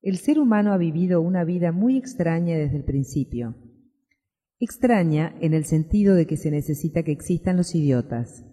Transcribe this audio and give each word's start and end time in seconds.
El 0.00 0.18
ser 0.18 0.38
humano 0.38 0.72
ha 0.72 0.76
vivido 0.76 1.20
una 1.20 1.44
vida 1.44 1.72
muy 1.72 1.96
extraña 1.96 2.56
desde 2.56 2.76
el 2.76 2.84
principio. 2.84 3.56
Extraña 4.60 5.34
en 5.40 5.54
el 5.54 5.64
sentido 5.64 6.14
de 6.14 6.26
que 6.26 6.36
se 6.36 6.50
necesita 6.50 7.02
que 7.02 7.12
existan 7.12 7.56
los 7.56 7.74
idiotas. 7.74 8.44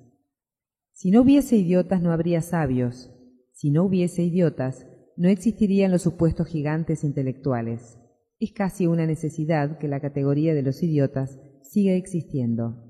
Si 0.92 1.12
no 1.12 1.22
hubiese 1.22 1.58
idiotas 1.58 2.02
no 2.02 2.12
habría 2.12 2.42
sabios. 2.42 3.12
Si 3.54 3.70
no 3.70 3.84
hubiese 3.84 4.24
idiotas, 4.24 4.88
no 5.18 5.30
existirían 5.30 5.92
los 5.92 6.02
supuestos 6.02 6.48
gigantes 6.48 7.04
intelectuales. 7.04 8.00
Es 8.40 8.52
casi 8.52 8.88
una 8.88 9.06
necesidad 9.06 9.78
que 9.78 9.88
la 9.88 10.00
categoría 10.00 10.54
de 10.54 10.64
los 10.64 10.82
idiotas 10.84 11.40
siga 11.62 11.94
existiendo. 11.94 12.84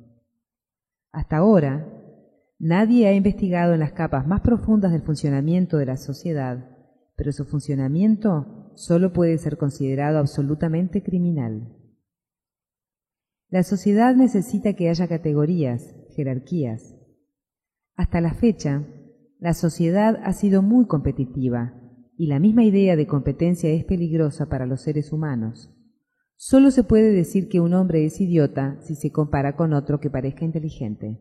Hasta 1.12 1.38
ahora, 1.38 1.88
nadie 2.58 3.08
ha 3.08 3.14
investigado 3.14 3.74
en 3.74 3.80
las 3.80 3.94
capas 3.94 4.26
más 4.28 4.42
profundas 4.42 4.92
del 4.92 5.02
funcionamiento 5.02 5.78
de 5.78 5.86
la 5.86 5.98
sociedad, 5.98 6.75
pero 7.16 7.32
su 7.32 7.46
funcionamiento 7.46 8.72
solo 8.76 9.14
puede 9.14 9.38
ser 9.38 9.58
considerado 9.58 10.20
absolutamente 10.20 11.02
criminal. 11.02 11.72
La 13.50 13.64
sociedad 13.64 14.16
necesita 14.16 14.74
que 14.74 14.90
haya 14.90 15.08
categorías, 15.08 15.96
jerarquías. 16.16 16.96
Hasta 17.96 18.20
la 18.20 18.34
fecha, 18.34 18.86
la 19.40 19.54
sociedad 19.54 20.20
ha 20.24 20.34
sido 20.34 20.62
muy 20.62 20.88
competitiva 20.88 21.74
y 22.18 22.28
la 22.28 22.40
misma 22.40 22.64
idea 22.64 22.96
de 22.96 23.08
competencia 23.08 23.70
es 23.70 23.86
peligrosa 23.86 24.48
para 24.50 24.66
los 24.66 24.82
seres 24.82 25.14
humanos. 25.14 25.72
Solo 26.36 26.72
se 26.72 26.84
puede 26.84 27.12
decir 27.12 27.48
que 27.48 27.62
un 27.62 27.74
hombre 27.74 28.06
es 28.06 28.20
idiota 28.20 28.78
si 28.82 28.96
se 28.96 29.12
compara 29.12 29.56
con 29.56 29.74
otro 29.74 30.00
que 30.00 30.10
parezca 30.10 30.44
inteligente. 30.44 31.20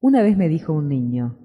Una 0.00 0.22
vez 0.22 0.36
me 0.36 0.48
dijo 0.48 0.74
un 0.74 0.88
niño, 0.88 1.38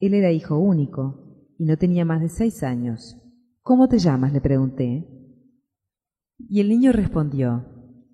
él 0.00 0.12
era 0.14 0.32
hijo 0.32 0.58
único 0.58 1.23
y 1.58 1.64
no 1.64 1.76
tenía 1.76 2.04
más 2.04 2.20
de 2.20 2.28
seis 2.28 2.62
años. 2.62 3.16
¿Cómo 3.62 3.88
te 3.88 3.98
llamas? 3.98 4.32
le 4.32 4.40
pregunté. 4.40 5.08
Y 6.38 6.60
el 6.60 6.68
niño 6.68 6.92
respondió, 6.92 7.64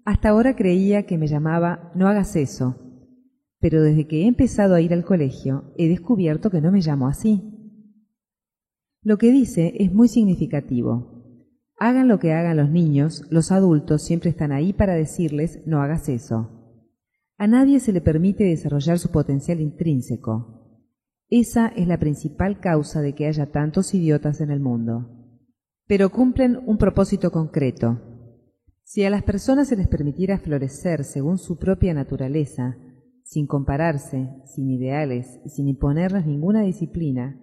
hasta 0.05 0.31
ahora 0.31 0.57
creía 0.57 1.07
que 1.07 1.19
me 1.19 1.27
llamaba 1.27 1.93
no 1.95 2.09
hagas 2.09 2.37
eso, 2.37 2.77
pero 3.61 3.83
desde 3.83 4.07
que 4.07 4.23
he 4.23 4.27
empezado 4.27 4.75
a 4.75 4.81
ir 4.81 4.93
al 4.93 5.05
colegio 5.05 5.73
he 5.77 5.89
descubierto 5.89 6.51
que 6.51 6.61
no 6.61 6.73
me 6.73 6.81
llamo 6.81 7.07
así. 7.07 7.43
Lo 9.03 9.19
que 9.19 9.31
dice 9.31 9.75
es 9.79 9.93
muy 9.93 10.09
significativo. 10.09 11.47
Hagan 11.79 12.09
lo 12.09 12.19
que 12.19 12.33
hagan 12.33 12.59
los 12.59 12.71
niños, 12.71 13.25
los 13.31 13.53
adultos 13.53 14.03
siempre 14.03 14.31
están 14.31 14.53
ahí 14.53 14.73
para 14.73 14.95
decirles 14.95 15.63
no 15.67 15.81
hagas 15.81 16.09
eso. 16.09 16.77
A 17.39 17.47
nadie 17.47 17.81
se 17.81 17.93
le 17.93 18.03
permite 18.03 18.45
desarrollar 18.45 18.99
su 18.99 19.11
potencial 19.11 19.61
intrínseco. 19.61 20.60
Esa 21.31 21.69
es 21.69 21.87
la 21.87 21.99
principal 21.99 22.61
causa 22.61 23.01
de 23.01 23.15
que 23.15 23.27
haya 23.27 23.51
tantos 23.51 23.95
idiotas 23.95 24.41
en 24.41 24.51
el 24.51 24.61
mundo. 24.61 25.09
Pero 25.87 26.11
cumplen 26.11 26.59
un 26.67 26.77
propósito 26.77 27.31
concreto. 27.31 28.01
Si 28.85 29.05
a 29.05 29.11
las 29.11 29.23
personas 29.23 29.69
se 29.69 29.77
les 29.77 29.89
permitiera 29.89 30.39
florecer 30.39 31.05
según 31.05 31.39
su 31.39 31.59
propia 31.59 31.95
naturaleza, 31.95 32.77
sin 33.23 33.47
compararse, 33.47 34.29
sin 34.45 34.69
ideales 34.71 35.41
y 35.45 35.51
sin 35.51 35.69
imponerles 35.69 36.27
ninguna 36.27 36.63
disciplina, 36.63 37.41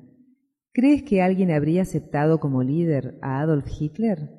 ¿Crees 0.77 1.01
que 1.01 1.23
alguien 1.23 1.49
habría 1.49 1.81
aceptado 1.81 2.39
como 2.39 2.61
líder 2.61 3.17
a 3.23 3.39
Adolf 3.39 3.65
Hitler? 3.79 4.29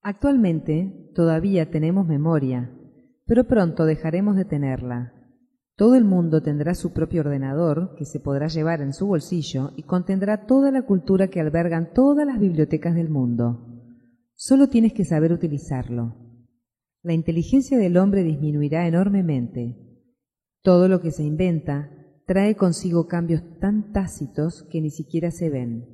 Actualmente 0.00 1.10
todavía 1.14 1.70
tenemos 1.70 2.06
memoria, 2.06 2.74
pero 3.26 3.44
pronto 3.44 3.84
dejaremos 3.84 4.34
de 4.34 4.46
tenerla. 4.46 5.12
Todo 5.76 5.94
el 5.94 6.04
mundo 6.04 6.42
tendrá 6.42 6.74
su 6.74 6.92
propio 6.92 7.22
ordenador 7.22 7.94
que 7.96 8.04
se 8.04 8.20
podrá 8.20 8.48
llevar 8.48 8.82
en 8.82 8.92
su 8.92 9.06
bolsillo 9.06 9.72
y 9.76 9.84
contendrá 9.84 10.46
toda 10.46 10.70
la 10.70 10.82
cultura 10.82 11.28
que 11.28 11.40
albergan 11.40 11.92
todas 11.94 12.26
las 12.26 12.38
bibliotecas 12.38 12.94
del 12.94 13.08
mundo. 13.08 13.66
Solo 14.34 14.68
tienes 14.68 14.92
que 14.92 15.04
saber 15.04 15.32
utilizarlo. 15.32 16.16
La 17.02 17.14
inteligencia 17.14 17.78
del 17.78 17.96
hombre 17.96 18.22
disminuirá 18.22 18.86
enormemente. 18.86 19.76
Todo 20.62 20.88
lo 20.88 21.00
que 21.00 21.10
se 21.10 21.24
inventa 21.24 21.90
trae 22.26 22.54
consigo 22.54 23.08
cambios 23.08 23.42
tan 23.58 23.92
tácitos 23.92 24.68
que 24.70 24.80
ni 24.80 24.90
siquiera 24.90 25.30
se 25.30 25.50
ven. 25.50 25.88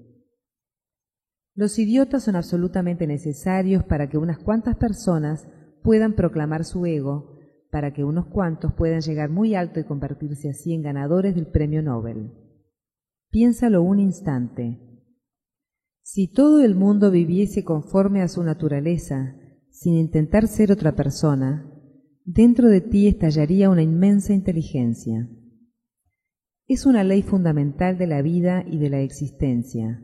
Los 1.55 1.79
idiotas 1.79 2.25
son 2.25 2.37
absolutamente 2.37 3.07
necesarios 3.07 3.85
para 3.85 4.09
que 4.09 4.19
unas 4.19 4.39
cuantas 4.39 4.77
personas 4.77 5.49
puedan 5.83 6.15
proclamar 6.15 6.65
su 6.65 6.85
ego, 6.85 7.38
para 7.71 7.93
que 7.93 8.05
unos 8.05 8.27
cuantos 8.27 8.73
puedan 8.75 9.01
llegar 9.01 9.31
muy 9.31 9.55
alto 9.55 9.81
y 9.81 9.85
convertirse 9.85 10.51
así 10.51 10.73
en 10.73 10.83
ganadores 10.83 11.35
del 11.35 11.47
premio 11.47 11.83
Nobel. 11.83 12.33
Piénsalo 13.31 13.83
un 13.83 13.99
instante. 13.99 14.79
Si 16.03 16.29
todo 16.29 16.65
el 16.65 16.75
mundo 16.75 17.11
viviese 17.11 17.65
conforme 17.65 18.23
a 18.23 18.29
su 18.29 18.43
naturaleza, 18.43 19.37
sin 19.71 19.95
intentar 19.95 20.49
ser 20.49 20.73
otra 20.73 20.97
persona, 20.97 21.71
dentro 22.25 22.69
de 22.69 22.81
ti 22.81 23.07
estallaría 23.07 23.69
una 23.71 23.83
inmensa 23.83 24.33
inteligencia 24.33 25.29
es 26.69 26.85
una 26.85 27.03
ley 27.03 27.23
fundamental 27.23 27.97
de 27.97 28.07
la 28.07 28.21
vida 28.21 28.63
y 28.71 28.77
de 28.77 28.91
la 28.91 29.01
existencia. 29.01 30.03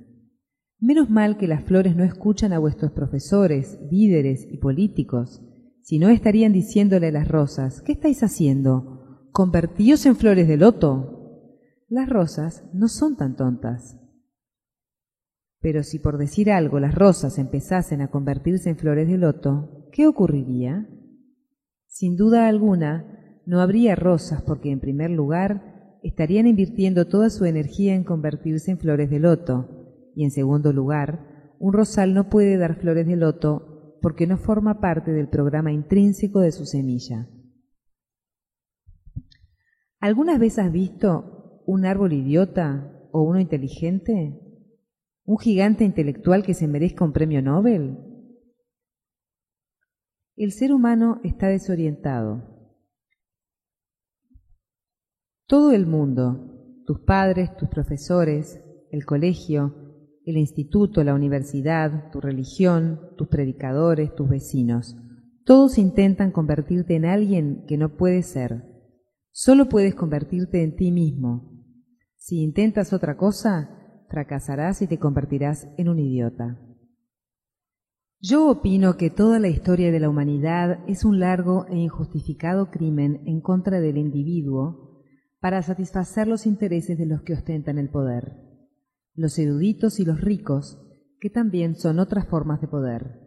Menos 0.81 1.11
mal 1.11 1.37
que 1.37 1.47
las 1.47 1.63
flores 1.65 1.95
no 1.95 2.05
escuchan 2.05 2.55
a 2.55 2.59
vuestros 2.59 2.93
profesores, 2.93 3.79
líderes 3.91 4.47
y 4.51 4.57
políticos, 4.57 5.43
si 5.84 5.99
no 5.99 6.09
estarían 6.09 6.55
diciéndole 6.55 7.09
a 7.09 7.12
las 7.12 7.28
rosas, 7.28 7.83
¿qué 7.83 7.93
estáis 7.93 8.22
haciendo? 8.22 9.28
¿Convertíos 9.33 10.06
en 10.06 10.17
flores 10.17 10.49
de 10.49 10.56
loto? 10.56 11.50
Las 11.89 12.09
rosas 12.09 12.65
no 12.72 12.89
son 12.89 13.17
tan 13.17 13.37
tontas. 13.37 14.00
Pero 15.61 15.83
si 15.83 15.99
por 15.99 16.17
decir 16.17 16.50
algo 16.50 16.81
las 16.81 16.95
rosas 16.95 17.37
empezasen 17.37 18.00
a 18.00 18.11
convertirse 18.11 18.71
en 18.71 18.78
flores 18.78 19.09
de 19.09 19.19
loto, 19.19 19.91
¿qué 19.93 20.06
ocurriría? 20.06 20.89
Sin 21.87 22.16
duda 22.16 22.49
alguna, 22.49 23.43
no 23.45 23.61
habría 23.61 23.95
rosas 23.95 24.41
porque 24.41 24.71
en 24.71 24.81
primer 24.81 25.11
lugar 25.11 25.99
estarían 26.03 26.47
invirtiendo 26.47 27.09
toda 27.09 27.28
su 27.28 27.45
energía 27.45 27.95
en 27.95 28.05
convertirse 28.05 28.71
en 28.71 28.78
flores 28.78 29.11
de 29.11 29.19
loto. 29.19 29.69
Y 30.16 30.25
en 30.25 30.31
segundo 30.31 30.72
lugar, 30.72 31.53
un 31.59 31.75
rosal 31.75 32.15
no 32.15 32.31
puede 32.31 32.56
dar 32.56 32.77
flores 32.77 33.06
de 33.06 33.16
loto 33.16 33.74
porque 34.04 34.26
no 34.26 34.37
forma 34.37 34.81
parte 34.81 35.12
del 35.12 35.31
programa 35.31 35.72
intrínseco 35.72 36.41
de 36.41 36.53
su 36.53 36.66
semilla. 36.66 37.26
¿Algunas 39.98 40.38
veces 40.38 40.59
has 40.59 40.70
visto 40.70 41.62
un 41.65 41.87
árbol 41.87 42.12
idiota 42.12 43.00
o 43.12 43.22
uno 43.22 43.41
inteligente? 43.41 44.38
¿Un 45.25 45.38
gigante 45.38 45.84
intelectual 45.84 46.42
que 46.42 46.53
se 46.53 46.69
merezca 46.69 47.03
un 47.03 47.15
premio 47.15 47.41
Nobel? 47.41 47.97
El 50.36 50.53
ser 50.53 50.75
humano 50.75 51.22
está 51.25 51.48
desorientado 51.48 52.76
todo 55.47 55.72
el 55.72 55.86
mundo, 55.86 56.82
tus 56.84 57.00
padres, 57.00 57.56
tus 57.56 57.71
profesores, 57.71 58.62
el 58.91 59.06
colegio, 59.06 59.84
el 60.25 60.39
instituto, 60.39 61.05
la 61.05 61.15
universidad, 61.15 62.11
tu 62.11 62.21
religión, 62.21 63.01
tus 63.17 63.29
predicadores, 63.29 64.15
tus 64.15 64.29
vecinos, 64.29 64.97
todos 65.45 65.77
intentan 65.77 66.31
convertirte 66.31 66.97
en 66.97 67.05
alguien 67.05 67.65
que 67.67 67.77
no 67.77 67.97
puedes 67.97 68.27
ser. 68.27 68.65
Solo 69.31 69.69
puedes 69.69 69.95
convertirte 69.95 70.63
en 70.63 70.75
ti 70.75 70.91
mismo. 70.91 71.53
Si 72.17 72.43
intentas 72.43 72.95
otra 72.95 73.17
cosa, 73.19 74.07
fracasarás 74.09 74.81
y 74.81 74.87
te 74.87 74.99
convertirás 74.99 75.69
en 75.77 75.89
un 75.91 75.99
idiota. 75.99 76.59
Yo 78.21 78.49
opino 78.49 78.97
que 78.97 79.11
toda 79.11 79.39
la 79.39 79.49
historia 79.49 79.93
de 79.93 80.01
la 80.01 80.09
humanidad 80.09 80.79
es 80.89 81.05
un 81.05 81.21
largo 81.21 81.67
e 81.69 81.77
injustificado 81.77 82.71
crimen 82.71 83.21
en 83.27 83.43
contra 83.43 83.81
del 83.81 83.99
individuo 83.99 85.03
para 85.41 85.61
satisfacer 85.61 86.27
los 86.27 86.47
intereses 86.47 86.97
de 86.97 87.05
los 87.05 87.21
que 87.21 87.34
ostentan 87.34 87.77
el 87.77 87.91
poder, 87.91 88.33
los 89.15 89.39
eruditos 89.39 90.01
y 90.01 90.05
los 90.05 90.21
ricos, 90.21 90.81
que 91.21 91.31
también 91.31 91.77
son 91.77 91.99
otras 91.99 92.27
formas 92.28 92.61
de 92.61 92.69
poder. 92.69 93.21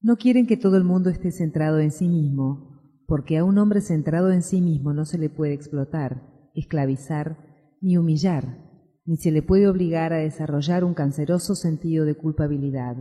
No 0.00 0.16
quieren 0.16 0.46
que 0.46 0.56
todo 0.56 0.76
el 0.76 0.84
mundo 0.84 1.10
esté 1.10 1.32
centrado 1.32 1.78
en 1.80 1.90
sí 1.90 2.08
mismo, 2.08 3.02
porque 3.06 3.38
a 3.38 3.44
un 3.44 3.58
hombre 3.58 3.80
centrado 3.80 4.30
en 4.30 4.42
sí 4.42 4.60
mismo 4.60 4.92
no 4.92 5.04
se 5.04 5.18
le 5.18 5.30
puede 5.30 5.54
explotar, 5.54 6.22
esclavizar, 6.54 7.38
ni 7.80 7.96
humillar, 7.96 8.68
ni 9.04 9.16
se 9.16 9.30
le 9.30 9.42
puede 9.42 9.68
obligar 9.68 10.12
a 10.12 10.18
desarrollar 10.18 10.84
un 10.84 10.94
canceroso 10.94 11.54
sentido 11.54 12.04
de 12.04 12.14
culpabilidad. 12.14 12.96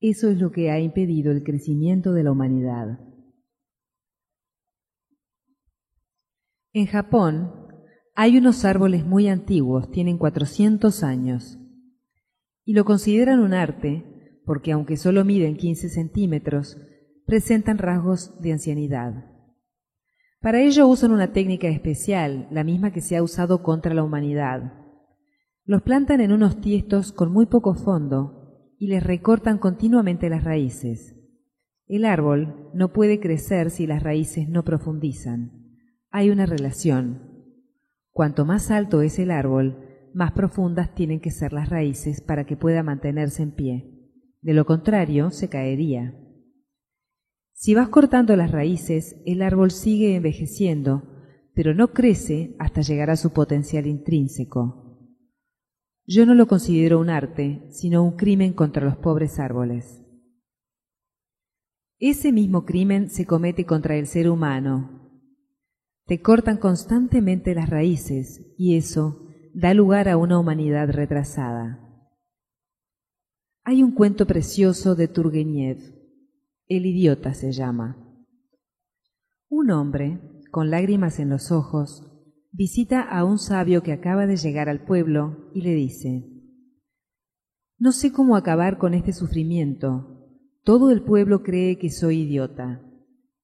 Eso 0.00 0.28
es 0.28 0.38
lo 0.38 0.50
que 0.50 0.70
ha 0.70 0.80
impedido 0.80 1.32
el 1.32 1.44
crecimiento 1.44 2.12
de 2.12 2.24
la 2.24 2.32
humanidad. 2.32 2.98
En 6.74 6.86
Japón 6.86 7.61
hay 8.14 8.36
unos 8.36 8.64
árboles 8.64 9.06
muy 9.06 9.28
antiguos, 9.28 9.90
tienen 9.90 10.18
400 10.18 11.02
años, 11.02 11.58
y 12.64 12.74
lo 12.74 12.84
consideran 12.84 13.40
un 13.40 13.54
arte 13.54 14.04
porque 14.44 14.72
aunque 14.72 14.96
solo 14.96 15.24
miden 15.24 15.56
15 15.56 15.88
centímetros, 15.88 16.76
presentan 17.26 17.78
rasgos 17.78 18.40
de 18.40 18.52
ancianidad. 18.52 19.30
Para 20.40 20.60
ello 20.60 20.88
usan 20.88 21.12
una 21.12 21.32
técnica 21.32 21.68
especial, 21.68 22.48
la 22.50 22.64
misma 22.64 22.92
que 22.92 23.00
se 23.00 23.16
ha 23.16 23.22
usado 23.22 23.62
contra 23.62 23.94
la 23.94 24.02
humanidad. 24.02 24.72
Los 25.64 25.82
plantan 25.82 26.20
en 26.20 26.32
unos 26.32 26.60
tiestos 26.60 27.12
con 27.12 27.32
muy 27.32 27.46
poco 27.46 27.74
fondo 27.74 28.74
y 28.78 28.88
les 28.88 29.02
recortan 29.02 29.58
continuamente 29.58 30.28
las 30.28 30.42
raíces. 30.42 31.16
El 31.86 32.04
árbol 32.04 32.70
no 32.74 32.92
puede 32.92 33.20
crecer 33.20 33.70
si 33.70 33.86
las 33.86 34.02
raíces 34.02 34.48
no 34.48 34.64
profundizan. 34.64 35.78
Hay 36.10 36.30
una 36.30 36.46
relación. 36.46 37.31
Cuanto 38.12 38.44
más 38.44 38.70
alto 38.70 39.00
es 39.00 39.18
el 39.18 39.30
árbol, 39.30 40.10
más 40.14 40.32
profundas 40.32 40.94
tienen 40.94 41.20
que 41.20 41.30
ser 41.30 41.52
las 41.52 41.70
raíces 41.70 42.20
para 42.20 42.44
que 42.44 42.56
pueda 42.56 42.82
mantenerse 42.82 43.42
en 43.42 43.52
pie. 43.52 43.88
De 44.42 44.52
lo 44.52 44.66
contrario, 44.66 45.30
se 45.30 45.48
caería. 45.48 46.14
Si 47.52 47.74
vas 47.74 47.88
cortando 47.88 48.36
las 48.36 48.50
raíces, 48.50 49.16
el 49.24 49.40
árbol 49.40 49.70
sigue 49.70 50.16
envejeciendo, 50.16 51.02
pero 51.54 51.74
no 51.74 51.92
crece 51.92 52.54
hasta 52.58 52.82
llegar 52.82 53.08
a 53.08 53.16
su 53.16 53.32
potencial 53.32 53.86
intrínseco. 53.86 55.08
Yo 56.04 56.26
no 56.26 56.34
lo 56.34 56.46
considero 56.48 56.98
un 56.98 57.08
arte, 57.08 57.66
sino 57.70 58.02
un 58.02 58.16
crimen 58.16 58.52
contra 58.52 58.84
los 58.84 58.96
pobres 58.96 59.38
árboles. 59.38 60.02
Ese 61.98 62.32
mismo 62.32 62.64
crimen 62.64 63.08
se 63.08 63.26
comete 63.26 63.64
contra 63.64 63.96
el 63.96 64.08
ser 64.08 64.28
humano. 64.28 65.01
Te 66.06 66.20
cortan 66.20 66.56
constantemente 66.56 67.54
las 67.54 67.70
raíces 67.70 68.54
y 68.58 68.76
eso 68.76 69.28
da 69.54 69.74
lugar 69.74 70.08
a 70.08 70.16
una 70.16 70.38
humanidad 70.38 70.88
retrasada. 70.90 71.78
Hay 73.64 73.82
un 73.82 73.92
cuento 73.92 74.26
precioso 74.26 74.94
de 74.96 75.06
Turgenev. 75.06 75.78
El 76.66 76.86
idiota 76.86 77.34
se 77.34 77.52
llama. 77.52 77.96
Un 79.48 79.70
hombre, 79.70 80.20
con 80.50 80.70
lágrimas 80.70 81.20
en 81.20 81.28
los 81.28 81.52
ojos, 81.52 82.08
visita 82.50 83.02
a 83.02 83.24
un 83.24 83.38
sabio 83.38 83.82
que 83.82 83.92
acaba 83.92 84.26
de 84.26 84.36
llegar 84.36 84.68
al 84.68 84.84
pueblo 84.84 85.50
y 85.54 85.62
le 85.62 85.74
dice, 85.74 86.24
No 87.78 87.92
sé 87.92 88.12
cómo 88.12 88.34
acabar 88.34 88.78
con 88.78 88.94
este 88.94 89.12
sufrimiento. 89.12 90.26
Todo 90.64 90.90
el 90.90 91.02
pueblo 91.02 91.42
cree 91.42 91.78
que 91.78 91.90
soy 91.90 92.22
idiota. 92.22 92.80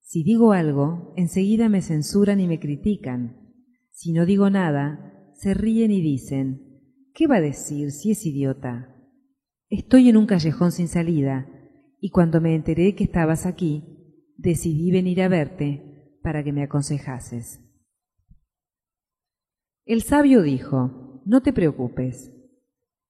Si 0.08 0.22
digo 0.22 0.52
algo, 0.52 1.12
enseguida 1.18 1.68
me 1.68 1.82
censuran 1.82 2.40
y 2.40 2.46
me 2.48 2.58
critican. 2.58 3.52
Si 3.90 4.14
no 4.14 4.24
digo 4.24 4.48
nada, 4.48 5.30
se 5.34 5.52
ríen 5.52 5.90
y 5.90 6.00
dicen, 6.00 6.80
¿qué 7.12 7.26
va 7.26 7.36
a 7.36 7.40
decir 7.42 7.90
si 7.90 8.12
es 8.12 8.24
idiota? 8.24 8.96
Estoy 9.68 10.08
en 10.08 10.16
un 10.16 10.24
callejón 10.24 10.72
sin 10.72 10.88
salida, 10.88 11.46
y 12.00 12.08
cuando 12.08 12.40
me 12.40 12.54
enteré 12.54 12.94
que 12.94 13.04
estabas 13.04 13.44
aquí, 13.44 13.84
decidí 14.38 14.90
venir 14.90 15.20
a 15.20 15.28
verte 15.28 16.16
para 16.22 16.42
que 16.42 16.54
me 16.54 16.62
aconsejases. 16.62 17.60
El 19.84 20.00
sabio 20.00 20.40
dijo, 20.40 21.20
no 21.26 21.42
te 21.42 21.52
preocupes, 21.52 22.32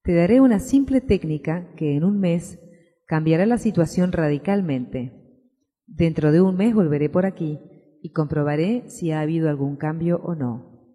te 0.03 0.15
daré 0.15 0.41
una 0.41 0.59
simple 0.59 0.99
técnica 0.99 1.73
que 1.77 1.95
en 1.95 2.03
un 2.03 2.19
mes 2.19 2.59
cambiará 3.05 3.45
la 3.45 3.57
situación 3.57 4.11
radicalmente. 4.11 5.18
Dentro 5.95 6.31
de 6.31 6.41
un 6.41 6.55
mes 6.55 6.73
volveré 6.73 7.09
por 7.09 7.25
aquí 7.25 7.59
y 8.01 8.11
comprobaré 8.11 8.89
si 8.89 9.11
ha 9.11 9.21
habido 9.21 9.49
algún 9.49 9.75
cambio 9.75 10.21
o 10.23 10.35
no. 10.35 10.85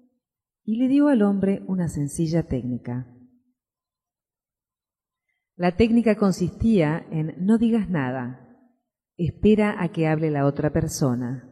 Y 0.64 0.76
le 0.78 0.88
dio 0.88 1.08
al 1.08 1.22
hombre 1.22 1.62
una 1.66 1.88
sencilla 1.88 2.44
técnica. 2.44 3.06
La 5.56 5.76
técnica 5.76 6.16
consistía 6.16 7.06
en 7.10 7.34
no 7.44 7.58
digas 7.58 7.90
nada, 7.90 8.48
espera 9.16 9.76
a 9.82 9.92
que 9.92 10.08
hable 10.08 10.30
la 10.30 10.46
otra 10.46 10.72
persona. 10.72 11.50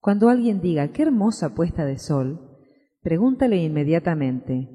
Cuando 0.00 0.28
alguien 0.28 0.60
diga 0.60 0.92
qué 0.92 1.02
hermosa 1.02 1.54
puesta 1.54 1.84
de 1.84 1.98
sol, 1.98 2.56
pregúntale 3.02 3.62
inmediatamente 3.62 4.72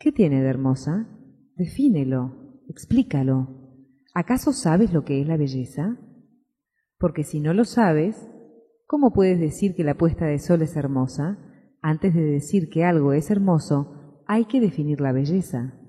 ¿qué 0.00 0.12
tiene 0.12 0.42
de 0.42 0.48
hermosa? 0.48 1.06
Defínelo, 1.56 2.62
explícalo. 2.68 3.76
¿Acaso 4.14 4.52
sabes 4.52 4.92
lo 4.92 5.04
que 5.04 5.20
es 5.20 5.28
la 5.28 5.36
belleza? 5.36 5.98
Porque 7.00 7.24
si 7.24 7.40
no 7.40 7.54
lo 7.54 7.64
sabes, 7.64 8.28
¿cómo 8.86 9.14
puedes 9.14 9.40
decir 9.40 9.74
que 9.74 9.84
la 9.84 9.96
puesta 9.96 10.26
de 10.26 10.38
sol 10.38 10.60
es 10.60 10.76
hermosa? 10.76 11.38
Antes 11.80 12.14
de 12.14 12.20
decir 12.20 12.68
que 12.68 12.84
algo 12.84 13.14
es 13.14 13.30
hermoso, 13.30 14.22
hay 14.26 14.44
que 14.44 14.60
definir 14.60 15.00
la 15.00 15.12
belleza. 15.12 15.80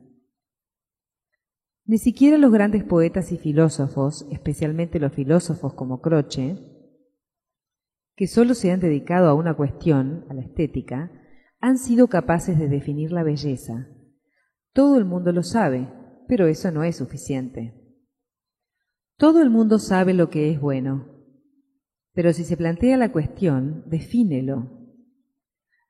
Ni 1.83 1.97
siquiera 1.97 2.37
los 2.37 2.53
grandes 2.53 2.85
poetas 2.85 3.33
y 3.33 3.37
filósofos, 3.37 4.25
especialmente 4.31 5.01
los 5.01 5.11
filósofos 5.11 5.73
como 5.73 5.99
Croce, 5.99 6.57
que 8.15 8.27
solo 8.27 8.53
se 8.53 8.71
han 8.71 8.79
dedicado 8.79 9.27
a 9.27 9.33
una 9.33 9.55
cuestión, 9.55 10.25
a 10.29 10.33
la 10.33 10.43
estética, 10.43 11.11
han 11.59 11.77
sido 11.77 12.07
capaces 12.07 12.57
de 12.57 12.69
definir 12.69 13.11
la 13.11 13.23
belleza. 13.23 13.89
Todo 14.71 14.97
el 14.97 15.03
mundo 15.03 15.33
lo 15.33 15.43
sabe, 15.43 15.91
pero 16.29 16.47
eso 16.47 16.71
no 16.71 16.85
es 16.85 16.95
suficiente. 16.95 17.80
Todo 19.21 19.43
el 19.43 19.51
mundo 19.51 19.77
sabe 19.77 20.15
lo 20.15 20.31
que 20.31 20.49
es 20.49 20.59
bueno, 20.59 21.05
pero 22.11 22.33
si 22.33 22.43
se 22.43 22.57
plantea 22.57 22.97
la 22.97 23.11
cuestión, 23.11 23.83
defínelo. 23.85 24.71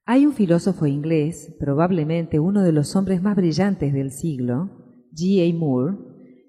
Hay 0.04 0.26
un 0.26 0.34
filósofo 0.34 0.86
inglés, 0.86 1.56
probablemente 1.58 2.42
uno 2.42 2.62
de 2.62 2.74
los 2.74 2.94
hombres 2.94 3.22
más 3.22 3.38
brillantes 3.38 3.94
del 3.94 4.12
siglo, 4.12 5.08
G. 5.14 5.50
A. 5.50 5.58
Moore, 5.58 5.98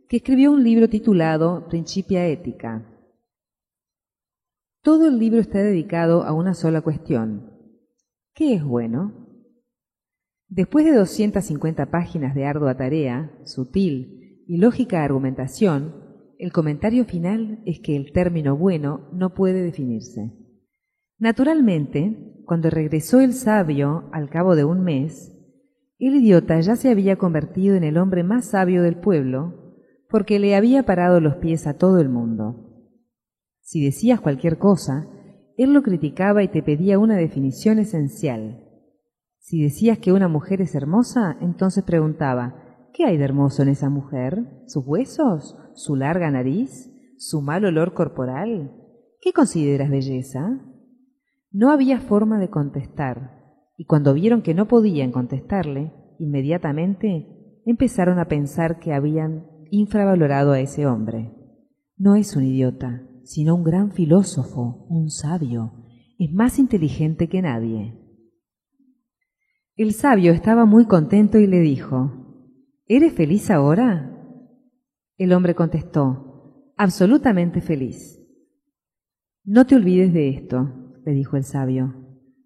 que 0.09 0.17
escribió 0.17 0.51
un 0.51 0.65
libro 0.65 0.89
titulado 0.89 1.69
Principia 1.69 2.27
Ética. 2.27 2.85
Todo 4.83 5.07
el 5.07 5.21
libro 5.21 5.39
está 5.39 5.63
dedicado 5.63 6.25
a 6.25 6.33
una 6.33 6.53
sola 6.53 6.81
cuestión. 6.81 7.61
¿Qué 8.35 8.55
es 8.55 8.65
bueno? 8.65 9.29
Después 10.49 10.85
de 10.85 10.97
250 10.97 11.93
páginas 11.93 12.35
de 12.35 12.45
ardua 12.45 12.77
tarea, 12.77 13.39
sutil 13.45 14.43
y 14.49 14.57
lógica 14.57 15.05
argumentación, 15.05 16.02
el 16.43 16.51
comentario 16.51 17.05
final 17.05 17.63
es 17.67 17.79
que 17.79 17.95
el 17.95 18.11
término 18.11 18.57
bueno 18.57 19.09
no 19.13 19.33
puede 19.33 19.63
definirse. 19.63 20.33
Naturalmente, 21.17 22.43
cuando 22.47 22.69
regresó 22.69 23.21
el 23.21 23.33
sabio 23.33 24.11
al 24.13 24.29
cabo 24.29 24.57
de 24.57 24.65
un 24.65 24.83
mes, 24.83 25.39
el 26.01 26.17
idiota 26.17 26.59
ya 26.59 26.75
se 26.75 26.91
había 26.91 27.15
convertido 27.15 27.77
en 27.77 27.85
el 27.85 27.97
hombre 27.97 28.25
más 28.25 28.47
sabio 28.47 28.83
del 28.83 28.97
pueblo, 28.97 29.77
porque 30.09 30.41
le 30.41 30.57
había 30.57 30.83
parado 30.83 31.21
los 31.21 31.37
pies 31.37 31.69
a 31.69 31.79
todo 31.79 32.01
el 32.01 32.09
mundo. 32.09 32.91
Si 33.61 33.81
decías 33.81 34.21
cualquier 34.21 34.59
cosa, 34.59 35.07
él 35.57 35.73
lo 35.73 35.85
criticaba 35.85 36.43
y 36.43 36.49
te 36.49 36.65
pedía 36.65 36.99
una 36.99 37.15
definición 37.15 37.79
esencial. 37.79 38.69
Si 39.39 39.63
decías 39.63 40.01
que 40.01 40.13
una 40.13 40.27
mujer 40.27 40.61
es 40.61 40.75
hermosa, 40.75 41.37
entonces 41.41 41.85
preguntaba, 41.85 42.62
¿qué 42.93 43.05
hay 43.05 43.17
de 43.17 43.25
hermoso 43.25 43.63
en 43.63 43.69
esa 43.69 43.89
mujer? 43.89 44.63
¿Sus 44.67 44.87
huesos? 44.87 45.57
¿Su 45.75 45.97
larga 45.97 46.31
nariz? 46.31 46.91
¿Su 47.19 47.41
mal 47.41 47.65
olor 47.65 47.95
corporal? 47.95 48.73
¿Qué 49.21 49.33
consideras 49.33 49.91
belleza? 49.91 50.61
No 51.51 51.71
había 51.71 52.01
forma 52.01 52.39
de 52.39 52.51
contestar, 52.51 53.43
y 53.77 53.85
cuando 53.85 54.15
vieron 54.15 54.43
que 54.43 54.55
no 54.55 54.69
podían 54.69 55.13
contestarle, 55.13 55.93
inmediatamente 56.19 57.61
empezaron 57.65 58.19
a 58.19 58.27
pensar 58.27 58.79
que 58.79 58.93
habían 58.93 59.47
infravalorado 59.71 60.53
a 60.53 60.61
ese 60.61 60.87
hombre. 60.87 61.33
No 61.97 62.17
es 62.17 62.37
un 62.37 62.45
idiota, 62.45 63.07
sino 63.25 63.55
un 63.55 63.65
gran 63.65 63.93
filósofo, 63.93 64.87
un 64.89 65.11
sabio. 65.11 65.73
Es 66.19 66.33
más 66.33 66.59
inteligente 66.59 67.29
que 67.29 67.43
nadie. 67.43 67.99
El 69.77 69.93
sabio 69.93 70.33
estaba 70.33 70.67
muy 70.67 70.87
contento 70.87 71.39
y 71.39 71.47
le 71.47 71.61
dijo, 71.61 72.22
¿Eres 72.87 73.13
feliz 73.13 73.51
ahora? 73.51 74.09
El 75.17 75.33
hombre 75.33 75.55
contestó, 75.55 76.73
absolutamente 76.77 77.61
feliz. 77.61 78.21
No 79.45 79.67
te 79.67 79.77
olvides 79.77 80.13
de 80.13 80.29
esto, 80.29 80.95
le 81.05 81.13
dijo 81.13 81.37
el 81.37 81.45
sabio. 81.45 81.95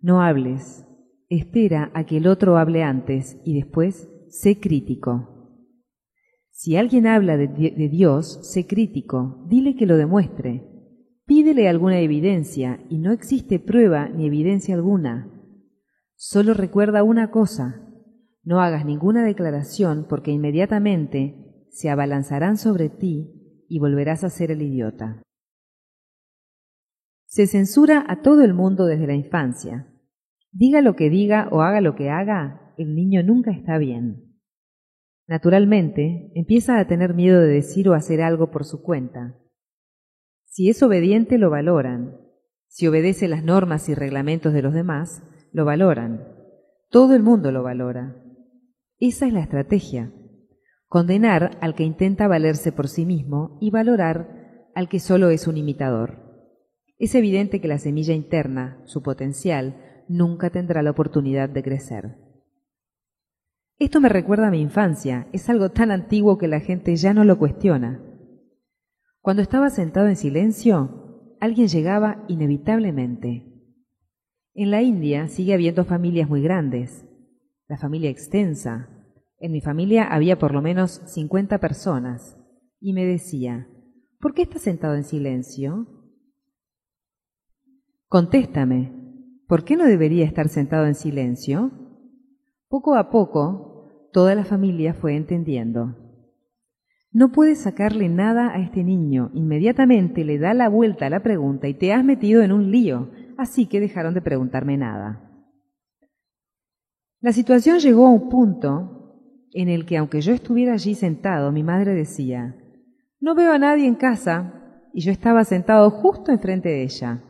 No 0.00 0.23
hables, 0.23 0.87
Espera 1.28 1.90
a 1.93 2.07
que 2.07 2.19
el 2.19 2.28
otro 2.28 2.57
hable 2.57 2.85
antes 2.85 3.40
y 3.45 3.55
después 3.55 4.09
sé 4.28 4.61
crítico. 4.61 5.33
Si 6.50 6.76
alguien 6.76 7.07
habla 7.07 7.37
de, 7.37 7.49
Dios, 7.88 8.38
sé 8.43 8.66
crítico, 8.66 9.45
dile 9.49 9.75
que 9.75 9.87
lo 9.87 9.97
demuestre. 9.97 10.64
Pídele 11.26 11.69
alguna 11.69 11.99
evidencia 11.99 12.81
y 12.88 12.99
no 12.99 13.11
existe 13.11 13.59
prueba 13.59 14.09
ni 14.09 14.26
evidencia 14.26 14.76
alguna. 14.76 15.28
Solo 16.14 16.55
recuerda 16.55 17.02
una 17.02 17.33
cosa, 17.33 17.86
no 18.47 18.61
hagas 18.61 18.87
ninguna 18.87 19.25
declaración 19.25 20.07
porque 20.09 20.31
inmediatamente 20.31 21.67
se 21.71 21.91
abalanzarán 21.91 22.57
sobre 22.57 22.88
ti 22.88 23.65
y 23.69 23.81
volverás 23.81 24.23
a 24.23 24.31
ser 24.31 24.53
el 24.53 24.62
idiota. 24.62 25.21
Se 27.26 27.49
censura 27.49 28.05
a 28.07 28.23
todo 28.23 28.45
el 28.45 28.55
mundo 28.55 28.87
desde 28.87 29.09
la 29.09 29.17
infancia. 29.17 29.93
Diga 30.53 30.81
lo 30.81 30.95
que 30.95 31.11
diga 31.11 31.49
o 31.50 31.61
haga 31.61 31.81
lo 31.81 31.97
que 31.97 32.09
haga, 32.09 32.73
el 32.79 32.95
niño 32.95 33.25
nunca 33.25 33.50
está 33.50 33.79
bien. 33.79 34.38
Naturalmente, 35.26 36.31
empieza 36.37 36.79
a 36.79 36.87
tener 36.87 37.15
miedo 37.15 37.41
de 37.41 37.49
decir 37.49 37.88
o 37.88 37.95
hacer 37.95 38.23
algo 38.23 38.53
por 38.53 38.65
su 38.65 38.81
cuenta. 38.81 39.37
Si 40.45 40.71
es 40.71 40.81
obediente, 40.85 41.37
lo 41.37 41.50
valoran. 41.50 42.17
Si 42.69 42.87
obedece 42.87 43.26
las 43.26 43.43
normas 43.43 43.88
y 43.88 43.95
reglamentos 43.95 44.53
de 44.53 44.62
los 44.62 44.73
demás, 44.73 45.25
lo 45.50 45.65
valoran. 45.65 46.29
Todo 46.91 47.17
el 47.17 47.25
mundo 47.25 47.50
lo 47.50 47.65
valora. 47.65 48.23
Esa 48.99 49.26
es 49.26 49.33
la 49.33 49.41
estrategia. 49.41 50.12
Condenar 50.88 51.59
al 51.61 51.75
que 51.75 51.85
intenta 51.85 52.29
valerse 52.29 52.73
por 52.73 52.88
sí 52.88 53.05
mismo 53.05 53.59
y 53.61 53.71
valorar 53.71 54.71
al 54.75 54.88
que 54.88 55.00
solo 55.00 55.31
es 55.31 55.47
un 55.47 55.57
imitador. 55.57 56.26
Es 56.99 57.15
evidente 57.15 57.61
que 57.61 57.69
la 57.69 57.79
semilla 57.79 58.15
interna, 58.15 58.83
su 58.87 59.03
potencial, 59.03 60.05
nunca 60.09 60.50
tendrá 60.50 60.83
la 60.83 60.93
oportunidad 60.93 61.49
de 61.50 61.62
crecer. 61.62 62.17
Esto 63.79 64.00
me 64.00 64.09
recuerda 64.09 64.49
a 64.49 64.50
mi 64.50 64.62
infancia, 64.62 65.29
es 65.33 65.50
algo 65.50 65.71
tan 65.71 65.91
antiguo 65.91 66.38
que 66.38 66.49
la 66.49 66.61
gente 66.61 66.97
ya 66.97 67.12
no 67.12 67.25
lo 67.25 67.38
cuestiona. 67.38 68.00
Cuando 69.21 69.43
estaba 69.43 69.69
sentado 69.69 70.09
en 70.09 70.17
silencio, 70.17 71.37
alguien 71.41 71.69
llegaba 71.69 72.25
inevitablemente. 72.29 73.45
En 74.55 74.71
la 74.71 74.81
India 74.81 75.29
sigue 75.29 75.53
habiendo 75.53 75.85
familias 75.85 76.31
muy 76.31 76.41
grandes, 76.41 77.06
la 77.68 77.76
familia 77.76 78.11
extensa. 78.11 78.88
En 79.38 79.52
mi 79.52 79.61
familia 79.61 80.04
había 80.04 80.38
por 80.38 80.52
lo 80.52 80.62
menos 80.62 81.02
50 81.06 81.58
personas, 81.58 82.37
y 82.80 82.92
me 82.92 83.04
decía, 83.04 83.68
¿por 84.20 84.35
qué 84.35 84.42
estás 84.42 84.62
sentado 84.62 84.94
en 84.94 85.04
silencio? 85.04 85.87
Contéstame, 88.08 88.92
¿por 89.49 89.64
qué 89.64 89.76
no 89.76 89.85
debería 89.85 90.25
estar 90.25 90.49
sentado 90.49 90.87
en 90.87 90.94
silencio? 90.94 91.73
Poco 92.68 92.96
a 92.96 93.11
poco, 93.11 94.08
toda 94.12 94.35
la 94.35 94.44
familia 94.44 94.94
fue 94.94 95.16
entendiendo. 95.16 95.96
No 97.11 97.32
puedes 97.32 97.61
sacarle 97.61 98.08
nada 98.08 98.52
a 98.52 98.61
este 98.61 98.85
niño, 98.85 99.30
inmediatamente 99.32 100.25
le 100.25 100.38
da 100.38 100.54
la 100.54 100.68
vuelta 100.68 101.06
a 101.06 101.11
la 101.11 101.23
pregunta 101.23 101.66
y 101.66 101.75
te 101.75 101.92
has 101.92 102.04
metido 102.04 102.42
en 102.42 102.52
un 102.52 102.70
lío, 102.70 103.11
así 103.38 103.66
que 103.66 103.80
dejaron 103.80 104.14
de 104.14 104.23
preguntarme 104.23 104.76
nada. 104.76 105.25
La 107.20 107.32
situación 107.32 107.78
llegó 107.78 108.06
a 108.06 108.11
un 108.11 108.28
punto 108.28 108.96
en 109.52 109.68
el 109.68 109.87
que, 109.87 109.96
aunque 109.96 110.20
yo 110.20 110.32
estuviera 110.32 110.75
allí 110.75 110.94
sentado, 110.94 111.50
mi 111.50 111.62
madre 111.62 111.94
decía, 111.94 112.56
no 113.20 113.35
veo 113.35 113.52
a 113.52 113.58
nadie 113.58 113.87
en 113.87 113.94
casa, 113.94 114.52
y 114.92 115.00
yo 115.00 115.12
estaba 115.12 115.44
sentado 115.44 115.90
justo 115.90 116.30
enfrente 116.30 116.68
de 116.68 116.82
ella. 116.82 117.23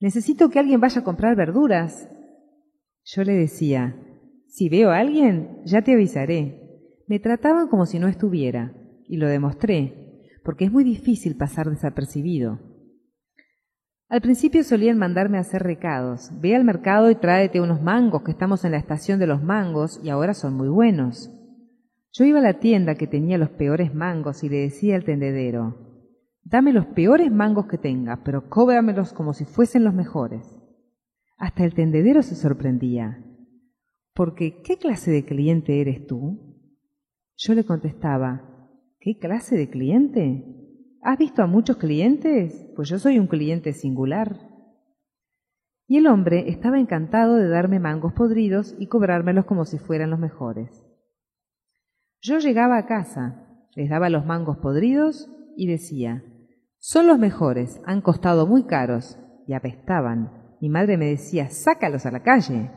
Necesito 0.00 0.50
que 0.50 0.58
alguien 0.58 0.80
vaya 0.80 1.00
a 1.00 1.04
comprar 1.04 1.36
verduras. 1.36 2.08
Yo 3.04 3.24
le 3.24 3.32
decía, 3.32 3.96
si 4.48 4.68
veo 4.68 4.90
a 4.90 4.98
alguien, 4.98 5.62
ya 5.64 5.82
te 5.82 5.92
avisaré. 5.92 6.60
Me 7.06 7.18
trataban 7.18 7.68
como 7.68 7.86
si 7.86 7.98
no 7.98 8.08
estuviera, 8.08 8.74
y 9.08 9.16
lo 9.16 9.28
demostré, 9.28 10.22
porque 10.42 10.66
es 10.66 10.72
muy 10.72 10.84
difícil 10.84 11.36
pasar 11.36 11.68
desapercibido. 11.70 12.60
Al 14.14 14.20
principio 14.20 14.62
solían 14.62 14.96
mandarme 14.96 15.38
a 15.38 15.40
hacer 15.40 15.64
recados. 15.64 16.30
Ve 16.40 16.54
al 16.54 16.62
mercado 16.62 17.10
y 17.10 17.16
tráete 17.16 17.60
unos 17.60 17.82
mangos, 17.82 18.22
que 18.22 18.30
estamos 18.30 18.64
en 18.64 18.70
la 18.70 18.78
estación 18.78 19.18
de 19.18 19.26
los 19.26 19.42
mangos 19.42 19.98
y 20.04 20.08
ahora 20.08 20.34
son 20.34 20.54
muy 20.54 20.68
buenos. 20.68 21.32
Yo 22.12 22.24
iba 22.24 22.38
a 22.38 22.42
la 22.42 22.60
tienda 22.60 22.94
que 22.94 23.08
tenía 23.08 23.38
los 23.38 23.50
peores 23.50 23.92
mangos 23.92 24.44
y 24.44 24.48
le 24.48 24.58
decía 24.58 24.94
al 24.94 25.02
tendedero, 25.02 26.06
dame 26.44 26.72
los 26.72 26.86
peores 26.86 27.32
mangos 27.32 27.66
que 27.66 27.76
tenga, 27.76 28.22
pero 28.22 28.48
cóbramelos 28.48 29.12
como 29.12 29.32
si 29.32 29.46
fuesen 29.46 29.82
los 29.82 29.94
mejores. 29.94 30.46
Hasta 31.36 31.64
el 31.64 31.74
tendedero 31.74 32.22
se 32.22 32.36
sorprendía. 32.36 33.18
Porque, 34.14 34.62
¿qué 34.62 34.78
clase 34.78 35.10
de 35.10 35.24
cliente 35.24 35.80
eres 35.80 36.06
tú? 36.06 36.62
Yo 37.36 37.54
le 37.54 37.64
contestaba, 37.64 38.70
¿qué 39.00 39.18
clase 39.18 39.56
de 39.56 39.68
cliente? 39.68 40.63
¿Has 41.06 41.18
visto 41.18 41.42
a 41.42 41.46
muchos 41.46 41.76
clientes? 41.76 42.66
Pues 42.74 42.88
yo 42.88 42.98
soy 42.98 43.18
un 43.18 43.26
cliente 43.26 43.74
singular. 43.74 44.38
Y 45.86 45.98
el 45.98 46.06
hombre 46.06 46.48
estaba 46.48 46.80
encantado 46.80 47.36
de 47.36 47.46
darme 47.46 47.78
mangos 47.78 48.14
podridos 48.14 48.74
y 48.78 48.86
cobrármelos 48.86 49.44
como 49.44 49.66
si 49.66 49.76
fueran 49.76 50.08
los 50.08 50.18
mejores. 50.18 50.82
Yo 52.22 52.38
llegaba 52.38 52.78
a 52.78 52.86
casa, 52.86 53.68
les 53.74 53.90
daba 53.90 54.08
los 54.08 54.24
mangos 54.24 54.56
podridos 54.56 55.28
y 55.58 55.66
decía, 55.66 56.24
son 56.78 57.06
los 57.06 57.18
mejores, 57.18 57.82
han 57.84 58.00
costado 58.00 58.46
muy 58.46 58.64
caros 58.64 59.18
y 59.46 59.52
apestaban. 59.52 60.56
Mi 60.62 60.70
madre 60.70 60.96
me 60.96 61.10
decía, 61.10 61.50
sácalos 61.50 62.06
a 62.06 62.12
la 62.12 62.22
calle. 62.22 62.70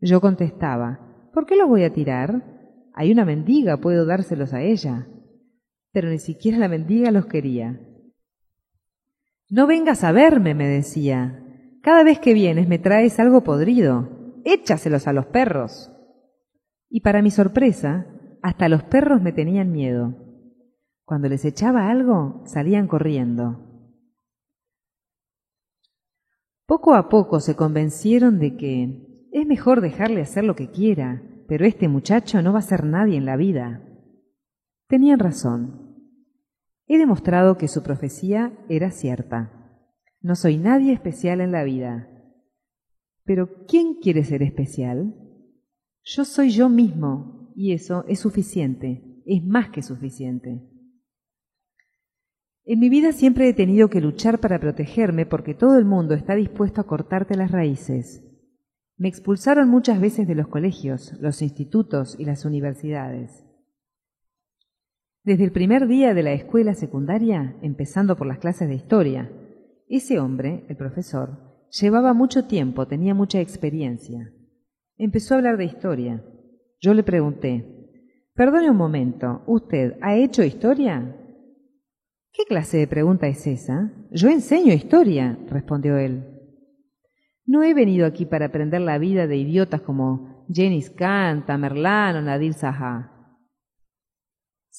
Yo 0.00 0.20
contestaba, 0.20 1.30
¿por 1.32 1.46
qué 1.46 1.56
los 1.56 1.66
voy 1.66 1.84
a 1.84 1.94
tirar? 1.94 2.42
Hay 2.92 3.10
una 3.10 3.24
mendiga, 3.24 3.78
puedo 3.78 4.04
dárselos 4.04 4.52
a 4.52 4.60
ella 4.60 5.06
pero 5.98 6.10
ni 6.10 6.20
siquiera 6.20 6.58
la 6.58 6.68
mendiga 6.68 7.10
los 7.10 7.26
quería. 7.26 7.80
No 9.50 9.66
vengas 9.66 10.04
a 10.04 10.12
verme, 10.12 10.54
me 10.54 10.68
decía. 10.68 11.44
Cada 11.82 12.04
vez 12.04 12.20
que 12.20 12.34
vienes 12.34 12.68
me 12.68 12.78
traes 12.78 13.18
algo 13.18 13.42
podrido. 13.42 14.08
Échaselos 14.44 15.08
a 15.08 15.12
los 15.12 15.26
perros. 15.26 15.90
Y 16.88 17.00
para 17.00 17.20
mi 17.20 17.32
sorpresa, 17.32 18.06
hasta 18.44 18.68
los 18.68 18.84
perros 18.84 19.20
me 19.20 19.32
tenían 19.32 19.72
miedo. 19.72 20.14
Cuando 21.04 21.28
les 21.28 21.44
echaba 21.44 21.90
algo, 21.90 22.44
salían 22.46 22.86
corriendo. 22.86 23.90
Poco 26.64 26.94
a 26.94 27.08
poco 27.08 27.40
se 27.40 27.56
convencieron 27.56 28.38
de 28.38 28.56
que 28.56 29.26
es 29.32 29.46
mejor 29.48 29.80
dejarle 29.80 30.20
hacer 30.20 30.44
lo 30.44 30.54
que 30.54 30.70
quiera, 30.70 31.24
pero 31.48 31.66
este 31.66 31.88
muchacho 31.88 32.40
no 32.40 32.52
va 32.52 32.60
a 32.60 32.62
ser 32.62 32.84
nadie 32.84 33.16
en 33.16 33.26
la 33.26 33.34
vida. 33.34 33.82
Tenían 34.86 35.18
razón. 35.18 35.87
He 36.88 36.96
demostrado 36.96 37.58
que 37.58 37.68
su 37.68 37.82
profecía 37.82 38.58
era 38.70 38.90
cierta. 38.90 39.52
No 40.22 40.34
soy 40.34 40.56
nadie 40.56 40.94
especial 40.94 41.42
en 41.42 41.52
la 41.52 41.62
vida. 41.62 42.08
Pero 43.24 43.66
¿quién 43.66 43.96
quiere 44.00 44.24
ser 44.24 44.42
especial? 44.42 45.14
Yo 46.02 46.24
soy 46.24 46.48
yo 46.48 46.70
mismo 46.70 47.52
y 47.54 47.72
eso 47.72 48.06
es 48.08 48.20
suficiente, 48.20 49.22
es 49.26 49.44
más 49.44 49.68
que 49.68 49.82
suficiente. 49.82 50.62
En 52.64 52.80
mi 52.80 52.88
vida 52.88 53.12
siempre 53.12 53.48
he 53.48 53.54
tenido 53.54 53.90
que 53.90 54.00
luchar 54.00 54.40
para 54.40 54.58
protegerme 54.58 55.26
porque 55.26 55.54
todo 55.54 55.78
el 55.78 55.84
mundo 55.84 56.14
está 56.14 56.34
dispuesto 56.34 56.80
a 56.80 56.86
cortarte 56.86 57.36
las 57.36 57.50
raíces. 57.50 58.24
Me 58.96 59.08
expulsaron 59.08 59.68
muchas 59.68 60.00
veces 60.00 60.26
de 60.26 60.34
los 60.34 60.48
colegios, 60.48 61.12
los 61.20 61.42
institutos 61.42 62.16
y 62.18 62.24
las 62.24 62.46
universidades. 62.46 63.47
Desde 65.24 65.44
el 65.44 65.52
primer 65.52 65.88
día 65.88 66.14
de 66.14 66.22
la 66.22 66.32
escuela 66.32 66.74
secundaria, 66.74 67.56
empezando 67.62 68.16
por 68.16 68.26
las 68.26 68.38
clases 68.38 68.68
de 68.68 68.76
historia, 68.76 69.30
ese 69.88 70.18
hombre, 70.18 70.64
el 70.68 70.76
profesor, 70.76 71.66
llevaba 71.70 72.14
mucho 72.14 72.46
tiempo, 72.46 72.86
tenía 72.86 73.14
mucha 73.14 73.40
experiencia. 73.40 74.32
Empezó 74.96 75.34
a 75.34 75.38
hablar 75.38 75.56
de 75.56 75.64
historia. 75.64 76.24
Yo 76.80 76.94
le 76.94 77.02
pregunté, 77.02 77.64
perdone 78.34 78.70
un 78.70 78.76
momento, 78.76 79.42
¿usted 79.46 79.96
ha 80.00 80.16
hecho 80.16 80.42
historia? 80.42 81.16
¿Qué 82.32 82.44
clase 82.44 82.78
de 82.78 82.86
pregunta 82.86 83.26
es 83.26 83.46
esa? 83.46 83.92
Yo 84.12 84.28
enseño 84.28 84.72
historia, 84.72 85.38
respondió 85.50 85.98
él. 85.98 86.24
No 87.44 87.62
he 87.62 87.74
venido 87.74 88.06
aquí 88.06 88.26
para 88.26 88.46
aprender 88.46 88.82
la 88.82 88.98
vida 88.98 89.26
de 89.26 89.36
idiotas 89.36 89.80
como 89.80 90.44
Jenny 90.48 90.82
Kant, 90.82 91.46
Tamerlán 91.46 92.16
o 92.16 92.22
Nadir. 92.22 92.54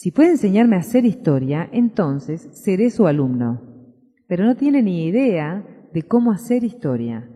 Si 0.02 0.12
puede 0.12 0.30
enseñarme 0.30 0.78
a 0.78 0.80
hacer 0.80 1.04
historia, 1.04 1.68
entonces 1.74 2.48
seré 2.54 2.90
su 2.90 3.06
alumno. 3.06 3.60
Pero 4.30 4.46
no 4.46 4.56
tiene 4.56 4.82
ni 4.82 5.04
idea 5.04 5.90
de 5.92 6.04
cómo 6.04 6.32
hacer 6.32 6.64
historia. 6.64 7.30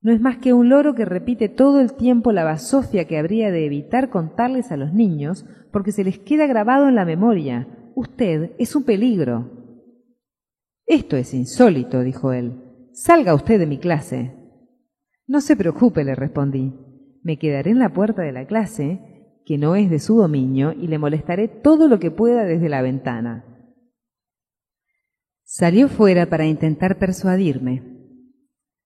No 0.00 0.10
es 0.10 0.18
más 0.18 0.38
que 0.38 0.54
un 0.54 0.70
loro 0.70 0.94
que 0.94 1.04
repite 1.04 1.50
todo 1.50 1.80
el 1.80 1.92
tiempo 1.92 2.32
la 2.32 2.44
basofia 2.44 3.06
que 3.06 3.18
habría 3.18 3.50
de 3.50 3.66
evitar 3.66 4.08
contarles 4.08 4.72
a 4.72 4.78
los 4.78 4.94
niños 4.94 5.44
porque 5.70 5.92
se 5.92 6.02
les 6.02 6.18
queda 6.18 6.46
grabado 6.46 6.88
en 6.88 6.94
la 6.94 7.04
memoria. 7.04 7.68
Usted 7.94 8.52
es 8.58 8.74
un 8.74 8.84
peligro. 8.84 9.50
Esto 10.86 11.18
es 11.18 11.34
insólito, 11.34 12.00
dijo 12.00 12.32
él. 12.32 12.54
Salga 12.94 13.34
usted 13.34 13.58
de 13.58 13.66
mi 13.66 13.76
clase. 13.76 14.32
No 15.26 15.42
se 15.42 15.56
preocupe, 15.56 16.04
le 16.04 16.14
respondí. 16.14 16.72
Me 17.22 17.38
quedaré 17.38 17.70
en 17.70 17.80
la 17.80 17.92
puerta 17.92 18.22
de 18.22 18.32
la 18.32 18.46
clase 18.46 19.11
que 19.44 19.58
no 19.58 19.76
es 19.76 19.90
de 19.90 19.98
su 19.98 20.16
dominio, 20.16 20.72
y 20.72 20.86
le 20.86 20.98
molestaré 20.98 21.48
todo 21.48 21.88
lo 21.88 21.98
que 21.98 22.10
pueda 22.10 22.44
desde 22.44 22.68
la 22.68 22.82
ventana. 22.82 23.44
Salió 25.44 25.88
fuera 25.88 26.26
para 26.26 26.46
intentar 26.46 26.98
persuadirme. 26.98 27.82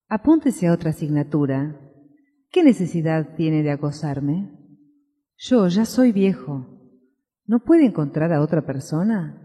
Apúntese 0.09 0.67
a 0.67 0.73
otra 0.73 0.91
asignatura. 0.91 1.81
¿Qué 2.51 2.63
necesidad 2.63 3.37
tiene 3.37 3.63
de 3.63 3.71
acosarme? 3.71 4.51
Yo 5.37 5.69
ya 5.69 5.85
soy 5.85 6.13
viejo. 6.13 6.67
¿No 7.45 7.61
puede 7.61 7.87
encontrar 7.87 8.33
a 8.33 8.41
otra 8.41 8.67
persona? 8.67 9.43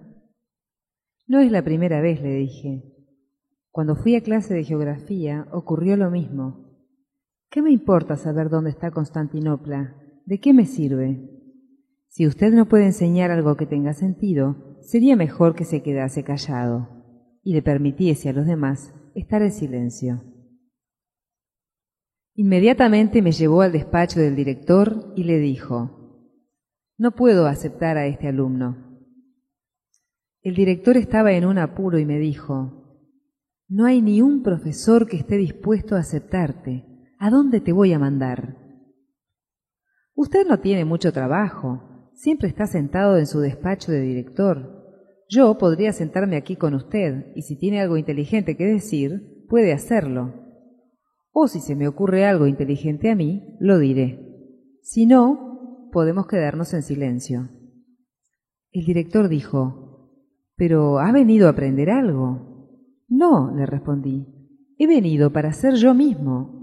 No 1.27 1.39
es 1.39 1.51
la 1.51 1.63
primera 1.63 2.01
vez, 2.01 2.21
le 2.21 2.33
dije. 2.33 2.83
Cuando 3.69 3.95
fui 3.95 4.15
a 4.15 4.21
clase 4.21 4.53
de 4.53 4.63
geografía 4.63 5.47
ocurrió 5.51 5.95
lo 5.97 6.09
mismo. 6.09 6.71
¿Qué 7.49 7.61
me 7.61 7.71
importa 7.71 8.15
saber 8.15 8.49
dónde 8.49 8.69
está 8.71 8.91
Constantinopla? 8.91 10.00
¿De 10.31 10.39
qué 10.39 10.53
me 10.53 10.65
sirve? 10.65 11.29
Si 12.07 12.25
usted 12.25 12.53
no 12.53 12.69
puede 12.69 12.85
enseñar 12.85 13.31
algo 13.31 13.57
que 13.57 13.65
tenga 13.65 13.91
sentido, 13.91 14.77
sería 14.79 15.17
mejor 15.17 15.55
que 15.55 15.65
se 15.65 15.83
quedase 15.83 16.23
callado 16.23 16.87
y 17.43 17.51
le 17.51 17.61
permitiese 17.61 18.29
a 18.29 18.33
los 18.33 18.45
demás 18.45 18.93
estar 19.13 19.41
en 19.41 19.51
silencio. 19.51 20.23
Inmediatamente 22.33 23.21
me 23.21 23.33
llevó 23.33 23.59
al 23.59 23.73
despacho 23.73 24.21
del 24.21 24.37
director 24.37 25.11
y 25.17 25.25
le 25.25 25.37
dijo, 25.37 26.39
No 26.97 27.11
puedo 27.11 27.45
aceptar 27.45 27.97
a 27.97 28.07
este 28.07 28.29
alumno. 28.29 29.01
El 30.43 30.55
director 30.55 30.95
estaba 30.95 31.33
en 31.33 31.45
un 31.45 31.57
apuro 31.57 31.99
y 31.99 32.05
me 32.05 32.19
dijo, 32.19 33.11
No 33.67 33.83
hay 33.83 34.01
ni 34.01 34.21
un 34.21 34.43
profesor 34.43 35.09
que 35.09 35.17
esté 35.17 35.35
dispuesto 35.35 35.97
a 35.97 35.99
aceptarte. 35.99 36.85
¿A 37.19 37.29
dónde 37.29 37.59
te 37.59 37.73
voy 37.73 37.91
a 37.91 37.99
mandar? 37.99 38.60
Usted 40.15 40.45
no 40.47 40.59
tiene 40.59 40.85
mucho 40.85 41.11
trabajo, 41.11 42.09
siempre 42.13 42.47
está 42.47 42.67
sentado 42.67 43.17
en 43.17 43.25
su 43.25 43.39
despacho 43.39 43.91
de 43.91 44.01
director. 44.01 44.81
Yo 45.29 45.57
podría 45.57 45.93
sentarme 45.93 46.35
aquí 46.35 46.55
con 46.55 46.73
usted, 46.73 47.27
y 47.35 47.43
si 47.43 47.57
tiene 47.57 47.81
algo 47.81 47.97
inteligente 47.97 48.57
que 48.57 48.65
decir, 48.65 49.45
puede 49.47 49.73
hacerlo. 49.73 50.33
O 51.31 51.47
si 51.47 51.61
se 51.61 51.75
me 51.75 51.87
ocurre 51.87 52.25
algo 52.25 52.47
inteligente 52.47 53.09
a 53.09 53.15
mí, 53.15 53.55
lo 53.59 53.79
diré. 53.79 54.19
Si 54.81 55.05
no, 55.05 55.89
podemos 55.91 56.27
quedarnos 56.27 56.73
en 56.73 56.83
silencio. 56.83 57.49
El 58.71 58.85
director 58.85 59.29
dijo, 59.29 59.81
pero 60.55 60.99
¿ha 60.99 61.11
venido 61.11 61.47
a 61.47 61.51
aprender 61.51 61.89
algo? 61.89 62.67
No, 63.07 63.53
le 63.55 63.65
respondí. 63.65 64.27
He 64.77 64.87
venido 64.87 65.31
para 65.31 65.53
ser 65.53 65.75
yo 65.75 65.93
mismo. 65.93 66.60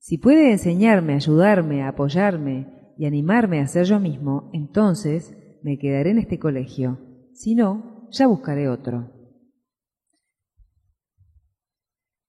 Si 0.00 0.16
puede 0.16 0.50
enseñarme, 0.50 1.12
ayudarme, 1.12 1.84
apoyarme 1.84 2.94
y 2.96 3.04
animarme 3.04 3.60
a 3.60 3.66
ser 3.66 3.84
yo 3.84 4.00
mismo, 4.00 4.50
entonces 4.54 5.36
me 5.62 5.78
quedaré 5.78 6.10
en 6.10 6.18
este 6.18 6.38
colegio. 6.38 6.98
Si 7.34 7.54
no, 7.54 8.08
ya 8.10 8.26
buscaré 8.26 8.70
otro. 8.70 9.12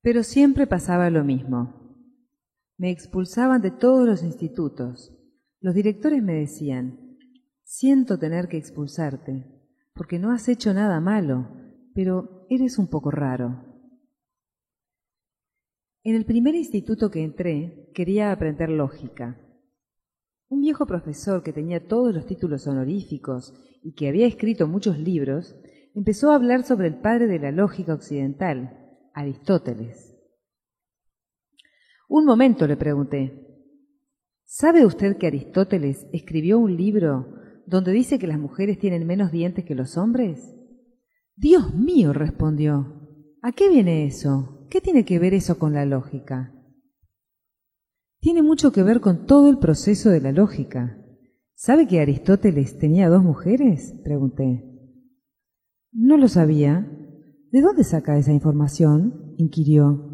Pero 0.01 0.23
siempre 0.23 0.67
pasaba 0.67 1.09
lo 1.09 1.23
mismo. 1.23 2.05
Me 2.77 2.91
expulsaban 2.91 3.61
de 3.61 3.71
todos 3.71 4.05
los 4.05 4.21
institutos. 4.21 5.15
Los 5.61 5.73
directores 5.73 6.21
me 6.21 6.33
decían, 6.33 7.17
siento 7.63 8.19
tener 8.19 8.49
que 8.49 8.57
expulsarte, 8.57 9.45
porque 9.93 10.19
no 10.19 10.31
has 10.33 10.49
hecho 10.49 10.73
nada 10.73 10.99
malo, 10.99 11.47
pero 11.93 12.45
eres 12.49 12.77
un 12.77 12.89
poco 12.89 13.11
raro. 13.11 13.70
En 16.03 16.15
el 16.15 16.25
primer 16.25 16.55
instituto 16.55 17.11
que 17.11 17.23
entré 17.23 17.91
quería 17.93 18.31
aprender 18.31 18.69
lógica. 18.69 19.39
Un 20.49 20.61
viejo 20.61 20.87
profesor 20.87 21.43
que 21.43 21.53
tenía 21.53 21.87
todos 21.87 22.11
los 22.11 22.25
títulos 22.25 22.65
honoríficos 22.65 23.53
y 23.83 23.93
que 23.93 24.07
había 24.07 24.25
escrito 24.25 24.67
muchos 24.67 24.97
libros, 24.97 25.55
empezó 25.93 26.31
a 26.31 26.35
hablar 26.35 26.63
sobre 26.63 26.87
el 26.87 26.99
padre 27.01 27.27
de 27.27 27.37
la 27.37 27.51
lógica 27.51 27.93
occidental, 27.93 28.79
Aristóteles. 29.13 30.17
Un 32.09 32.25
momento 32.25 32.65
le 32.65 32.77
pregunté, 32.77 33.47
¿sabe 34.43 34.87
usted 34.87 35.17
que 35.17 35.27
Aristóteles 35.27 36.07
escribió 36.11 36.57
un 36.57 36.75
libro 36.77 37.35
donde 37.67 37.91
dice 37.91 38.17
que 38.17 38.27
las 38.27 38.39
mujeres 38.39 38.79
tienen 38.79 39.05
menos 39.05 39.31
dientes 39.31 39.65
que 39.65 39.75
los 39.75 39.97
hombres? 39.97 40.55
Dios 41.35 41.75
mío, 41.75 42.11
respondió. 42.11 43.07
¿A 43.43 43.51
qué 43.51 43.69
viene 43.69 44.05
eso? 44.05 44.60
¿Qué 44.71 44.79
tiene 44.79 45.03
que 45.03 45.19
ver 45.19 45.33
eso 45.33 45.59
con 45.59 45.73
la 45.73 45.85
lógica? 45.85 46.53
Tiene 48.21 48.41
mucho 48.41 48.71
que 48.71 48.83
ver 48.83 49.01
con 49.01 49.25
todo 49.25 49.49
el 49.49 49.57
proceso 49.57 50.09
de 50.09 50.21
la 50.21 50.31
lógica. 50.31 50.97
¿Sabe 51.55 51.87
que 51.87 51.99
Aristóteles 51.99 52.77
tenía 52.79 53.09
dos 53.09 53.21
mujeres? 53.21 53.93
pregunté. 54.05 54.63
No 55.91 56.15
lo 56.15 56.29
sabía. 56.29 56.89
¿De 57.51 57.59
dónde 57.59 57.83
saca 57.83 58.17
esa 58.17 58.31
información? 58.31 59.35
inquirió. 59.37 60.07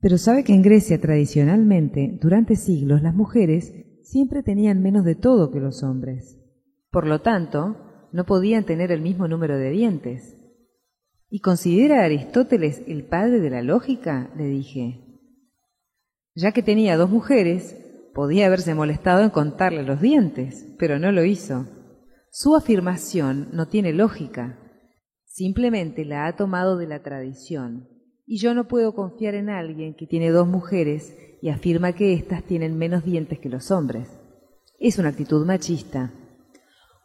Pero 0.00 0.18
sabe 0.18 0.42
que 0.42 0.52
en 0.52 0.62
Grecia 0.62 1.00
tradicionalmente, 1.00 2.18
durante 2.20 2.56
siglos, 2.56 3.02
las 3.02 3.14
mujeres 3.14 3.72
siempre 4.02 4.42
tenían 4.42 4.82
menos 4.82 5.04
de 5.04 5.14
todo 5.14 5.52
que 5.52 5.60
los 5.60 5.84
hombres. 5.84 6.40
Por 6.90 7.06
lo 7.06 7.20
tanto, 7.20 8.08
no 8.10 8.26
podían 8.26 8.66
tener 8.66 8.90
el 8.90 9.00
mismo 9.00 9.28
número 9.28 9.56
de 9.58 9.70
dientes. 9.70 10.43
¿Y 11.28 11.40
considera 11.40 12.00
a 12.00 12.04
Aristóteles 12.04 12.82
el 12.86 13.04
padre 13.04 13.40
de 13.40 13.50
la 13.50 13.62
lógica? 13.62 14.30
le 14.36 14.44
dije. 14.44 15.00
Ya 16.34 16.52
que 16.52 16.62
tenía 16.62 16.96
dos 16.96 17.10
mujeres, 17.10 17.76
podía 18.14 18.46
haberse 18.46 18.74
molestado 18.74 19.22
en 19.22 19.30
contarle 19.30 19.82
los 19.82 20.00
dientes, 20.00 20.66
pero 20.78 20.98
no 20.98 21.12
lo 21.12 21.24
hizo. 21.24 21.66
Su 22.30 22.56
afirmación 22.56 23.48
no 23.52 23.68
tiene 23.68 23.92
lógica, 23.92 24.58
simplemente 25.24 26.04
la 26.04 26.26
ha 26.26 26.36
tomado 26.36 26.76
de 26.76 26.86
la 26.86 27.02
tradición, 27.02 27.88
y 28.26 28.38
yo 28.38 28.54
no 28.54 28.66
puedo 28.66 28.94
confiar 28.94 29.34
en 29.34 29.50
alguien 29.50 29.94
que 29.94 30.06
tiene 30.06 30.30
dos 30.30 30.48
mujeres 30.48 31.16
y 31.42 31.50
afirma 31.50 31.92
que 31.92 32.14
éstas 32.14 32.42
tienen 32.42 32.78
menos 32.78 33.04
dientes 33.04 33.38
que 33.38 33.48
los 33.48 33.70
hombres. 33.70 34.08
Es 34.78 34.98
una 34.98 35.10
actitud 35.10 35.44
machista. 35.44 36.12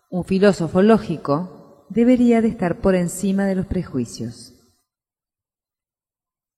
Un 0.09 0.23
filósofo 0.23 0.81
lógico 0.81 1.58
debería 1.89 2.41
de 2.41 2.47
estar 2.47 2.81
por 2.81 2.95
encima 2.95 3.45
de 3.45 3.55
los 3.55 3.65
prejuicios. 3.65 4.55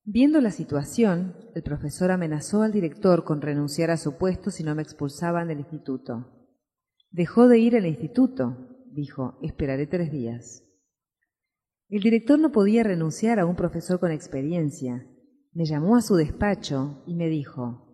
Viendo 0.03 0.41
la 0.41 0.51
situación, 0.51 1.35
el 1.55 1.63
profesor 1.63 2.11
amenazó 2.11 2.63
al 2.63 2.71
director 2.71 3.23
con 3.23 3.41
renunciar 3.41 3.91
a 3.91 3.97
su 3.97 4.17
puesto 4.17 4.51
si 4.51 4.63
no 4.63 4.75
me 4.75 4.81
expulsaban 4.81 5.47
del 5.47 5.59
instituto. 5.59 6.47
Dejó 7.11 7.47
de 7.47 7.59
ir 7.59 7.75
al 7.75 7.85
instituto, 7.85 8.57
dijo, 8.91 9.37
esperaré 9.41 9.87
tres 9.87 10.11
días. 10.11 10.63
El 11.87 12.01
director 12.01 12.39
no 12.39 12.51
podía 12.51 12.83
renunciar 12.83 13.39
a 13.39 13.45
un 13.45 13.55
profesor 13.55 13.99
con 13.99 14.11
experiencia, 14.11 15.05
me 15.53 15.65
llamó 15.65 15.97
a 15.97 16.01
su 16.01 16.15
despacho 16.15 17.03
y 17.05 17.15
me 17.15 17.27
dijo, 17.27 17.87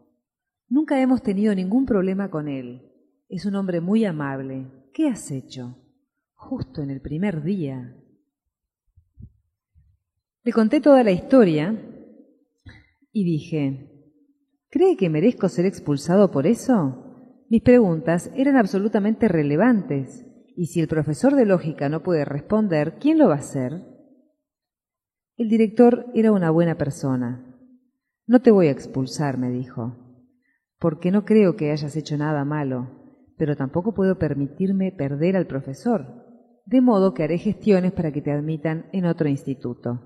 Nunca 0.69 1.01
hemos 1.01 1.23
tenido 1.23 1.55
ningún 1.55 1.85
problema 1.85 2.29
con 2.29 2.47
él. 2.47 2.91
Es 3.29 3.45
un 3.45 3.55
hombre 3.55 3.79
muy 3.79 4.05
amable. 4.05 4.67
¿Qué 4.93 5.07
has 5.07 5.31
hecho? 5.31 5.86
Justo 6.37 6.81
en 6.81 6.91
el 6.91 7.01
primer 7.01 7.43
día. 7.43 7.93
Le 10.43 10.53
conté 10.53 10.79
toda 10.79 11.03
la 11.03 11.11
historia 11.11 11.75
y 13.11 13.25
dije, 13.25 14.13
¿cree 14.69 14.95
que 14.95 15.09
merezco 15.09 15.49
ser 15.49 15.65
expulsado 15.65 16.31
por 16.31 16.47
eso? 16.47 17.03
Mis 17.49 17.63
preguntas 17.63 18.31
eran 18.35 18.55
absolutamente 18.55 19.27
relevantes, 19.27 20.25
y 20.55 20.67
si 20.67 20.79
el 20.79 20.87
profesor 20.87 21.35
de 21.35 21.45
lógica 21.45 21.89
no 21.89 22.03
puede 22.03 22.23
responder, 22.23 22.97
¿quién 22.99 23.17
lo 23.17 23.27
va 23.27 23.35
a 23.35 23.39
hacer? 23.39 23.81
El 25.35 25.49
director 25.49 26.05
era 26.13 26.31
una 26.31 26.49
buena 26.49 26.77
persona, 26.77 27.59
no 28.25 28.41
te 28.41 28.51
voy 28.51 28.67
a 28.67 28.71
expulsar, 28.71 29.37
me 29.37 29.49
dijo, 29.49 29.97
porque 30.79 31.11
no 31.11 31.25
creo 31.25 31.55
que 31.55 31.71
hayas 31.71 31.95
hecho 31.95 32.17
nada 32.17 32.45
malo, 32.45 33.25
pero 33.37 33.55
tampoco 33.55 33.93
puedo 33.93 34.17
permitirme 34.17 34.91
perder 34.91 35.35
al 35.35 35.47
profesor, 35.47 36.26
de 36.67 36.81
modo 36.81 37.13
que 37.13 37.23
haré 37.23 37.39
gestiones 37.39 37.91
para 37.93 38.11
que 38.11 38.21
te 38.21 38.31
admitan 38.31 38.85
en 38.93 39.05
otro 39.05 39.27
instituto. 39.27 40.01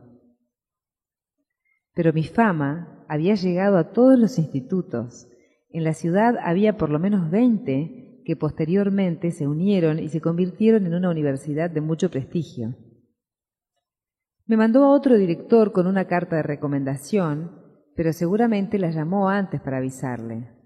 Pero 1.93 2.13
mi 2.13 2.23
fama 2.23 3.05
había 3.09 3.35
llegado 3.35 3.77
a 3.77 3.91
todos 3.91 4.17
los 4.17 4.39
institutos. 4.39 5.27
En 5.69 5.83
la 5.83 5.93
ciudad 5.93 6.37
había 6.41 6.77
por 6.77 6.89
lo 6.89 6.99
menos 6.99 7.29
veinte 7.29 8.21
que 8.25 8.37
posteriormente 8.37 9.31
se 9.31 9.47
unieron 9.47 9.99
y 9.99 10.07
se 10.07 10.21
convirtieron 10.21 10.85
en 10.85 10.93
una 10.93 11.09
universidad 11.09 11.69
de 11.69 11.81
mucho 11.81 12.09
prestigio. 12.09 12.75
Me 14.45 14.55
mandó 14.55 14.85
a 14.85 14.91
otro 14.91 15.17
director 15.17 15.73
con 15.73 15.87
una 15.87 16.07
carta 16.07 16.37
de 16.37 16.43
recomendación 16.43 17.61
pero 17.95 18.13
seguramente 18.13 18.79
la 18.79 18.89
llamó 18.89 19.29
antes 19.29 19.61
para 19.61 19.77
avisarle. 19.77 20.60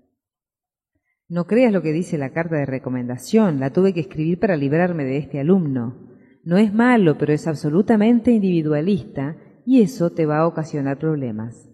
No 1.28 1.46
creas 1.46 1.74
lo 1.74 1.82
que 1.82 1.92
dice 1.92 2.18
la 2.18 2.32
carta 2.32 2.56
de 2.56 2.66
recomendación, 2.66 3.60
la 3.60 3.72
tuve 3.72 3.94
que 3.94 4.02
escribir 4.02 4.40
para 4.40 4.56
librarme 4.56 5.04
de 5.04 5.18
este 5.18 5.40
alumno. 5.40 6.10
No 6.44 6.58
es 6.58 6.74
malo, 6.74 7.18
pero 7.18 7.34
es 7.34 7.48
absolutamente 7.48 8.32
individualista 8.32 9.38
y 9.66 9.82
eso 9.82 10.12
te 10.12 10.26
va 10.26 10.40
a 10.40 10.48
ocasionar 10.48 11.00
problemas. 11.00 11.70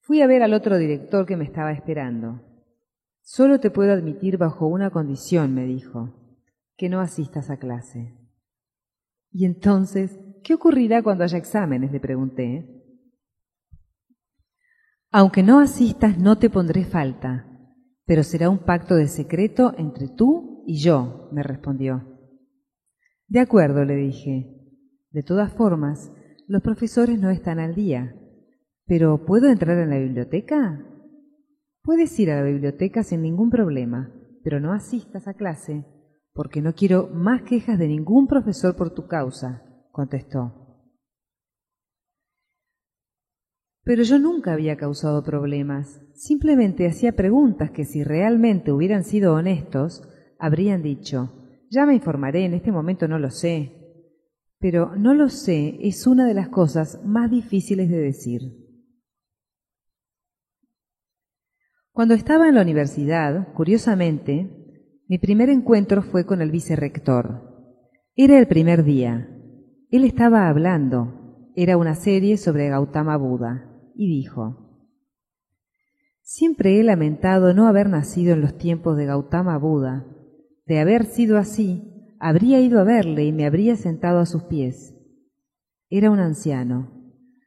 Fui 0.00 0.22
a 0.22 0.26
ver 0.26 0.42
al 0.42 0.54
otro 0.54 0.78
director 0.78 1.26
que 1.26 1.36
me 1.36 1.44
estaba 1.44 1.72
esperando. 1.72 2.42
Solo 3.20 3.60
te 3.60 3.70
puedo 3.70 3.92
admitir 3.92 4.38
bajo 4.38 4.66
una 4.68 4.90
condición, 4.90 5.54
me 5.54 5.64
dijo, 5.64 6.38
que 6.76 6.88
no 6.88 7.00
asistas 7.00 7.50
a 7.50 7.58
clase. 7.58 8.14
Y 9.30 9.44
entonces 9.44 10.18
¿Qué 10.48 10.54
ocurrirá 10.54 11.02
cuando 11.02 11.24
haya 11.24 11.36
exámenes? 11.38 11.92
le 11.92 12.00
pregunté. 12.00 12.77
Aunque 15.10 15.42
no 15.42 15.58
asistas, 15.60 16.18
no 16.18 16.38
te 16.38 16.50
pondré 16.50 16.84
falta, 16.84 17.46
pero 18.04 18.22
será 18.22 18.50
un 18.50 18.58
pacto 18.58 18.94
de 18.94 19.08
secreto 19.08 19.74
entre 19.78 20.08
tú 20.08 20.64
y 20.66 20.82
yo, 20.82 21.28
me 21.32 21.42
respondió. 21.42 22.04
De 23.26 23.40
acuerdo, 23.40 23.84
le 23.84 23.96
dije. 23.96 24.54
De 25.10 25.22
todas 25.22 25.52
formas, 25.52 26.12
los 26.46 26.62
profesores 26.62 27.18
no 27.18 27.30
están 27.30 27.58
al 27.58 27.74
día. 27.74 28.14
¿Pero 28.84 29.24
puedo 29.24 29.48
entrar 29.48 29.78
en 29.78 29.90
la 29.90 29.98
biblioteca? 29.98 30.84
Puedes 31.82 32.18
ir 32.20 32.30
a 32.30 32.36
la 32.36 32.42
biblioteca 32.42 33.02
sin 33.02 33.22
ningún 33.22 33.48
problema, 33.48 34.12
pero 34.44 34.60
no 34.60 34.72
asistas 34.72 35.26
a 35.26 35.34
clase, 35.34 35.86
porque 36.34 36.60
no 36.60 36.74
quiero 36.74 37.08
más 37.08 37.42
quejas 37.42 37.78
de 37.78 37.88
ningún 37.88 38.26
profesor 38.26 38.76
por 38.76 38.92
tu 38.92 39.06
causa 39.06 39.62
contestó. 39.90 40.67
Pero 43.88 44.02
yo 44.02 44.18
nunca 44.18 44.52
había 44.52 44.76
causado 44.76 45.22
problemas, 45.22 46.02
simplemente 46.12 46.86
hacía 46.86 47.12
preguntas 47.12 47.70
que 47.70 47.86
si 47.86 48.04
realmente 48.04 48.70
hubieran 48.70 49.02
sido 49.02 49.32
honestos, 49.32 50.06
habrían 50.38 50.82
dicho, 50.82 51.32
ya 51.70 51.86
me 51.86 51.94
informaré, 51.94 52.44
en 52.44 52.52
este 52.52 52.70
momento 52.70 53.08
no 53.08 53.18
lo 53.18 53.30
sé. 53.30 53.72
Pero 54.58 54.94
no 54.94 55.14
lo 55.14 55.30
sé 55.30 55.78
es 55.80 56.06
una 56.06 56.26
de 56.26 56.34
las 56.34 56.50
cosas 56.50 57.00
más 57.02 57.30
difíciles 57.30 57.88
de 57.88 57.96
decir. 57.96 58.42
Cuando 61.90 62.12
estaba 62.12 62.46
en 62.46 62.56
la 62.56 62.62
universidad, 62.62 63.54
curiosamente, 63.54 64.50
mi 65.08 65.16
primer 65.16 65.48
encuentro 65.48 66.02
fue 66.02 66.26
con 66.26 66.42
el 66.42 66.50
vicerrector. 66.50 67.80
Era 68.14 68.38
el 68.38 68.48
primer 68.48 68.84
día. 68.84 69.30
Él 69.90 70.04
estaba 70.04 70.50
hablando. 70.50 71.48
Era 71.56 71.78
una 71.78 71.94
serie 71.94 72.36
sobre 72.36 72.68
Gautama 72.68 73.16
Buda. 73.16 73.67
Y 74.00 74.06
dijo, 74.06 74.86
Siempre 76.22 76.78
he 76.78 76.84
lamentado 76.84 77.52
no 77.52 77.66
haber 77.66 77.88
nacido 77.88 78.32
en 78.32 78.40
los 78.40 78.56
tiempos 78.56 78.96
de 78.96 79.06
Gautama 79.06 79.58
Buda. 79.58 80.06
De 80.66 80.78
haber 80.78 81.04
sido 81.04 81.36
así, 81.36 82.14
habría 82.20 82.60
ido 82.60 82.78
a 82.78 82.84
verle 82.84 83.24
y 83.24 83.32
me 83.32 83.44
habría 83.44 83.74
sentado 83.74 84.20
a 84.20 84.26
sus 84.26 84.44
pies. 84.44 84.94
Era 85.90 86.12
un 86.12 86.20
anciano. 86.20 86.92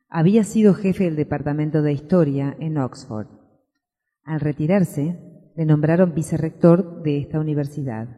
Había 0.09 0.43
sido 0.43 0.73
jefe 0.73 1.05
del 1.05 1.15
departamento 1.15 1.83
de 1.83 1.93
historia 1.93 2.57
en 2.59 2.77
Oxford. 2.77 3.27
Al 4.25 4.41
retirarse, 4.41 5.53
le 5.55 5.65
nombraron 5.65 6.13
vicerrector 6.13 7.01
de 7.01 7.17
esta 7.19 7.39
universidad. 7.39 8.09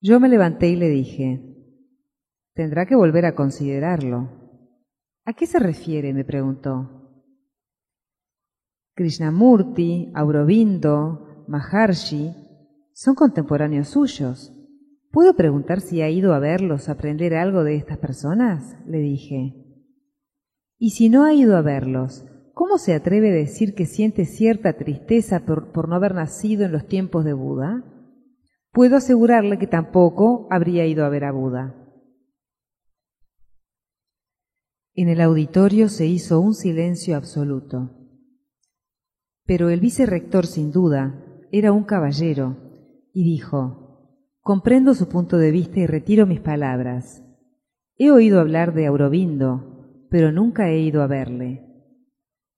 Yo 0.00 0.20
me 0.20 0.30
levanté 0.30 0.70
y 0.70 0.76
le 0.76 0.88
dije, 0.88 1.54
tendrá 2.54 2.86
que 2.86 2.96
volver 2.96 3.26
a 3.26 3.34
considerarlo. 3.34 4.47
¿A 5.28 5.34
qué 5.34 5.46
se 5.46 5.58
refiere? 5.58 6.14
me 6.14 6.24
preguntó. 6.24 6.88
Krishnamurti, 8.94 10.10
Aurobindo, 10.14 11.44
Maharshi 11.46 12.34
son 12.94 13.14
contemporáneos 13.14 13.88
suyos. 13.88 14.54
¿Puedo 15.10 15.34
preguntar 15.34 15.82
si 15.82 16.00
ha 16.00 16.08
ido 16.08 16.32
a 16.32 16.38
verlos, 16.38 16.88
a 16.88 16.92
aprender 16.92 17.34
algo 17.34 17.62
de 17.62 17.76
estas 17.76 17.98
personas? 17.98 18.78
le 18.86 19.00
dije. 19.00 19.66
Y 20.78 20.92
si 20.92 21.10
no 21.10 21.24
ha 21.24 21.34
ido 21.34 21.58
a 21.58 21.60
verlos, 21.60 22.24
¿Cómo 22.54 22.78
se 22.78 22.94
atreve 22.94 23.28
a 23.28 23.34
decir 23.34 23.74
que 23.74 23.84
siente 23.84 24.24
cierta 24.24 24.72
tristeza 24.72 25.44
por, 25.44 25.88
no 25.88 25.94
haber 25.94 26.14
nacido 26.14 26.64
en 26.64 26.72
los 26.72 26.86
tiempos 26.86 27.26
de 27.26 27.34
Buda? 27.34 27.84
Puedo 28.72 28.96
asegurarle 28.96 29.58
que 29.58 29.66
tampoco 29.66 30.48
habría 30.50 30.86
ido 30.86 31.04
a 31.04 31.10
ver 31.10 31.24
a 31.24 31.32
Buda. 31.32 31.77
En 35.00 35.08
el 35.08 35.20
auditorio 35.20 35.88
se 35.88 36.06
hizo 36.06 36.40
un 36.40 36.54
silencio 36.54 37.16
absoluto. 37.16 37.92
Pero 39.46 39.68
el 39.68 39.78
vicerrector, 39.78 40.44
sin 40.44 40.72
duda, 40.72 41.24
era 41.52 41.70
un 41.70 41.84
caballero, 41.84 42.56
y 43.12 43.22
dijo, 43.22 44.34
Comprendo 44.40 44.94
su 44.94 45.08
punto 45.08 45.38
de 45.38 45.52
vista 45.52 45.78
y 45.78 45.86
retiro 45.86 46.26
mis 46.26 46.40
palabras. 46.40 47.22
He 47.96 48.10
oído 48.10 48.40
hablar 48.40 48.74
de 48.74 48.86
Aurobindo, 48.86 50.08
pero 50.10 50.32
nunca 50.32 50.68
he 50.68 50.80
ido 50.80 51.02
a 51.02 51.06
verle. 51.06 51.62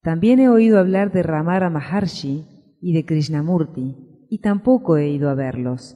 También 0.01 0.39
he 0.39 0.49
oído 0.49 0.79
hablar 0.79 1.11
de 1.11 1.21
Ramara 1.21 1.69
Maharshi 1.69 2.47
y 2.81 2.93
de 2.93 3.05
Krishnamurti, 3.05 4.25
y 4.31 4.39
tampoco 4.39 4.97
he 4.97 5.09
ido 5.09 5.29
a 5.29 5.35
verlos. 5.35 5.95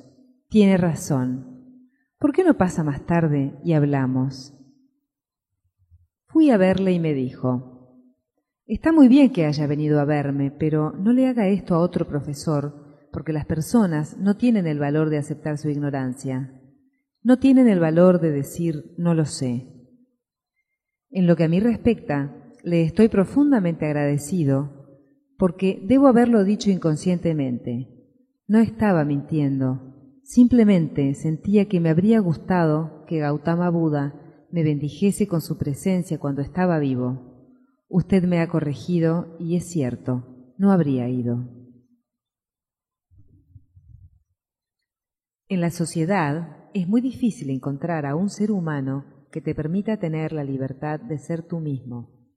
Tiene 0.49 0.77
razón. 0.77 1.81
¿Por 2.19 2.33
qué 2.33 2.43
no 2.43 2.55
pasa 2.55 2.83
más 2.83 3.03
tarde 3.07 3.55
y 3.63 3.73
hablamos? 3.73 4.54
Fui 6.35 6.49
a 6.49 6.57
verle 6.57 6.91
y 6.91 6.99
me 6.99 7.13
dijo, 7.13 8.11
Está 8.65 8.91
muy 8.91 9.07
bien 9.07 9.31
que 9.31 9.45
haya 9.45 9.67
venido 9.67 10.01
a 10.01 10.03
verme, 10.03 10.51
pero 10.51 10.91
no 10.91 11.13
le 11.13 11.27
haga 11.27 11.47
esto 11.47 11.75
a 11.75 11.79
otro 11.79 12.09
profesor, 12.09 13.07
porque 13.13 13.31
las 13.31 13.45
personas 13.45 14.17
no 14.17 14.35
tienen 14.35 14.67
el 14.67 14.77
valor 14.77 15.09
de 15.09 15.17
aceptar 15.17 15.57
su 15.57 15.69
ignorancia. 15.69 16.61
No 17.23 17.39
tienen 17.39 17.69
el 17.69 17.79
valor 17.79 18.19
de 18.19 18.31
decir 18.31 18.83
no 18.97 19.13
lo 19.13 19.23
sé. 19.23 19.65
En 21.09 21.25
lo 21.25 21.37
que 21.37 21.45
a 21.45 21.47
mí 21.47 21.61
respecta, 21.61 22.35
le 22.65 22.81
estoy 22.81 23.07
profundamente 23.07 23.85
agradecido 23.85 24.89
porque 25.37 25.81
debo 25.87 26.07
haberlo 26.07 26.43
dicho 26.43 26.69
inconscientemente. 26.69 28.11
No 28.45 28.59
estaba 28.59 29.05
mintiendo, 29.05 30.19
simplemente 30.23 31.13
sentía 31.13 31.69
que 31.69 31.79
me 31.79 31.91
habría 31.91 32.19
gustado 32.19 33.05
que 33.07 33.19
Gautama 33.19 33.69
Buda 33.69 34.24
me 34.55 34.63
bendijese 34.63 35.27
con 35.27 35.41
su 35.41 35.57
presencia 35.57 36.17
cuando 36.17 36.41
estaba 36.41 36.79
vivo. 36.79 37.59
Usted 37.89 38.23
me 38.23 38.39
ha 38.39 38.47
corregido 38.47 39.35
y 39.37 39.57
es 39.57 39.69
cierto, 39.69 40.53
no 40.57 40.71
habría 40.71 41.09
ido. 41.09 41.43
En 45.49 45.59
la 45.59 45.71
sociedad 45.71 46.69
es 46.73 46.87
muy 46.87 47.01
difícil 47.01 47.49
encontrar 47.49 48.05
a 48.05 48.15
un 48.15 48.29
ser 48.29 48.49
humano 48.49 49.27
que 49.29 49.41
te 49.41 49.53
permita 49.53 49.97
tener 49.97 50.31
la 50.31 50.45
libertad 50.45 51.01
de 51.01 51.19
ser 51.19 51.45
tú 51.45 51.59
mismo. 51.59 52.31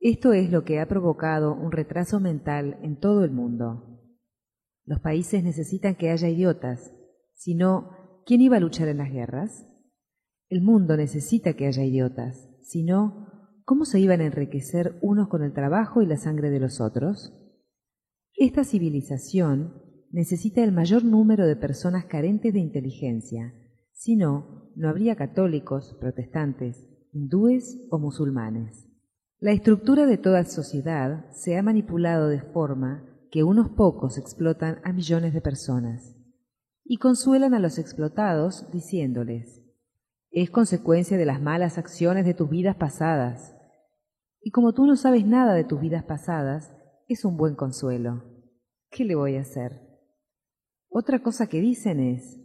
Esto 0.00 0.34
es 0.34 0.50
lo 0.50 0.64
que 0.64 0.78
ha 0.78 0.88
provocado 0.88 1.54
un 1.54 1.72
retraso 1.72 2.20
mental 2.20 2.78
en 2.82 3.00
todo 3.00 3.24
el 3.24 3.30
mundo. 3.30 3.98
Los 4.84 5.00
países 5.00 5.42
necesitan 5.42 5.94
que 5.94 6.10
haya 6.10 6.28
idiotas, 6.28 6.92
si 7.32 7.54
no, 7.54 7.92
¿quién 8.26 8.42
iba 8.42 8.58
a 8.58 8.60
luchar 8.60 8.88
en 8.88 8.98
las 8.98 9.10
guerras? 9.10 9.67
El 10.48 10.62
mundo 10.62 10.96
necesita 10.96 11.52
que 11.52 11.66
haya 11.66 11.84
idiotas, 11.84 12.48
si 12.62 12.82
no, 12.82 13.26
¿cómo 13.66 13.84
se 13.84 14.00
iban 14.00 14.22
a 14.22 14.24
enriquecer 14.26 14.98
unos 15.02 15.28
con 15.28 15.42
el 15.42 15.52
trabajo 15.52 16.00
y 16.00 16.06
la 16.06 16.16
sangre 16.16 16.48
de 16.48 16.58
los 16.58 16.80
otros? 16.80 17.34
Esta 18.34 18.64
civilización 18.64 19.82
necesita 20.10 20.64
el 20.64 20.72
mayor 20.72 21.04
número 21.04 21.46
de 21.46 21.56
personas 21.56 22.06
carentes 22.06 22.54
de 22.54 22.60
inteligencia, 22.60 23.52
si 23.92 24.16
no, 24.16 24.72
no 24.74 24.88
habría 24.88 25.16
católicos, 25.16 25.96
protestantes, 26.00 26.86
hindúes 27.12 27.86
o 27.90 27.98
musulmanes. 27.98 28.88
La 29.40 29.52
estructura 29.52 30.06
de 30.06 30.16
toda 30.16 30.44
sociedad 30.44 31.30
se 31.32 31.58
ha 31.58 31.62
manipulado 31.62 32.28
de 32.28 32.40
forma 32.40 33.04
que 33.30 33.44
unos 33.44 33.68
pocos 33.68 34.16
explotan 34.16 34.78
a 34.82 34.94
millones 34.94 35.34
de 35.34 35.42
personas 35.42 36.16
y 36.84 36.96
consuelan 36.96 37.52
a 37.52 37.58
los 37.58 37.78
explotados 37.78 38.66
diciéndoles, 38.72 39.57
es 40.30 40.50
consecuencia 40.50 41.16
de 41.16 41.26
las 41.26 41.40
malas 41.40 41.78
acciones 41.78 42.24
de 42.24 42.34
tus 42.34 42.48
vidas 42.50 42.76
pasadas. 42.76 43.56
Y 44.40 44.50
como 44.50 44.72
tú 44.72 44.86
no 44.86 44.96
sabes 44.96 45.26
nada 45.26 45.54
de 45.54 45.64
tus 45.64 45.80
vidas 45.80 46.04
pasadas, 46.04 46.72
es 47.08 47.24
un 47.24 47.36
buen 47.36 47.54
consuelo. 47.54 48.24
¿Qué 48.90 49.04
le 49.04 49.14
voy 49.14 49.36
a 49.36 49.40
hacer? 49.40 49.80
Otra 50.88 51.22
cosa 51.22 51.46
que 51.46 51.60
dicen 51.60 52.00
es, 52.00 52.40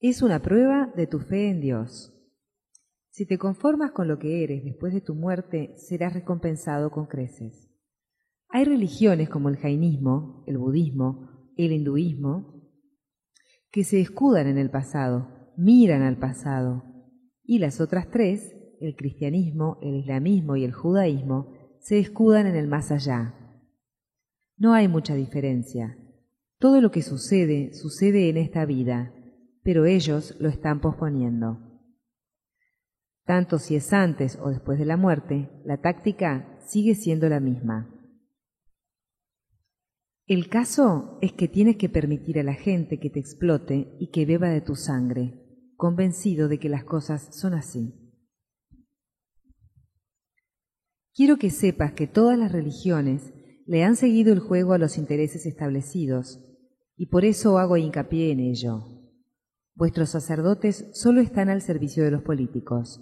es 0.00 0.22
una 0.22 0.40
prueba 0.40 0.92
de 0.94 1.06
tu 1.06 1.18
fe 1.18 1.48
en 1.48 1.60
Dios. 1.60 2.14
Si 3.10 3.26
te 3.26 3.38
conformas 3.38 3.90
con 3.92 4.06
lo 4.06 4.18
que 4.18 4.44
eres 4.44 4.64
después 4.64 4.92
de 4.92 5.00
tu 5.00 5.14
muerte, 5.14 5.74
serás 5.76 6.12
recompensado 6.12 6.90
con 6.90 7.06
creces. 7.06 7.68
Hay 8.48 8.64
religiones 8.64 9.28
como 9.28 9.48
el 9.48 9.56
jainismo, 9.56 10.44
el 10.46 10.56
budismo, 10.56 11.52
el 11.56 11.72
hinduismo, 11.72 12.70
que 13.70 13.84
se 13.84 14.00
escudan 14.00 14.46
en 14.46 14.56
el 14.56 14.70
pasado, 14.70 15.37
miran 15.58 16.02
al 16.02 16.16
pasado, 16.16 16.84
y 17.42 17.58
las 17.58 17.80
otras 17.80 18.10
tres, 18.10 18.56
el 18.80 18.94
cristianismo, 18.94 19.78
el 19.82 19.96
islamismo 19.96 20.56
y 20.56 20.64
el 20.64 20.72
judaísmo, 20.72 21.52
se 21.80 21.98
escudan 21.98 22.46
en 22.46 22.54
el 22.54 22.68
más 22.68 22.92
allá. 22.92 23.34
No 24.56 24.72
hay 24.72 24.86
mucha 24.86 25.14
diferencia. 25.14 25.98
Todo 26.58 26.80
lo 26.80 26.90
que 26.90 27.02
sucede 27.02 27.74
sucede 27.74 28.28
en 28.28 28.36
esta 28.36 28.64
vida, 28.66 29.12
pero 29.62 29.84
ellos 29.84 30.36
lo 30.38 30.48
están 30.48 30.80
posponiendo. 30.80 31.58
Tanto 33.24 33.58
si 33.58 33.74
es 33.74 33.92
antes 33.92 34.38
o 34.40 34.50
después 34.50 34.78
de 34.78 34.86
la 34.86 34.96
muerte, 34.96 35.50
la 35.64 35.80
táctica 35.80 36.58
sigue 36.60 36.94
siendo 36.94 37.28
la 37.28 37.40
misma. 37.40 37.94
El 40.26 40.48
caso 40.48 41.18
es 41.20 41.32
que 41.32 41.48
tienes 41.48 41.76
que 41.76 41.88
permitir 41.88 42.38
a 42.38 42.42
la 42.42 42.54
gente 42.54 43.00
que 43.00 43.10
te 43.10 43.18
explote 43.18 43.96
y 43.98 44.10
que 44.10 44.26
beba 44.26 44.50
de 44.50 44.60
tu 44.60 44.76
sangre, 44.76 45.47
convencido 45.78 46.48
de 46.48 46.58
que 46.58 46.68
las 46.68 46.82
cosas 46.82 47.28
son 47.30 47.54
así. 47.54 47.94
Quiero 51.14 51.36
que 51.36 51.50
sepas 51.50 51.92
que 51.92 52.08
todas 52.08 52.36
las 52.36 52.50
religiones 52.50 53.32
le 53.64 53.84
han 53.84 53.94
seguido 53.94 54.32
el 54.32 54.40
juego 54.40 54.72
a 54.72 54.78
los 54.78 54.98
intereses 54.98 55.46
establecidos, 55.46 56.44
y 56.96 57.06
por 57.06 57.24
eso 57.24 57.58
hago 57.58 57.76
hincapié 57.76 58.32
en 58.32 58.40
ello. 58.40 58.82
Vuestros 59.76 60.10
sacerdotes 60.10 60.90
solo 60.94 61.20
están 61.20 61.48
al 61.48 61.62
servicio 61.62 62.02
de 62.02 62.10
los 62.10 62.22
políticos. 62.22 63.00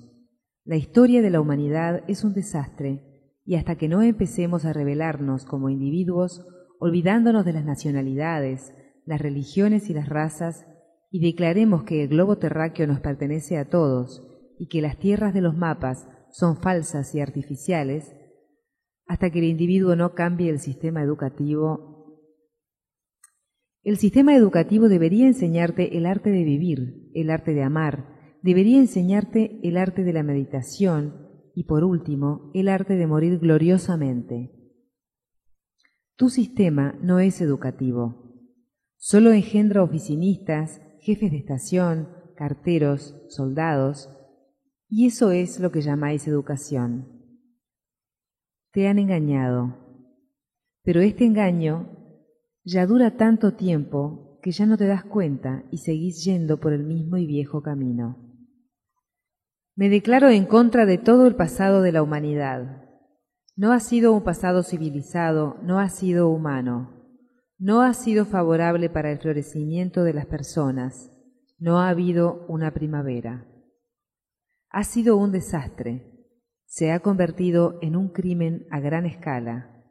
La 0.64 0.76
historia 0.76 1.22
de 1.22 1.30
la 1.30 1.40
humanidad 1.40 2.04
es 2.08 2.24
un 2.24 2.34
desastre 2.34 3.32
y 3.46 3.54
hasta 3.54 3.76
que 3.76 3.88
no 3.88 4.02
empecemos 4.02 4.66
a 4.66 4.74
revelarnos 4.74 5.46
como 5.46 5.70
individuos, 5.70 6.44
olvidándonos 6.78 7.46
de 7.46 7.54
las 7.54 7.64
nacionalidades, 7.64 8.74
las 9.06 9.22
religiones 9.22 9.88
y 9.88 9.94
las 9.94 10.10
razas, 10.10 10.66
y 11.16 11.18
declaremos 11.18 11.84
que 11.84 12.02
el 12.02 12.08
globo 12.08 12.36
terráqueo 12.36 12.86
nos 12.86 13.00
pertenece 13.00 13.56
a 13.56 13.70
todos 13.70 14.22
y 14.58 14.68
que 14.68 14.82
las 14.82 14.98
tierras 14.98 15.32
de 15.32 15.40
los 15.40 15.56
mapas 15.56 16.06
son 16.30 16.58
falsas 16.58 17.14
y 17.14 17.20
artificiales, 17.20 18.14
hasta 19.06 19.30
que 19.30 19.38
el 19.38 19.46
individuo 19.46 19.96
no 19.96 20.12
cambie 20.12 20.50
el 20.50 20.60
sistema 20.60 21.00
educativo. 21.00 22.20
El 23.82 23.96
sistema 23.96 24.36
educativo 24.36 24.90
debería 24.90 25.26
enseñarte 25.26 25.96
el 25.96 26.04
arte 26.04 26.28
de 26.28 26.44
vivir, 26.44 27.10
el 27.14 27.30
arte 27.30 27.54
de 27.54 27.62
amar, 27.62 28.38
debería 28.42 28.78
enseñarte 28.78 29.58
el 29.62 29.78
arte 29.78 30.04
de 30.04 30.12
la 30.12 30.22
meditación 30.22 31.30
y, 31.54 31.64
por 31.64 31.82
último, 31.82 32.50
el 32.52 32.68
arte 32.68 32.94
de 32.94 33.06
morir 33.06 33.38
gloriosamente. 33.38 34.52
Tu 36.16 36.28
sistema 36.28 36.98
no 37.00 37.20
es 37.20 37.40
educativo. 37.40 38.34
Solo 38.98 39.32
engendra 39.32 39.82
oficinistas, 39.82 40.82
jefes 41.00 41.30
de 41.30 41.38
estación, 41.38 42.08
carteros, 42.36 43.14
soldados, 43.28 44.10
y 44.88 45.06
eso 45.06 45.30
es 45.30 45.58
lo 45.58 45.72
que 45.72 45.80
llamáis 45.80 46.26
educación. 46.28 47.08
Te 48.72 48.88
han 48.88 48.98
engañado, 48.98 49.76
pero 50.82 51.00
este 51.00 51.24
engaño 51.24 51.90
ya 52.64 52.86
dura 52.86 53.16
tanto 53.16 53.54
tiempo 53.54 54.38
que 54.42 54.52
ya 54.52 54.66
no 54.66 54.76
te 54.76 54.86
das 54.86 55.04
cuenta 55.04 55.64
y 55.70 55.78
seguís 55.78 56.24
yendo 56.24 56.60
por 56.60 56.72
el 56.72 56.84
mismo 56.84 57.16
y 57.16 57.26
viejo 57.26 57.62
camino. 57.62 58.16
Me 59.74 59.88
declaro 59.88 60.28
en 60.30 60.46
contra 60.46 60.86
de 60.86 60.98
todo 60.98 61.26
el 61.26 61.34
pasado 61.34 61.82
de 61.82 61.92
la 61.92 62.02
humanidad. 62.02 62.84
No 63.56 63.72
ha 63.72 63.80
sido 63.80 64.12
un 64.12 64.22
pasado 64.22 64.62
civilizado, 64.62 65.56
no 65.62 65.80
ha 65.80 65.88
sido 65.88 66.28
humano, 66.28 66.95
no 67.58 67.80
ha 67.80 67.94
sido 67.94 68.26
favorable 68.26 68.90
para 68.90 69.10
el 69.10 69.18
florecimiento 69.18 70.04
de 70.04 70.12
las 70.12 70.26
personas, 70.26 71.10
no 71.58 71.80
ha 71.80 71.88
habido 71.88 72.44
una 72.48 72.72
primavera. 72.72 73.46
Ha 74.68 74.84
sido 74.84 75.16
un 75.16 75.32
desastre, 75.32 76.12
se 76.66 76.92
ha 76.92 77.00
convertido 77.00 77.78
en 77.80 77.96
un 77.96 78.10
crimen 78.10 78.66
a 78.70 78.80
gran 78.80 79.06
escala, 79.06 79.84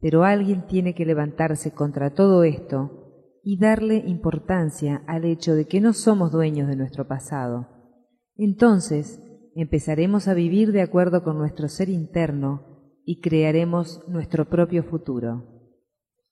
pero 0.00 0.24
alguien 0.24 0.66
tiene 0.66 0.94
que 0.94 1.04
levantarse 1.04 1.72
contra 1.72 2.14
todo 2.14 2.44
esto 2.44 3.40
y 3.42 3.58
darle 3.58 3.96
importancia 4.06 5.02
al 5.06 5.24
hecho 5.24 5.54
de 5.54 5.66
que 5.66 5.80
no 5.80 5.92
somos 5.92 6.32
dueños 6.32 6.68
de 6.68 6.76
nuestro 6.76 7.06
pasado. 7.06 7.68
Entonces 8.34 9.20
empezaremos 9.54 10.28
a 10.28 10.34
vivir 10.34 10.72
de 10.72 10.82
acuerdo 10.82 11.22
con 11.22 11.36
nuestro 11.36 11.68
ser 11.68 11.90
interno 11.90 12.94
y 13.04 13.20
crearemos 13.20 14.02
nuestro 14.08 14.48
propio 14.48 14.84
futuro. 14.84 15.57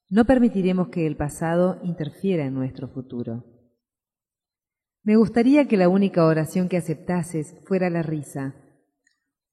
No 0.09 0.23
permitiremos 0.23 0.87
que 0.87 1.05
el 1.05 1.17
pasado 1.17 1.79
interfiera 1.83 2.45
en 2.45 2.53
nuestro 2.53 2.87
futuro. 2.87 3.43
Me 5.03 5.17
gustaría 5.17 5.67
que 5.67 5.75
la 5.75 5.89
única 5.89 6.25
oración 6.25 6.69
que 6.69 6.77
aceptases 6.77 7.55
fuera 7.65 7.89
la 7.89 8.03
risa, 8.03 8.55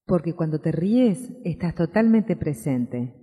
porque 0.07 0.35
cuando 0.35 0.61
te 0.61 0.71
ríes 0.71 1.31
estás 1.45 1.75
totalmente 1.75 2.37
presente. 2.37 3.15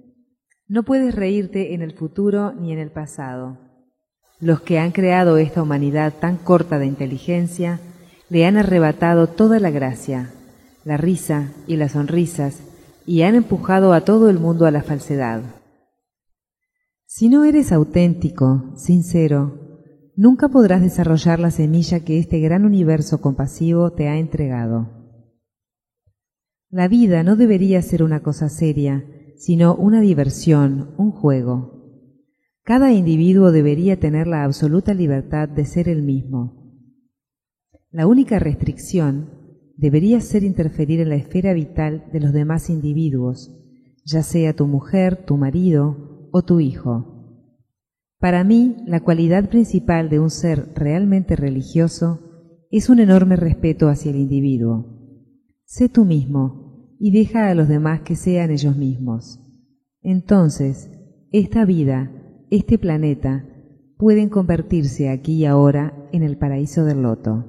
No 0.68 0.84
puedes 0.84 1.16
reírte 1.16 1.74
en 1.74 1.82
el 1.82 1.94
futuro 1.94 2.52
ni 2.54 2.74
en 2.74 2.80
el 2.80 2.92
pasado. 2.92 3.60
Los 4.42 4.62
que 4.62 4.80
han 4.80 4.92
creado 4.92 5.38
esta 5.38 5.62
humanidad 5.62 6.14
tan 6.20 6.36
corta 6.36 6.80
de 6.80 6.86
inteligencia 6.86 7.80
le 8.30 8.46
han 8.46 8.58
arrebatado 8.58 9.28
toda 9.28 9.60
la 9.60 9.70
gracia, 9.70 10.32
la 10.84 10.98
risa 10.98 11.54
y 11.68 11.78
las 11.78 11.94
sonrisas 11.94 12.60
y 13.06 13.22
han 13.22 13.36
empujado 13.36 13.94
a 13.94 14.02
todo 14.02 14.30
el 14.30 14.40
mundo 14.40 14.66
a 14.66 14.72
la 14.72 14.84
falsedad. 14.84 15.61
Si 17.14 17.28
no 17.28 17.44
eres 17.44 17.74
auténtico, 17.74 18.72
sincero, 18.78 20.14
nunca 20.16 20.48
podrás 20.48 20.82
desarrollar 20.82 21.42
la 21.42 21.52
semilla 21.52 22.06
que 22.06 22.18
este 22.18 22.40
gran 22.40 22.64
universo 22.64 23.20
compasivo 23.20 23.92
te 23.92 24.08
ha 24.08 24.18
entregado. 24.18 24.90
La 26.70 26.88
vida 26.88 27.22
no 27.24 27.36
debería 27.36 27.82
ser 27.82 28.02
una 28.02 28.24
cosa 28.24 28.48
seria, 28.48 29.04
sino 29.36 29.76
una 29.76 30.00
diversión, 30.00 30.96
un 30.98 31.12
juego. 31.12 32.16
Cada 32.64 32.94
individuo 32.94 33.52
debería 33.52 34.00
tener 34.00 34.26
la 34.26 34.46
absoluta 34.46 34.94
libertad 34.94 35.50
de 35.50 35.66
ser 35.66 35.90
el 35.90 36.04
mismo. 36.04 36.88
La 37.90 38.08
única 38.08 38.40
restricción 38.40 39.32
debería 39.76 40.22
ser 40.22 40.46
interferir 40.46 41.02
en 41.02 41.10
la 41.10 41.16
esfera 41.16 41.52
vital 41.52 42.06
de 42.14 42.22
los 42.22 42.32
demás 42.32 42.70
individuos, 42.70 43.52
ya 44.06 44.24
sea 44.24 44.56
tu 44.56 44.66
mujer, 44.66 45.26
tu 45.26 45.36
marido 45.36 46.11
o 46.32 46.44
tu 46.44 46.60
hijo. 46.60 47.12
Para 48.20 48.44
mí, 48.44 48.78
la 48.86 49.00
cualidad 49.00 49.50
principal 49.50 50.10
de 50.10 50.20
un 50.20 50.30
ser 50.30 50.72
realmente 50.76 51.36
religioso 51.36 52.20
es 52.70 52.90
un 52.90 53.00
enorme 53.00 53.36
respeto 53.36 53.90
hacia 53.90 54.12
el 54.12 54.18
individuo. 54.18 54.86
Sé 55.66 55.90
tú 55.90 56.06
mismo 56.06 56.96
y 57.00 57.12
deja 57.12 57.50
a 57.50 57.56
los 57.56 57.68
demás 57.68 58.02
que 58.02 58.16
sean 58.16 58.52
ellos 58.52 58.78
mismos. 58.78 59.40
Entonces, 60.02 60.92
esta 61.32 61.66
vida, 61.66 62.12
este 62.50 62.78
planeta, 62.78 63.48
pueden 63.98 64.30
convertirse 64.30 65.10
aquí 65.10 65.34
y 65.34 65.46
ahora 65.46 66.08
en 66.12 66.24
el 66.24 66.38
paraíso 66.38 66.86
del 66.86 67.02
loto. 67.02 67.46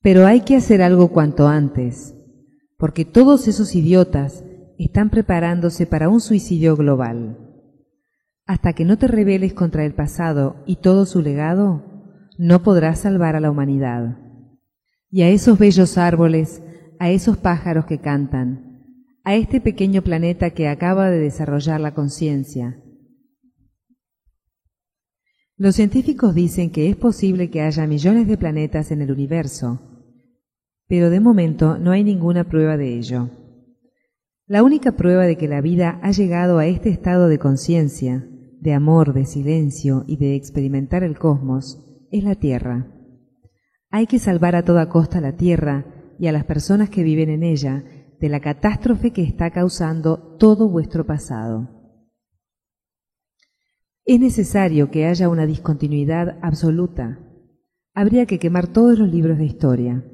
Pero 0.00 0.26
hay 0.26 0.42
que 0.42 0.56
hacer 0.56 0.80
algo 0.80 1.08
cuanto 1.08 1.48
antes, 1.48 2.14
porque 2.76 3.04
todos 3.04 3.48
esos 3.48 3.74
idiotas 3.74 4.44
están 4.84 5.10
preparándose 5.10 5.86
para 5.86 6.08
un 6.08 6.20
suicidio 6.20 6.76
global. 6.76 7.38
Hasta 8.46 8.72
que 8.72 8.84
no 8.84 8.96
te 8.96 9.08
rebeles 9.08 9.52
contra 9.52 9.84
el 9.84 9.94
pasado 9.94 10.62
y 10.66 10.76
todo 10.76 11.04
su 11.04 11.20
legado, 11.20 11.84
no 12.38 12.62
podrás 12.62 13.00
salvar 13.00 13.36
a 13.36 13.40
la 13.40 13.50
humanidad. 13.50 14.18
Y 15.10 15.22
a 15.22 15.28
esos 15.28 15.58
bellos 15.58 15.98
árboles, 15.98 16.62
a 16.98 17.10
esos 17.10 17.36
pájaros 17.36 17.86
que 17.86 17.98
cantan, 17.98 18.84
a 19.24 19.34
este 19.34 19.60
pequeño 19.60 20.02
planeta 20.02 20.50
que 20.50 20.68
acaba 20.68 21.10
de 21.10 21.18
desarrollar 21.18 21.80
la 21.80 21.92
conciencia. 21.92 22.82
Los 25.56 25.74
científicos 25.74 26.34
dicen 26.34 26.70
que 26.70 26.88
es 26.88 26.96
posible 26.96 27.50
que 27.50 27.62
haya 27.62 27.86
millones 27.86 28.28
de 28.28 28.38
planetas 28.38 28.92
en 28.92 29.02
el 29.02 29.10
universo, 29.10 29.80
pero 30.86 31.10
de 31.10 31.18
momento 31.18 31.78
no 31.78 31.90
hay 31.90 32.04
ninguna 32.04 32.44
prueba 32.44 32.76
de 32.76 32.96
ello. 32.96 33.30
La 34.48 34.62
única 34.62 34.92
prueba 34.92 35.26
de 35.26 35.36
que 35.36 35.46
la 35.46 35.60
vida 35.60 36.00
ha 36.02 36.10
llegado 36.10 36.56
a 36.56 36.64
este 36.64 36.88
estado 36.88 37.28
de 37.28 37.38
conciencia, 37.38 38.26
de 38.60 38.72
amor, 38.72 39.12
de 39.12 39.26
silencio 39.26 40.04
y 40.06 40.16
de 40.16 40.36
experimentar 40.36 41.02
el 41.02 41.18
cosmos, 41.18 42.06
es 42.10 42.24
la 42.24 42.34
Tierra. 42.34 42.90
Hay 43.90 44.06
que 44.06 44.18
salvar 44.18 44.56
a 44.56 44.64
toda 44.64 44.88
costa 44.88 45.20
la 45.20 45.36
Tierra 45.36 46.14
y 46.18 46.28
a 46.28 46.32
las 46.32 46.44
personas 46.44 46.88
que 46.88 47.02
viven 47.02 47.28
en 47.28 47.42
ella 47.42 47.84
de 48.18 48.28
la 48.30 48.40
catástrofe 48.40 49.10
que 49.10 49.22
está 49.22 49.50
causando 49.50 50.36
todo 50.38 50.66
vuestro 50.70 51.04
pasado. 51.04 51.68
Es 54.06 54.18
necesario 54.18 54.90
que 54.90 55.04
haya 55.04 55.28
una 55.28 55.44
discontinuidad 55.44 56.38
absoluta. 56.40 57.18
Habría 57.92 58.24
que 58.24 58.38
quemar 58.38 58.66
todos 58.66 58.98
los 58.98 59.10
libros 59.10 59.36
de 59.36 59.44
historia. 59.44 60.04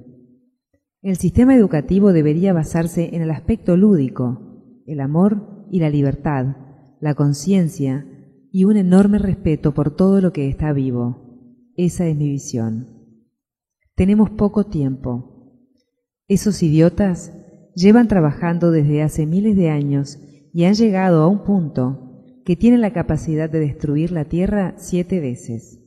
El 1.04 1.16
sistema 1.16 1.54
educativo 1.54 2.14
debería 2.14 2.54
basarse 2.54 3.14
en 3.14 3.20
el 3.20 3.30
aspecto 3.30 3.76
lúdico, 3.76 4.82
el 4.86 5.00
amor 5.00 5.66
y 5.70 5.80
la 5.80 5.90
libertad, 5.90 6.56
la 6.98 7.14
conciencia 7.14 8.06
y 8.50 8.64
un 8.64 8.78
enorme 8.78 9.18
respeto 9.18 9.74
por 9.74 9.94
todo 9.94 10.22
lo 10.22 10.32
que 10.32 10.48
está 10.48 10.72
vivo. 10.72 11.68
Esa 11.76 12.06
es 12.06 12.16
mi 12.16 12.30
visión. 12.30 12.88
Tenemos 13.94 14.30
poco 14.30 14.64
tiempo. 14.64 15.60
Esos 16.26 16.62
idiotas 16.62 17.34
llevan 17.74 18.08
trabajando 18.08 18.70
desde 18.70 19.02
hace 19.02 19.26
miles 19.26 19.56
de 19.56 19.68
años 19.68 20.18
y 20.54 20.64
han 20.64 20.72
llegado 20.72 21.22
a 21.22 21.28
un 21.28 21.44
punto 21.44 22.24
que 22.46 22.56
tienen 22.56 22.80
la 22.80 22.94
capacidad 22.94 23.50
de 23.50 23.60
destruir 23.60 24.10
la 24.10 24.24
Tierra 24.24 24.72
siete 24.78 25.20
veces. 25.20 25.80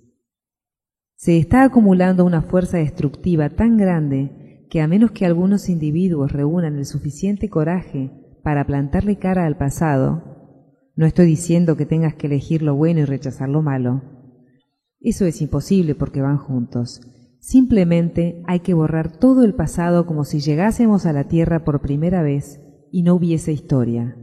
Se 1.16 1.40
está 1.40 1.64
acumulando 1.64 2.24
una 2.24 2.44
fuerza 2.44 2.78
destructiva 2.78 3.50
tan 3.50 3.78
grande 3.78 4.44
que 4.70 4.82
a 4.82 4.88
menos 4.88 5.12
que 5.12 5.26
algunos 5.26 5.70
individuos 5.70 6.32
reúnan 6.32 6.78
el 6.78 6.86
suficiente 6.86 7.50
coraje 7.50 8.12
para 8.44 8.66
plantarle 8.66 9.18
cara 9.18 9.46
al 9.46 9.58
pasado, 9.58 10.38
no 10.96 11.06
estoy 11.06 11.28
diciendo 11.28 11.78
que 11.78 11.86
tengas 11.86 12.16
que 12.16 12.28
elegir 12.28 12.64
lo 12.64 12.76
bueno 12.76 13.02
y 13.02 13.06
rechazar 13.06 13.50
lo 13.50 13.62
malo. 13.62 14.02
Eso 15.00 15.26
es 15.26 15.42
imposible 15.42 15.94
porque 15.94 16.22
van 16.22 16.38
juntos. 16.38 17.02
Simplemente 17.40 18.42
hay 18.48 18.62
que 18.62 18.74
borrar 18.74 19.12
todo 19.20 19.44
el 19.44 19.54
pasado 19.54 20.06
como 20.06 20.24
si 20.24 20.40
llegásemos 20.40 21.06
a 21.06 21.14
la 21.14 21.26
Tierra 21.26 21.64
por 21.64 21.82
primera 21.82 22.24
vez 22.24 22.60
y 22.92 23.04
no 23.04 23.14
hubiese 23.14 23.52
historia. 23.52 24.18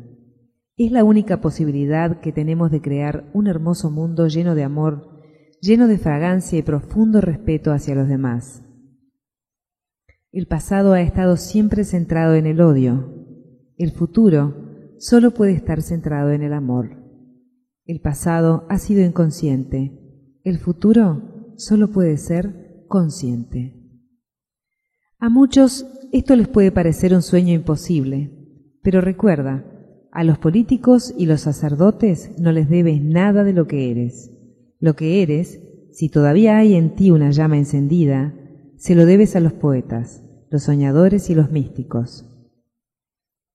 Es 0.76 0.90
la 0.90 1.04
única 1.04 1.40
posibilidad 1.40 2.20
que 2.20 2.32
tenemos 2.32 2.72
de 2.72 2.80
crear 2.80 3.30
un 3.32 3.46
hermoso 3.46 3.92
mundo 3.92 4.26
lleno 4.26 4.56
de 4.56 4.64
amor, 4.64 5.22
lleno 5.60 5.86
de 5.86 5.98
fragancia 5.98 6.58
y 6.58 6.62
profundo 6.62 7.20
respeto 7.20 7.72
hacia 7.72 7.94
los 7.94 8.08
demás. 8.08 8.63
El 10.34 10.48
pasado 10.48 10.94
ha 10.94 11.00
estado 11.00 11.36
siempre 11.36 11.84
centrado 11.84 12.34
en 12.34 12.46
el 12.46 12.60
odio. 12.60 13.08
El 13.76 13.92
futuro 13.92 14.92
solo 14.98 15.30
puede 15.30 15.52
estar 15.52 15.80
centrado 15.80 16.32
en 16.32 16.42
el 16.42 16.52
amor. 16.52 16.96
El 17.84 18.00
pasado 18.00 18.66
ha 18.68 18.78
sido 18.78 19.04
inconsciente. 19.04 19.92
El 20.42 20.58
futuro 20.58 21.54
solo 21.56 21.92
puede 21.92 22.16
ser 22.16 22.84
consciente. 22.88 23.80
A 25.20 25.28
muchos 25.28 25.86
Esto 26.10 26.34
les 26.34 26.48
puede 26.48 26.72
parecer 26.72 27.14
un 27.14 27.22
sueño 27.22 27.54
imposible, 27.54 28.32
pero 28.82 29.00
recuerda, 29.00 29.64
a 30.10 30.24
los 30.24 30.38
políticos 30.38 31.14
y 31.16 31.26
los 31.26 31.42
sacerdotes 31.42 32.32
no 32.40 32.50
les 32.50 32.68
debes 32.68 33.00
nada 33.00 33.44
de 33.44 33.52
lo 33.52 33.68
que 33.68 33.92
eres. 33.92 34.32
Lo 34.80 34.96
que 34.96 35.22
eres, 35.22 35.60
si 35.92 36.08
todavía 36.08 36.56
hay 36.56 36.74
en 36.74 36.96
ti 36.96 37.12
una 37.12 37.30
llama 37.30 37.56
encendida, 37.56 38.34
se 38.84 38.94
lo 38.94 39.06
debes 39.06 39.34
a 39.34 39.40
los 39.40 39.54
poetas, 39.54 40.22
los 40.50 40.64
soñadores 40.64 41.30
y 41.30 41.34
los 41.34 41.50
místicos. 41.50 42.26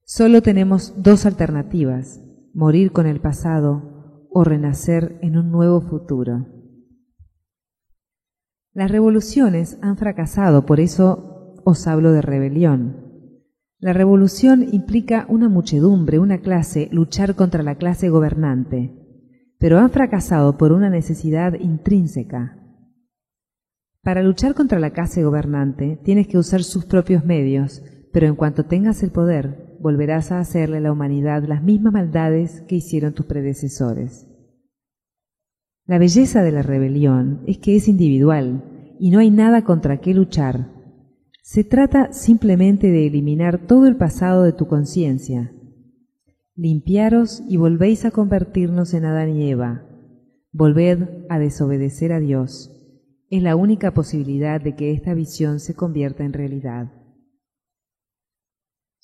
Solo 0.03 0.41
tenemos 0.41 0.95
dos 1.03 1.27
alternativas, 1.27 2.19
morir 2.55 2.91
con 2.91 3.05
el 3.05 3.21
pasado 3.21 4.25
o 4.31 4.43
renacer 4.43 5.19
en 5.21 5.37
un 5.37 5.51
nuevo 5.51 5.81
futuro. 5.81 6.47
Las 8.73 8.89
revoluciones 8.89 9.77
han 9.83 9.97
fracasado, 9.97 10.65
por 10.65 10.79
eso 10.79 11.61
os 11.63 11.85
hablo 11.85 12.11
de 12.11 12.23
rebelión. 12.23 12.97
La 13.77 13.93
revolución 13.93 14.65
implica 14.71 15.27
una 15.29 15.47
muchedumbre, 15.47 16.17
una 16.17 16.39
clase, 16.39 16.89
luchar 16.91 17.35
contra 17.35 17.61
la 17.61 17.75
clase 17.75 18.09
gobernante, 18.09 18.95
pero 19.59 19.77
han 19.77 19.91
fracasado 19.91 20.57
por 20.57 20.71
una 20.71 20.89
necesidad 20.89 21.53
intrínseca. 21.53 22.55
Para 24.01 24.23
luchar 24.23 24.55
contra 24.55 24.79
la 24.79 24.91
clase 24.91 25.23
gobernante 25.23 25.99
tienes 26.03 26.27
que 26.27 26.37
usar 26.37 26.63
sus 26.63 26.85
propios 26.85 27.25
medios, 27.25 27.83
pero 28.11 28.27
en 28.27 28.35
cuanto 28.35 28.65
tengas 28.65 29.03
el 29.03 29.11
poder, 29.11 29.77
volverás 29.79 30.31
a 30.31 30.39
hacerle 30.39 30.77
a 30.77 30.81
la 30.81 30.91
humanidad 30.91 31.43
las 31.47 31.63
mismas 31.63 31.93
maldades 31.93 32.61
que 32.67 32.75
hicieron 32.75 33.13
tus 33.13 33.25
predecesores. 33.25 34.27
La 35.85 35.97
belleza 35.97 36.43
de 36.43 36.51
la 36.51 36.61
rebelión 36.61 37.43
es 37.47 37.57
que 37.57 37.75
es 37.75 37.87
individual 37.87 38.95
y 38.99 39.11
no 39.11 39.19
hay 39.19 39.31
nada 39.31 39.63
contra 39.63 39.99
qué 40.01 40.13
luchar, 40.13 40.79
se 41.51 41.63
trata 41.63 42.13
simplemente 42.13 42.91
de 42.91 43.07
eliminar 43.07 43.65
todo 43.65 43.87
el 43.87 43.95
pasado 43.95 44.43
de 44.43 44.53
tu 44.53 44.67
conciencia. 44.67 45.51
Limpiaros 46.55 47.41
y 47.49 47.57
volvéis 47.57 48.05
a 48.05 48.11
convertirnos 48.11 48.93
en 48.93 49.05
Adán 49.05 49.35
y 49.35 49.49
Eva. 49.49 49.83
Volved 50.51 51.25
a 51.27 51.39
desobedecer 51.39 52.13
a 52.13 52.19
Dios. 52.19 52.78
Es 53.29 53.43
la 53.43 53.55
única 53.55 53.93
posibilidad 53.93 54.59
de 54.59 54.75
que 54.75 54.91
esta 54.91 55.13
visión 55.13 55.59
se 55.59 55.75
convierta 55.75 56.23
en 56.23 56.33
realidad. 56.33 56.91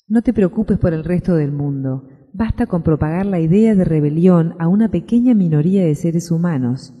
No 0.08 0.22
te 0.22 0.32
preocupes 0.32 0.78
por 0.78 0.92
el 0.92 1.04
resto 1.04 1.36
del 1.36 1.52
mundo. 1.52 2.08
Basta 2.32 2.66
con 2.66 2.82
propagar 2.82 3.24
la 3.24 3.38
idea 3.38 3.74
de 3.76 3.84
rebelión 3.84 4.56
a 4.58 4.66
una 4.66 4.90
pequeña 4.90 5.34
minoría 5.34 5.84
de 5.84 5.94
seres 5.94 6.30
humanos. 6.32 6.92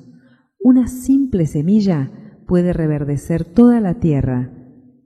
Una 0.60 0.86
simple 0.86 1.46
semilla 1.46 2.10
puede 2.46 2.72
reverdecer 2.72 3.44
toda 3.44 3.80
la 3.80 3.94
tierra 3.94 4.52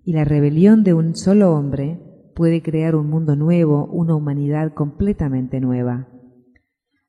y 0.04 0.12
la 0.12 0.24
rebelión 0.24 0.84
de 0.84 0.92
un 0.92 1.14
solo 1.16 1.54
hombre 1.54 2.00
puede 2.34 2.62
crear 2.62 2.96
un 2.96 3.08
mundo 3.08 3.34
nuevo, 3.34 3.86
una 3.86 4.14
humanidad 4.14 4.74
completamente 4.74 5.58
nueva. 5.60 6.08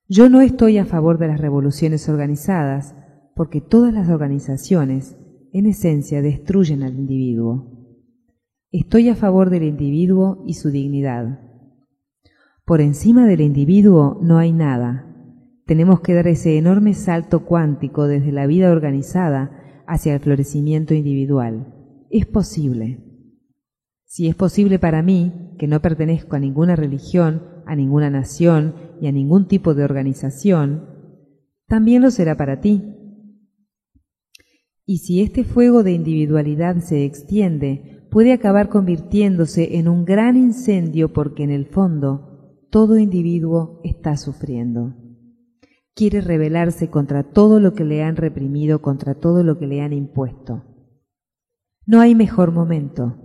Yo 0.08 0.30
no 0.30 0.42
estoy 0.42 0.78
a 0.78 0.86
favor 0.86 1.18
de 1.18 1.28
las 1.28 1.40
revoluciones 1.40 2.08
organizadas, 2.10 2.96
porque 3.36 3.62
todas 3.62 3.94
las 3.94 4.10
organizaciones, 4.10 5.18
en 5.54 5.66
esencia, 5.66 6.22
destruyen 6.22 6.84
al 6.84 6.96
individuo. 6.96 7.98
Estoy 8.72 9.10
a 9.10 9.16
favor 9.16 9.50
del 9.50 9.64
individuo 9.64 10.44
y 10.46 10.54
su 10.54 10.70
dignidad. 10.70 11.40
Por 12.66 12.82
encima 12.82 13.26
del 13.26 13.42
individuo 13.42 14.20
no 14.22 14.38
hay 14.38 14.54
nada. 14.54 15.08
Tenemos 15.66 16.02
que 16.02 16.14
dar 16.14 16.28
ese 16.28 16.58
enorme 16.58 16.94
salto 16.94 17.46
cuántico 17.46 18.08
desde 18.08 18.32
la 18.32 18.48
vida 18.48 18.72
organizada 18.72 19.84
hacia 19.88 20.14
el 20.14 20.20
florecimiento 20.22 20.94
individual 20.94 21.78
es 22.12 22.26
posible. 22.26 23.00
Si 24.06 24.28
es 24.28 24.36
posible 24.36 24.78
para 24.78 25.02
mí, 25.02 25.56
que 25.58 25.68
no 25.68 25.82
pertenezco 25.82 26.36
a 26.36 26.40
ninguna 26.40 26.76
religión, 26.76 27.44
a 27.66 27.76
ninguna 27.76 28.10
nación 28.10 28.76
y 29.00 29.08
a 29.08 29.12
ningún 29.12 29.48
tipo 29.48 29.74
de 29.74 29.86
organización, 29.86 30.90
también 31.68 32.02
lo 32.02 32.12
será 32.12 32.36
para 32.36 32.60
ti. 32.60 32.84
Y 34.92 34.98
si 34.98 35.22
este 35.22 35.46
fuego 35.46 35.84
de 35.84 35.94
individualidad 35.94 36.76
se 36.80 37.06
extiende, 37.06 38.06
puede 38.12 38.34
acabar 38.34 38.68
convirtiéndose 38.68 39.78
en 39.78 39.88
un 39.88 40.04
gran 40.04 40.36
incendio 40.36 41.14
porque 41.14 41.44
en 41.44 41.50
el 41.50 41.66
fondo 41.66 42.58
todo 42.70 43.00
individuo 43.00 43.80
está 43.86 44.18
sufriendo. 44.18 44.94
Quiere 45.96 46.20
rebelarse 46.20 46.90
contra 46.90 47.24
todo 47.24 47.62
lo 47.62 47.74
que 47.74 47.86
le 47.86 48.04
han 48.04 48.18
reprimido, 48.18 48.82
contra 48.82 49.16
todo 49.16 49.46
lo 49.46 49.58
que 49.58 49.66
le 49.66 49.80
han 49.80 49.94
impuesto. 49.94 50.66
No 51.86 52.02
hay 52.02 52.14
mejor 52.14 52.52
momento. 52.52 53.16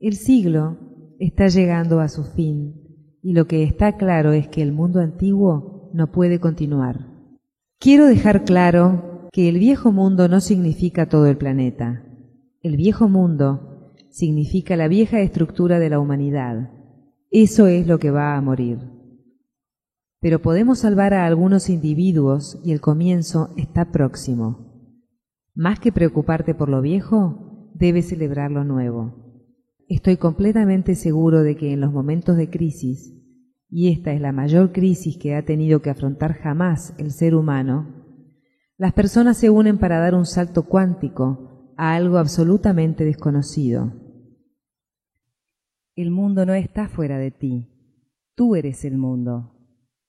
El 0.00 0.14
siglo 0.14 1.14
está 1.20 1.46
llegando 1.46 2.00
a 2.00 2.08
su 2.08 2.24
fin 2.24 2.74
y 3.22 3.34
lo 3.34 3.46
que 3.46 3.62
está 3.62 3.96
claro 3.96 4.32
es 4.32 4.48
que 4.48 4.62
el 4.62 4.72
mundo 4.72 4.98
antiguo 4.98 5.92
no 5.94 6.10
puede 6.10 6.40
continuar. 6.40 7.06
Quiero 7.78 8.06
dejar 8.06 8.42
claro 8.42 9.07
que 9.32 9.48
el 9.48 9.58
viejo 9.58 9.92
mundo 9.92 10.28
no 10.28 10.40
significa 10.40 11.08
todo 11.08 11.26
el 11.26 11.36
planeta. 11.36 12.04
El 12.62 12.76
viejo 12.76 13.08
mundo 13.08 13.94
significa 14.10 14.76
la 14.76 14.88
vieja 14.88 15.20
estructura 15.20 15.78
de 15.78 15.90
la 15.90 16.00
humanidad. 16.00 16.70
Eso 17.30 17.66
es 17.66 17.86
lo 17.86 17.98
que 17.98 18.10
va 18.10 18.36
a 18.36 18.40
morir. 18.40 18.78
Pero 20.20 20.40
podemos 20.40 20.80
salvar 20.80 21.14
a 21.14 21.26
algunos 21.26 21.68
individuos 21.68 22.58
y 22.64 22.72
el 22.72 22.80
comienzo 22.80 23.50
está 23.56 23.92
próximo. 23.92 24.94
Más 25.54 25.78
que 25.78 25.92
preocuparte 25.92 26.54
por 26.54 26.68
lo 26.68 26.80
viejo, 26.80 27.70
debes 27.74 28.08
celebrar 28.08 28.50
lo 28.50 28.64
nuevo. 28.64 29.44
Estoy 29.88 30.16
completamente 30.16 30.94
seguro 30.94 31.42
de 31.42 31.56
que 31.56 31.72
en 31.72 31.80
los 31.80 31.92
momentos 31.92 32.36
de 32.36 32.50
crisis, 32.50 33.14
y 33.70 33.92
esta 33.92 34.12
es 34.12 34.20
la 34.20 34.32
mayor 34.32 34.72
crisis 34.72 35.16
que 35.18 35.34
ha 35.34 35.44
tenido 35.44 35.80
que 35.80 35.90
afrontar 35.90 36.34
jamás 36.34 36.94
el 36.98 37.12
ser 37.12 37.34
humano, 37.34 37.97
las 38.78 38.92
personas 38.92 39.36
se 39.36 39.50
unen 39.50 39.78
para 39.78 39.98
dar 39.98 40.14
un 40.14 40.24
salto 40.24 40.62
cuántico 40.62 41.74
a 41.76 41.96
algo 41.96 42.16
absolutamente 42.16 43.04
desconocido. 43.04 43.92
El 45.96 46.12
mundo 46.12 46.46
no 46.46 46.54
está 46.54 46.88
fuera 46.88 47.18
de 47.18 47.32
ti, 47.32 47.66
tú 48.36 48.54
eres 48.54 48.84
el 48.84 48.96
mundo. 48.96 49.52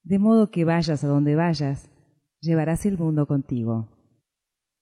De 0.04 0.20
modo 0.20 0.52
que 0.52 0.66
vayas 0.66 1.04
a 1.04 1.08
donde 1.08 1.36
vayas, 1.36 1.90
llevarás 2.42 2.86
el 2.86 3.00
mundo 3.00 3.26
contigo. 3.26 3.90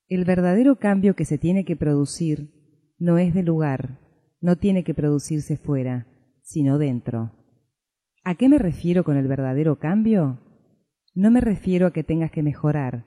El 0.06 0.26
verdadero 0.26 0.76
cambio 0.76 1.16
que 1.16 1.24
se 1.24 1.38
tiene 1.38 1.64
que 1.64 1.76
producir 1.76 2.94
no 2.98 3.16
es 3.16 3.32
de 3.32 3.42
lugar, 3.42 4.00
no 4.42 4.56
tiene 4.56 4.84
que 4.84 4.92
producirse 4.92 5.56
fuera, 5.56 6.06
sino 6.42 6.76
dentro. 6.76 7.32
¿A 8.22 8.34
qué 8.34 8.50
me 8.50 8.58
refiero 8.58 9.02
con 9.02 9.16
el 9.16 9.28
verdadero 9.28 9.78
cambio? 9.78 10.40
No 11.14 11.30
me 11.30 11.40
refiero 11.40 11.86
a 11.86 11.92
que 11.92 12.04
tengas 12.04 12.30
que 12.30 12.42
mejorar, 12.42 13.06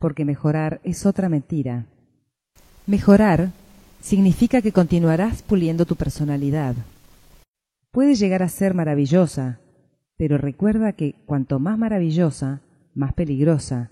porque 0.00 0.24
mejorar 0.24 0.80
es 0.82 1.06
otra 1.06 1.28
mentira. 1.28 1.86
Mejorar 2.86 3.52
significa 4.00 4.62
que 4.62 4.72
continuarás 4.72 5.42
puliendo 5.42 5.84
tu 5.84 5.94
personalidad. 5.94 6.74
Puede 7.92 8.14
llegar 8.14 8.42
a 8.42 8.48
ser 8.48 8.74
maravillosa, 8.74 9.60
pero 10.16 10.38
recuerda 10.38 10.94
que 10.94 11.14
cuanto 11.26 11.60
más 11.60 11.78
maravillosa, 11.78 12.62
más 12.94 13.12
peligrosa, 13.12 13.90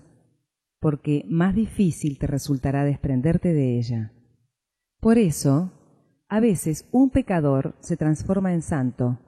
porque 0.79 1.25
más 1.29 1.53
difícil 1.53 2.17
te 2.17 2.27
resultará 2.27 2.83
desprenderte 2.83 3.53
de 3.53 3.77
ella. 3.77 4.11
Por 4.99 5.17
eso, 5.17 5.71
a 6.27 6.39
veces 6.39 6.87
un 6.91 7.11
pecador 7.11 7.75
se 7.81 7.97
transforma 7.97 8.53
en 8.53 8.63
santo, 8.63 9.19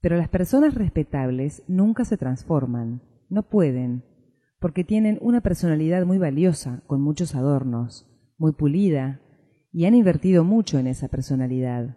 pero 0.00 0.16
las 0.16 0.28
personas 0.28 0.74
respetables 0.74 1.62
nunca 1.68 2.04
se 2.04 2.16
transforman, 2.16 3.02
no 3.28 3.42
pueden, 3.42 4.04
porque 4.60 4.84
tienen 4.84 5.18
una 5.20 5.40
personalidad 5.40 6.04
muy 6.04 6.18
valiosa, 6.18 6.82
con 6.86 7.00
muchos 7.00 7.34
adornos, 7.34 8.06
muy 8.36 8.52
pulida, 8.52 9.20
y 9.72 9.84
han 9.84 9.94
invertido 9.94 10.44
mucho 10.44 10.78
en 10.78 10.86
esa 10.86 11.08
personalidad. 11.08 11.96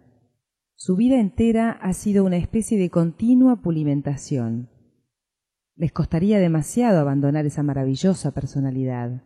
Su 0.74 0.96
vida 0.96 1.18
entera 1.20 1.70
ha 1.70 1.92
sido 1.92 2.24
una 2.24 2.36
especie 2.36 2.78
de 2.78 2.90
continua 2.90 3.62
pulimentación. 3.62 4.68
Les 5.76 5.92
costaría 5.92 6.38
demasiado 6.38 7.00
abandonar 7.00 7.46
esa 7.46 7.62
maravillosa 7.62 8.32
personalidad. 8.32 9.22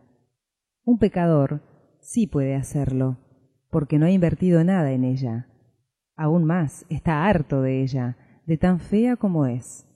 Un 0.83 0.97
pecador 0.99 1.61
sí 1.99 2.27
puede 2.27 2.55
hacerlo, 2.55 3.17
porque 3.69 3.99
no 3.99 4.05
ha 4.05 4.11
invertido 4.11 4.63
nada 4.63 4.91
en 4.91 5.03
ella. 5.03 5.47
Aún 6.15 6.45
más, 6.45 6.85
está 6.89 7.25
harto 7.25 7.61
de 7.61 7.81
ella, 7.81 8.17
de 8.45 8.57
tan 8.57 8.79
fea 8.79 9.17
como 9.17 9.45
es. 9.45 9.86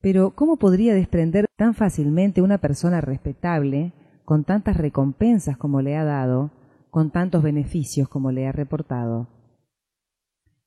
Pero, 0.00 0.34
¿cómo 0.34 0.56
podría 0.56 0.94
desprender 0.94 1.46
tan 1.56 1.74
fácilmente 1.74 2.42
una 2.42 2.58
persona 2.58 3.00
respetable, 3.00 3.92
con 4.24 4.44
tantas 4.44 4.76
recompensas 4.76 5.56
como 5.56 5.80
le 5.80 5.96
ha 5.96 6.04
dado, 6.04 6.52
con 6.90 7.10
tantos 7.10 7.42
beneficios 7.42 8.08
como 8.08 8.32
le 8.32 8.46
ha 8.46 8.52
reportado? 8.52 9.28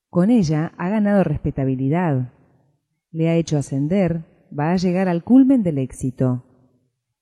Con 0.08 0.30
ella 0.30 0.72
ha 0.76 0.88
ganado 0.88 1.22
respetabilidad, 1.22 2.32
le 3.12 3.28
ha 3.28 3.36
hecho 3.36 3.58
ascender, 3.58 4.24
va 4.56 4.72
a 4.72 4.76
llegar 4.76 5.08
al 5.08 5.22
culmen 5.24 5.62
del 5.62 5.78
éxito. 5.78 6.44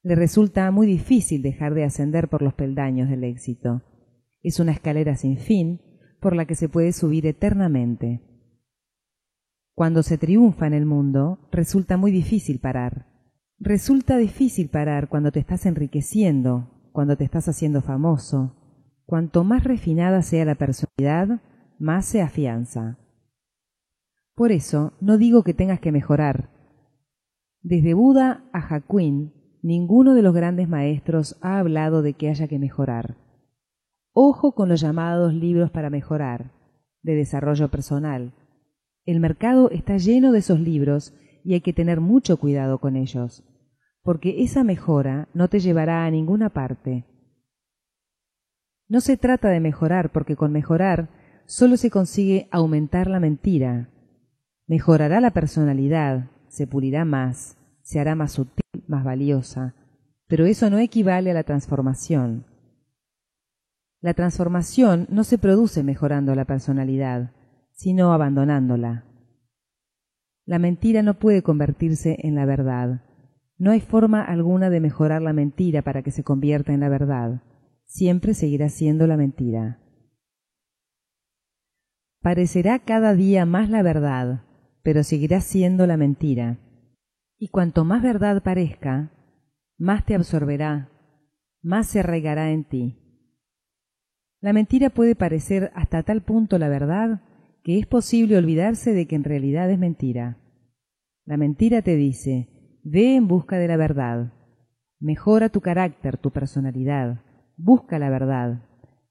Le 0.03 0.15
resulta 0.15 0.71
muy 0.71 0.87
difícil 0.87 1.43
dejar 1.43 1.75
de 1.75 1.85
ascender 1.85 2.29
por 2.29 2.43
los 2.43 2.55
peldaños 2.55 3.11
del 3.11 3.25
éxito. 3.25 3.83
Es 4.43 4.61
una 4.61 4.73
escalera 4.73 5.17
sin 5.17 5.37
fin, 5.37 5.83
por 6.21 6.35
la 6.35 6.47
que 6.47 6.55
se 6.55 6.69
puede 6.69 6.93
subir 6.93 7.27
eternamente. 7.27 8.23
Cuando 9.79 10.03
se 10.03 10.19
triunfa 10.19 10.67
en 10.67 10.75
el 10.75 10.87
mundo, 10.87 11.39
resulta 11.53 11.97
muy 11.97 12.11
difícil 12.11 12.59
parar. 12.59 13.07
Resulta 13.61 14.17
difícil 14.17 14.71
parar 14.71 15.09
cuando 15.09 15.31
te 15.31 15.39
estás 15.39 15.67
enriqueciendo, 15.67 16.91
cuando 16.91 17.17
te 17.17 17.23
estás 17.23 17.49
haciendo 17.49 17.81
famoso. 17.81 18.57
Cuanto 19.07 19.45
más 19.45 19.63
refinada 19.63 20.23
sea 20.23 20.45
la 20.45 20.57
personalidad, 20.57 21.43
más 21.79 22.07
se 22.07 22.23
afianza. 22.23 22.99
Por 24.35 24.51
eso, 24.51 24.95
no 25.01 25.17
digo 25.17 25.45
que 25.45 25.55
tengas 25.55 25.79
que 25.79 25.93
mejorar. 25.93 26.51
Desde 27.63 27.95
Buda 27.95 28.51
a 28.53 28.59
Hakuin, 28.59 29.33
ninguno 29.63 30.15
de 30.15 30.23
los 30.23 30.35
grandes 30.35 30.69
maestros 30.69 31.39
ha 31.41 31.61
hablado 31.61 32.03
de 32.03 32.15
que 32.15 32.31
haya 32.31 32.49
que 32.49 32.59
mejorar. 32.59 33.17
Ojo 34.13 34.57
con 34.57 34.69
los 34.69 34.81
llamados 34.81 35.35
libros 35.35 35.71
para 35.71 35.89
mejorar, 35.89 36.51
de 37.05 37.15
desarrollo 37.15 37.69
personal. 37.69 38.35
El 39.09 39.21
mercado 39.21 39.71
está 39.71 39.97
lleno 39.97 40.33
de 40.33 40.41
esos 40.41 40.61
libros 40.61 41.15
y 41.43 41.55
hay 41.55 41.63
que 41.63 41.73
tener 41.73 41.99
mucho 41.99 42.37
cuidado 42.37 42.77
con 42.77 42.95
ellos, 42.95 43.43
porque 44.03 44.43
esa 44.43 44.65
mejora 44.65 45.31
no 45.33 45.49
te 45.49 45.61
llevará 45.61 46.05
a 46.05 46.11
ninguna 46.11 46.51
parte. 46.51 47.07
No 48.87 49.01
se 49.01 49.17
trata 49.17 49.49
de 49.49 49.61
mejorar, 49.61 50.13
porque 50.13 50.37
con 50.37 50.53
mejorar 50.53 51.09
solo 51.47 51.79
se 51.79 51.89
consigue 51.89 52.49
aumentar 52.51 53.09
la 53.09 53.19
mentira. 53.19 53.89
Mejorará 54.67 55.23
la 55.23 55.31
personalidad, 55.31 56.31
se 56.49 56.67
pulirá 56.67 57.07
más, 57.07 57.57
se 57.81 58.01
hará 58.01 58.15
más 58.15 58.33
sutil, 58.33 58.85
más 58.89 59.05
valiosa, 59.05 59.75
pero 60.27 60.45
eso 60.45 60.69
no 60.69 60.77
equivale 60.81 61.31
a 61.31 61.35
la 61.35 61.45
transformación. 61.45 62.45
La 64.03 64.13
transformación 64.13 65.07
no 65.09 65.25
se 65.25 65.39
produce 65.39 65.83
mejorando 65.83 66.35
la 66.35 66.45
personalidad, 66.45 67.33
sino 67.79 68.13
abandonándola. 68.13 69.05
La 70.45 70.59
mentira 70.59 71.03
no 71.03 71.15
puede 71.21 71.43
convertirse 71.43 72.17
en 72.25 72.35
la 72.35 72.45
verdad. 72.45 73.03
No 73.57 73.71
hay 73.71 73.81
forma 73.81 74.25
alguna 74.25 74.69
de 74.69 74.81
mejorar 74.81 75.23
la 75.23 75.33
mentira 75.33 75.83
para 75.83 76.03
que 76.03 76.11
se 76.11 76.25
convierta 76.25 76.73
en 76.73 76.81
la 76.81 76.89
verdad. 76.89 77.43
Siempre 77.85 78.35
seguirá 78.35 78.69
siendo 78.69 79.07
la 79.07 79.17
mentira. 79.17 79.79
Parecerá 82.21 82.81
cada 82.81 83.15
día 83.15 83.47
más 83.47 83.71
la 83.71 83.83
verdad, 83.83 84.43
pero 84.83 85.05
seguirá 85.05 85.41
siendo 85.41 85.87
la 85.87 85.97
mentira. 85.97 86.59
Y 87.39 87.49
cuanto 87.49 87.85
más 87.85 88.03
verdad 88.03 88.43
parezca, 88.43 89.13
más 89.79 90.05
te 90.05 90.17
absorberá, 90.17 90.91
más 91.63 91.87
se 91.87 92.01
arraigará 92.01 92.51
en 92.51 92.65
ti. 92.65 92.99
La 94.41 94.53
mentira 94.53 94.91
puede 94.91 95.15
parecer 95.15 95.71
hasta 95.77 96.03
tal 96.03 96.23
punto 96.23 96.59
la 96.59 96.69
verdad 96.69 97.23
que 97.69 97.79
es 97.79 97.87
posible 97.87 98.39
olvidarse 98.39 98.95
de 98.95 99.07
que 99.07 99.15
en 99.15 99.25
realidad 99.25 99.71
es 99.71 99.79
mentira. 99.79 100.39
La 101.27 101.37
mentira 101.37 101.83
te 101.83 101.97
dice, 101.97 102.49
ve 102.83 103.15
en 103.15 103.29
busca 103.29 103.59
de 103.59 103.69
la 103.69 103.77
verdad, 103.77 104.33
mejora 104.99 105.51
tu 105.51 105.61
carácter, 105.61 106.17
tu 106.17 106.31
personalidad, 106.31 107.21
busca 107.59 107.99
la 107.99 108.09
verdad, 108.09 108.63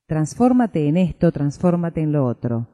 transfórmate 0.08 0.88
en 0.88 0.98
esto, 0.98 1.32
transfórmate 1.32 2.02
en 2.02 2.12
lo 2.12 2.26
otro. 2.26 2.68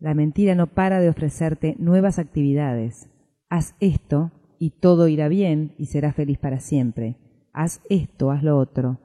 La 0.00 0.12
mentira 0.12 0.56
no 0.56 0.66
para 0.66 0.98
de 0.98 1.10
ofrecerte 1.10 1.76
nuevas 1.78 2.18
actividades. 2.18 3.08
Haz 3.48 3.76
esto 3.78 4.32
y 4.58 4.70
todo 4.70 5.06
irá 5.06 5.28
bien 5.28 5.76
y 5.78 5.86
serás 5.86 6.16
feliz 6.16 6.38
para 6.38 6.58
siempre. 6.58 7.16
Haz 7.52 7.80
esto, 7.88 8.32
haz 8.32 8.42
lo 8.42 8.58
otro. 8.58 8.98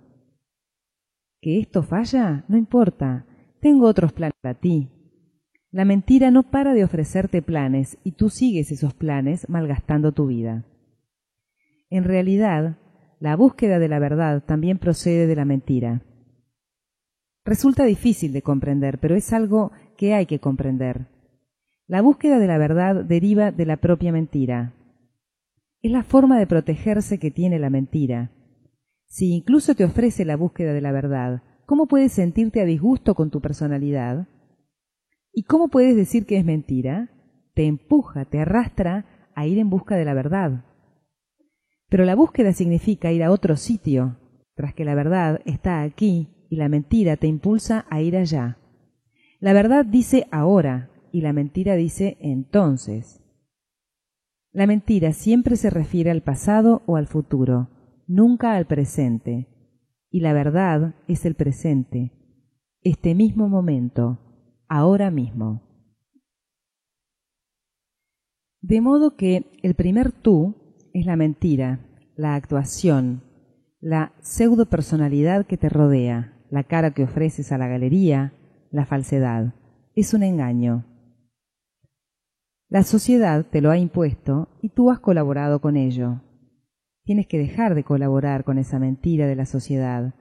¿Que 1.41 1.59
esto 1.59 1.83
falla? 1.83 2.43
No 2.47 2.57
importa. 2.57 3.27
Tengo 3.61 3.85
otros 3.85 4.13
planes 4.13 4.33
para 4.41 4.59
ti. 4.59 4.89
La 5.71 5.83
mentira 5.83 6.31
no 6.31 6.43
para 6.43 6.73
de 6.73 6.83
ofrecerte 6.83 7.41
planes 7.41 7.97
y 8.03 8.13
tú 8.13 8.29
sigues 8.29 8.71
esos 8.71 8.93
planes 8.93 9.49
malgastando 9.49 10.13
tu 10.13 10.27
vida. 10.27 10.65
En 11.89 12.03
realidad, 12.03 12.77
la 13.19 13.35
búsqueda 13.35 13.77
de 13.79 13.87
la 13.87 13.99
verdad 13.99 14.43
también 14.45 14.77
procede 14.77 15.27
de 15.27 15.35
la 15.35 15.45
mentira. 15.45 16.03
Resulta 17.43 17.83
difícil 17.85 18.33
de 18.33 18.41
comprender, 18.41 18.99
pero 18.99 19.15
es 19.15 19.33
algo 19.33 19.71
que 19.97 20.13
hay 20.13 20.25
que 20.25 20.39
comprender. 20.39 21.07
La 21.87 22.01
búsqueda 22.01 22.39
de 22.39 22.47
la 22.47 22.57
verdad 22.57 23.03
deriva 23.03 23.51
de 23.51 23.65
la 23.65 23.77
propia 23.77 24.11
mentira. 24.11 24.73
Es 25.81 25.91
la 25.91 26.03
forma 26.03 26.39
de 26.39 26.47
protegerse 26.47 27.19
que 27.19 27.31
tiene 27.31 27.59
la 27.59 27.69
mentira. 27.69 28.31
Si 29.05 29.33
incluso 29.33 29.75
te 29.75 29.85
ofrece 29.85 30.25
la 30.25 30.35
búsqueda 30.35 30.73
de 30.73 30.81
la 30.81 30.91
verdad, 30.91 31.43
¿cómo 31.65 31.87
puedes 31.87 32.11
sentirte 32.11 32.61
a 32.61 32.65
disgusto 32.65 33.15
con 33.15 33.29
tu 33.29 33.41
personalidad? 33.41 34.27
¿Y 35.37 35.43
cómo 35.43 35.67
puedes 35.67 35.95
decir 35.95 36.25
que 36.25 36.37
es 36.37 36.43
mentira? 36.43 37.11
Te 37.53 37.67
empuja, 37.67 38.25
te 38.25 38.39
arrastra 38.39 39.29
a 39.35 39.45
ir 39.45 39.59
en 39.59 39.69
busca 39.69 39.95
de 39.95 40.03
la 40.03 40.15
verdad. 40.15 40.65
Pero 41.89 42.05
la 42.05 42.15
búsqueda 42.15 42.53
significa 42.53 43.11
ir 43.11 43.23
a 43.23 43.29
otro 43.29 43.55
sitio, 43.55 44.17
tras 44.55 44.73
que 44.73 44.83
la 44.83 44.95
verdad 44.95 45.41
está 45.45 45.83
aquí 45.83 46.47
y 46.49 46.55
la 46.55 46.69
mentira 46.69 47.17
te 47.17 47.27
impulsa 47.27 47.85
a 47.91 48.01
ir 48.01 48.17
allá. 48.17 48.57
La 49.39 49.53
verdad 49.53 49.85
dice 49.85 50.25
ahora 50.31 50.89
y 51.11 51.21
la 51.21 51.33
mentira 51.33 51.75
dice 51.75 52.17
entonces. 52.19 53.21
La 54.51 54.65
mentira 54.65 55.13
siempre 55.13 55.55
se 55.55 55.69
refiere 55.69 56.09
al 56.09 56.23
pasado 56.23 56.81
o 56.87 56.95
al 56.95 57.05
futuro, 57.05 57.69
nunca 58.07 58.55
al 58.55 58.65
presente. 58.65 59.49
Y 60.09 60.21
la 60.21 60.33
verdad 60.33 60.95
es 61.07 61.27
el 61.27 61.35
presente, 61.35 62.11
este 62.81 63.13
mismo 63.13 63.49
momento, 63.49 64.26
ahora 64.67 65.11
mismo. 65.11 65.61
De 68.61 68.81
modo 68.81 69.15
que 69.15 69.45
el 69.63 69.75
primer 69.75 70.11
tú 70.11 70.55
es 70.93 71.05
la 71.05 71.15
mentira, 71.15 71.79
la 72.15 72.35
actuación, 72.35 73.23
la 73.79 74.13
pseudo 74.21 74.65
personalidad 74.65 75.45
que 75.45 75.57
te 75.57 75.69
rodea, 75.69 76.33
la 76.49 76.63
cara 76.63 76.91
que 76.91 77.03
ofreces 77.03 77.51
a 77.51 77.57
la 77.57 77.67
galería, 77.67 78.33
la 78.71 78.85
falsedad. 78.85 79.53
Es 79.95 80.13
un 80.13 80.23
engaño. 80.23 80.85
La 82.69 82.83
sociedad 82.83 83.45
te 83.45 83.61
lo 83.61 83.71
ha 83.71 83.77
impuesto 83.77 84.49
y 84.61 84.69
tú 84.69 84.91
has 84.91 84.99
colaborado 84.99 85.61
con 85.61 85.77
ello. 85.77 86.21
Tienes 87.03 87.27
que 87.27 87.37
dejar 87.37 87.75
de 87.75 87.83
colaborar 87.83 88.43
con 88.43 88.57
esa 88.57 88.79
mentira 88.79 89.27
de 89.27 89.35
la 89.35 89.45
sociedad, 89.45 90.13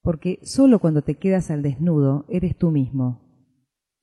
porque 0.00 0.38
sólo 0.42 0.78
cuando 0.78 1.02
te 1.02 1.16
quedas 1.16 1.50
al 1.50 1.62
desnudo 1.62 2.24
eres 2.28 2.56
tú 2.56 2.70
mismo. 2.70 3.23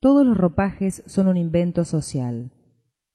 Todos 0.02 0.26
los 0.26 0.36
ropajes 0.36 1.04
son 1.06 1.28
un 1.28 1.36
invento 1.36 1.84
social. 1.84 2.50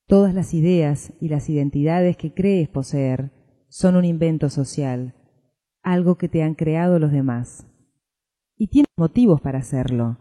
Todas 0.08 0.34
las 0.34 0.54
ideas 0.54 1.12
y 1.20 1.28
las 1.28 1.50
identidades 1.50 2.16
que 2.16 2.34
crees 2.34 2.70
poseer 2.70 3.34
son 3.68 3.98
un 3.98 4.06
invento 4.06 4.50
social, 4.50 5.14
algo 5.84 6.18
que 6.18 6.30
te 6.30 6.44
han 6.44 6.56
creado 6.56 6.98
los 6.98 7.12
demás. 7.12 7.68
Y 8.56 8.70
tienes 8.70 8.88
motivos 8.96 9.42
para 9.42 9.60
hacerlo. 9.60 10.18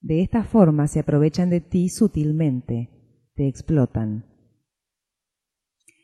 De 0.00 0.22
esta 0.22 0.44
forma 0.44 0.86
se 0.86 1.00
aprovechan 1.00 1.50
de 1.50 1.60
ti 1.60 1.88
sutilmente, 1.88 2.90
te 3.34 3.48
explotan. 3.48 4.24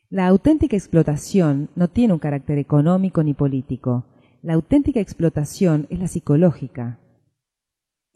La 0.08 0.26
auténtica 0.26 0.74
explotación 0.74 1.70
no 1.76 1.86
tiene 1.86 2.14
un 2.14 2.18
carácter 2.18 2.58
económico 2.58 3.22
ni 3.22 3.32
político. 3.32 4.06
La 4.42 4.54
auténtica 4.54 4.98
explotación 4.98 5.86
es 5.88 6.00
la 6.00 6.08
psicológica, 6.08 6.98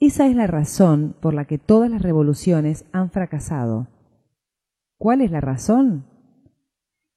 esa 0.00 0.28
es 0.28 0.36
la 0.36 0.46
razón 0.46 1.16
por 1.20 1.34
la 1.34 1.44
que 1.44 1.58
todas 1.58 1.90
las 1.90 2.02
revoluciones 2.02 2.84
han 2.92 3.10
fracasado. 3.10 3.88
¿Cuál 4.96 5.20
es 5.20 5.30
la 5.30 5.40
razón? 5.40 6.06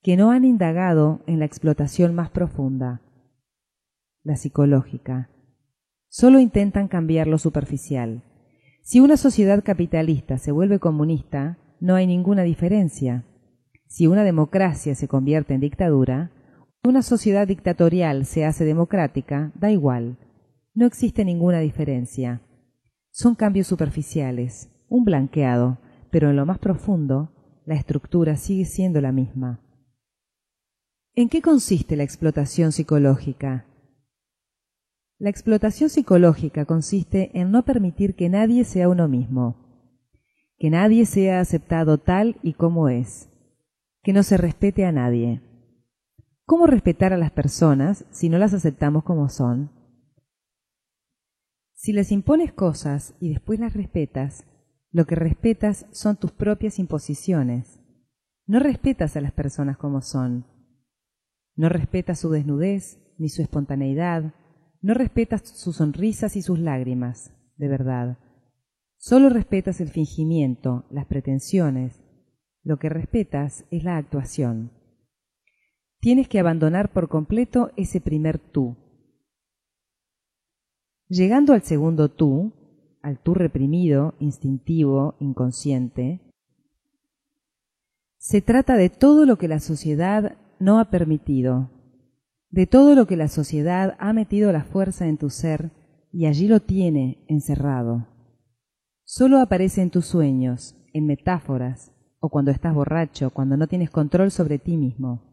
Que 0.01 0.17
no 0.17 0.31
han 0.31 0.45
indagado 0.45 1.21
en 1.27 1.39
la 1.39 1.45
explotación 1.45 2.15
más 2.15 2.31
profunda, 2.31 3.01
la 4.23 4.35
psicológica. 4.35 5.29
Solo 6.09 6.39
intentan 6.39 6.87
cambiar 6.87 7.27
lo 7.27 7.37
superficial. 7.37 8.23
Si 8.81 8.99
una 8.99 9.15
sociedad 9.15 9.63
capitalista 9.63 10.39
se 10.39 10.51
vuelve 10.51 10.79
comunista, 10.79 11.59
no 11.79 11.95
hay 11.95 12.07
ninguna 12.07 12.41
diferencia. 12.41 13.25
Si 13.87 14.07
una 14.07 14.23
democracia 14.23 14.95
se 14.95 15.07
convierte 15.07 15.53
en 15.53 15.61
dictadura, 15.61 16.31
una 16.83 17.03
sociedad 17.03 17.47
dictatorial 17.47 18.25
se 18.25 18.43
hace 18.43 18.65
democrática, 18.65 19.51
da 19.53 19.69
igual. 19.69 20.17
No 20.73 20.87
existe 20.87 21.23
ninguna 21.23 21.59
diferencia. 21.59 22.41
Son 23.11 23.35
cambios 23.35 23.67
superficiales, 23.67 24.69
un 24.87 25.03
blanqueado, 25.03 25.79
pero 26.11 26.29
en 26.29 26.37
lo 26.37 26.45
más 26.45 26.59
profundo, 26.59 27.33
la 27.65 27.75
estructura 27.75 28.37
sigue 28.37 28.65
siendo 28.65 29.01
la 29.01 29.11
misma. 29.11 29.59
¿En 31.13 31.27
qué 31.27 31.41
consiste 31.41 31.97
la 31.97 32.03
explotación 32.03 32.71
psicológica? 32.71 33.65
La 35.19 35.29
explotación 35.29 35.89
psicológica 35.89 36.63
consiste 36.65 37.37
en 37.37 37.51
no 37.51 37.63
permitir 37.63 38.15
que 38.15 38.29
nadie 38.29 38.63
sea 38.63 38.87
uno 38.87 39.09
mismo, 39.09 39.57
que 40.57 40.69
nadie 40.69 41.05
sea 41.05 41.41
aceptado 41.41 41.97
tal 41.97 42.37
y 42.41 42.53
como 42.53 42.87
es, 42.87 43.29
que 44.03 44.13
no 44.13 44.23
se 44.23 44.37
respete 44.37 44.85
a 44.85 44.93
nadie. 44.93 45.41
¿Cómo 46.45 46.65
respetar 46.65 47.11
a 47.11 47.17
las 47.17 47.31
personas 47.31 48.05
si 48.09 48.29
no 48.29 48.37
las 48.37 48.53
aceptamos 48.53 49.03
como 49.03 49.27
son? 49.27 49.80
Si 51.81 51.93
les 51.93 52.11
impones 52.11 52.53
cosas 52.53 53.15
y 53.19 53.29
después 53.29 53.59
las 53.59 53.73
respetas, 53.73 54.45
lo 54.91 55.05
que 55.05 55.15
respetas 55.15 55.87
son 55.89 56.15
tus 56.15 56.31
propias 56.31 56.77
imposiciones. 56.77 57.79
No 58.45 58.59
respetas 58.59 59.17
a 59.17 59.21
las 59.21 59.31
personas 59.31 59.77
como 59.77 60.03
son. 60.03 60.45
No 61.55 61.69
respetas 61.69 62.19
su 62.19 62.29
desnudez 62.29 62.99
ni 63.17 63.29
su 63.29 63.41
espontaneidad. 63.41 64.35
No 64.83 64.93
respetas 64.93 65.41
sus 65.41 65.77
sonrisas 65.77 66.35
y 66.35 66.43
sus 66.43 66.59
lágrimas, 66.59 67.33
de 67.57 67.67
verdad. 67.67 68.19
Solo 68.97 69.29
respetas 69.29 69.81
el 69.81 69.89
fingimiento, 69.89 70.85
las 70.91 71.07
pretensiones. 71.07 71.99
Lo 72.61 72.77
que 72.77 72.89
respetas 72.89 73.65
es 73.71 73.83
la 73.83 73.97
actuación. 73.97 74.71
Tienes 75.99 76.27
que 76.27 76.39
abandonar 76.39 76.93
por 76.93 77.09
completo 77.09 77.71
ese 77.75 78.01
primer 78.01 78.37
tú. 78.37 78.77
Llegando 81.11 81.51
al 81.51 81.61
segundo 81.61 82.07
tú, 82.07 82.53
al 83.01 83.19
tú 83.19 83.33
reprimido, 83.33 84.13
instintivo, 84.19 85.15
inconsciente, 85.19 86.21
se 88.17 88.41
trata 88.41 88.77
de 88.77 88.89
todo 88.89 89.25
lo 89.25 89.37
que 89.37 89.49
la 89.49 89.59
sociedad 89.59 90.37
no 90.61 90.79
ha 90.79 90.85
permitido, 90.85 91.69
de 92.49 92.65
todo 92.65 92.95
lo 92.95 93.07
que 93.07 93.17
la 93.17 93.27
sociedad 93.27 93.97
ha 93.99 94.13
metido 94.13 94.53
la 94.53 94.63
fuerza 94.63 95.05
en 95.09 95.17
tu 95.17 95.29
ser 95.29 95.71
y 96.13 96.27
allí 96.27 96.47
lo 96.47 96.61
tiene 96.61 97.25
encerrado. 97.27 98.07
Solo 99.03 99.39
aparece 99.39 99.81
en 99.81 99.89
tus 99.89 100.05
sueños, 100.05 100.77
en 100.93 101.07
metáforas, 101.07 101.91
o 102.21 102.29
cuando 102.29 102.51
estás 102.51 102.73
borracho, 102.73 103.31
cuando 103.31 103.57
no 103.57 103.67
tienes 103.67 103.89
control 103.89 104.31
sobre 104.31 104.59
ti 104.59 104.77
mismo. 104.77 105.23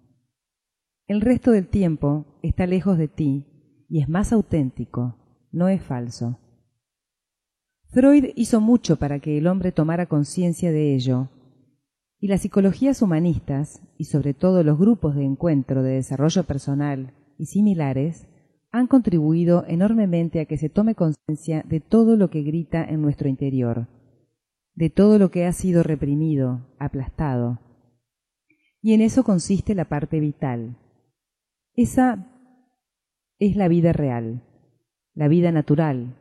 El 1.06 1.20
resto 1.20 1.52
del 1.52 1.68
tiempo 1.68 2.40
está 2.42 2.66
lejos 2.66 2.98
de 2.98 3.06
ti 3.06 3.86
y 3.88 4.02
es 4.02 4.08
más 4.08 4.32
auténtico, 4.32 5.14
no 5.52 5.68
es 5.68 5.82
falso. 5.82 6.38
Freud 7.90 8.26
hizo 8.36 8.60
mucho 8.60 8.96
para 8.96 9.18
que 9.18 9.38
el 9.38 9.46
hombre 9.46 9.72
tomara 9.72 10.06
conciencia 10.06 10.70
de 10.70 10.94
ello 10.94 11.28
y 12.20 12.26
las 12.26 12.42
psicologías 12.42 13.00
humanistas, 13.00 13.80
y 13.96 14.04
sobre 14.04 14.34
todo 14.34 14.64
los 14.64 14.78
grupos 14.78 15.14
de 15.14 15.24
encuentro 15.24 15.82
de 15.82 15.92
desarrollo 15.92 16.44
personal 16.44 17.14
y 17.38 17.46
similares, 17.46 18.26
han 18.70 18.86
contribuido 18.86 19.64
enormemente 19.68 20.40
a 20.40 20.44
que 20.44 20.58
se 20.58 20.68
tome 20.68 20.94
conciencia 20.94 21.64
de 21.66 21.80
todo 21.80 22.16
lo 22.16 22.28
que 22.28 22.42
grita 22.42 22.84
en 22.84 23.02
nuestro 23.02 23.28
interior, 23.28 23.86
de 24.74 24.90
todo 24.90 25.18
lo 25.18 25.30
que 25.30 25.46
ha 25.46 25.52
sido 25.52 25.82
reprimido, 25.82 26.66
aplastado. 26.78 27.60
Y 28.82 28.94
en 28.94 29.00
eso 29.00 29.22
consiste 29.22 29.74
la 29.74 29.86
parte 29.86 30.20
vital. 30.20 30.76
Esa 31.74 32.26
es 33.38 33.56
la 33.56 33.68
vida 33.68 33.92
real, 33.92 34.42
la 35.18 35.26
vida 35.26 35.50
natural. 35.50 36.14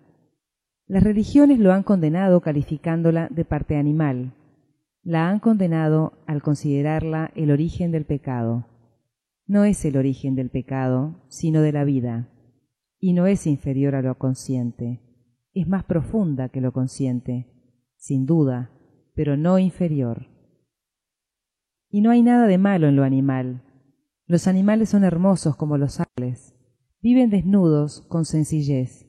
Las 0.88 1.04
religiones 1.04 1.60
lo 1.60 1.72
han 1.72 1.84
condenado 1.84 2.42
calificándola 2.42 3.28
de 3.30 3.46
parte 3.46 3.76
animal, 3.76 4.34
la 5.04 5.30
han 5.30 5.40
condenado 5.40 6.14
al 6.26 6.42
considerarla 6.42 7.30
el 7.36 7.52
origen 7.52 7.92
del 7.92 8.06
pecado. 8.06 8.66
No 9.46 9.66
es 9.66 9.86
el 9.86 9.98
origen 9.98 10.34
del 10.34 10.50
pecado, 10.50 11.24
sino 11.30 11.62
de 11.62 11.74
la 11.74 11.84
vida, 11.84 12.30
y 13.00 13.14
no 13.14 13.28
es 13.28 13.46
inferior 13.46 13.94
a 13.94 14.02
lo 14.02 14.18
consciente, 14.18 15.00
es 15.54 15.68
más 15.68 15.84
profunda 15.84 16.50
que 16.50 16.60
lo 16.60 16.74
consciente, 16.74 17.46
sin 17.98 18.26
duda, 18.26 18.72
pero 19.14 19.38
no 19.38 19.60
inferior. 19.60 20.26
Y 21.92 22.02
no 22.02 22.10
hay 22.10 22.24
nada 22.24 22.48
de 22.48 22.58
malo 22.58 22.88
en 22.88 22.96
lo 22.96 23.04
animal. 23.04 23.62
Los 24.26 24.48
animales 24.48 24.90
son 24.90 25.04
hermosos 25.04 25.56
como 25.56 25.78
los 25.78 26.00
árboles, 26.00 26.57
viven 27.08 27.30
desnudos 27.30 28.02
con 28.10 28.26
sencillez. 28.26 29.08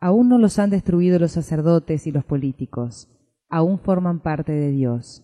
Aún 0.00 0.28
no 0.28 0.38
los 0.38 0.58
han 0.58 0.70
destruido 0.70 1.20
los 1.20 1.30
sacerdotes 1.30 2.08
y 2.08 2.10
los 2.10 2.24
políticos 2.24 3.08
aún 3.48 3.78
forman 3.78 4.20
parte 4.20 4.50
de 4.50 4.72
Dios. 4.72 5.22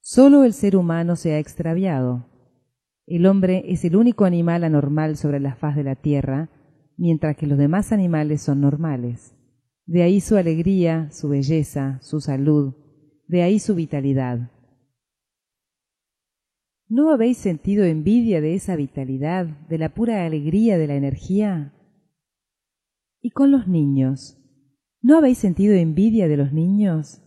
Solo 0.00 0.44
el 0.44 0.52
ser 0.52 0.76
humano 0.76 1.16
se 1.16 1.32
ha 1.32 1.40
extraviado. 1.40 2.26
El 3.04 3.26
hombre 3.26 3.64
es 3.66 3.84
el 3.84 3.96
único 3.96 4.26
animal 4.26 4.62
anormal 4.62 5.16
sobre 5.16 5.40
la 5.40 5.56
faz 5.56 5.74
de 5.74 5.82
la 5.82 5.96
tierra, 5.96 6.50
mientras 6.96 7.36
que 7.36 7.48
los 7.48 7.58
demás 7.58 7.90
animales 7.90 8.42
son 8.42 8.60
normales. 8.60 9.34
De 9.86 10.04
ahí 10.04 10.20
su 10.20 10.36
alegría, 10.36 11.10
su 11.10 11.28
belleza, 11.28 11.98
su 12.00 12.20
salud, 12.20 12.74
de 13.26 13.42
ahí 13.42 13.58
su 13.58 13.74
vitalidad. 13.74 14.52
¿No 16.88 17.10
habéis 17.10 17.38
sentido 17.38 17.84
envidia 17.84 18.40
de 18.40 18.54
esa 18.54 18.76
vitalidad, 18.76 19.46
de 19.68 19.76
la 19.76 19.92
pura 19.92 20.24
alegría 20.24 20.78
de 20.78 20.86
la 20.86 20.94
energía? 20.94 21.74
¿Y 23.20 23.30
con 23.30 23.50
los 23.50 23.66
niños? 23.66 24.38
¿No 25.02 25.18
habéis 25.18 25.38
sentido 25.38 25.74
envidia 25.74 26.28
de 26.28 26.36
los 26.36 26.52
niños? 26.52 27.22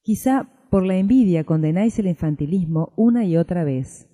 Quizá 0.00 0.66
por 0.70 0.86
la 0.86 0.96
envidia 0.96 1.44
condenáis 1.44 1.98
el 1.98 2.06
infantilismo 2.06 2.94
una 2.96 3.26
y 3.26 3.36
otra 3.36 3.64
vez. 3.64 4.08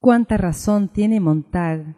¿Cuánta 0.00 0.38
razón 0.38 0.88
tiene 0.88 1.20
Montag 1.20 1.94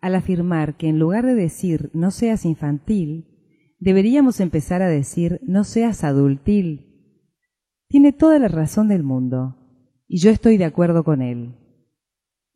al 0.00 0.16
afirmar 0.16 0.76
que 0.76 0.88
en 0.88 0.98
lugar 0.98 1.24
de 1.24 1.34
decir 1.34 1.90
no 1.94 2.10
seas 2.10 2.44
infantil, 2.44 3.28
deberíamos 3.78 4.40
empezar 4.40 4.82
a 4.82 4.88
decir 4.88 5.38
no 5.44 5.62
seas 5.62 6.02
adultil? 6.02 7.20
Tiene 7.86 8.12
toda 8.12 8.40
la 8.40 8.48
razón 8.48 8.88
del 8.88 9.04
mundo, 9.04 9.61
y 10.12 10.18
yo 10.18 10.30
estoy 10.30 10.58
de 10.58 10.66
acuerdo 10.66 11.04
con 11.04 11.22
él. 11.22 11.54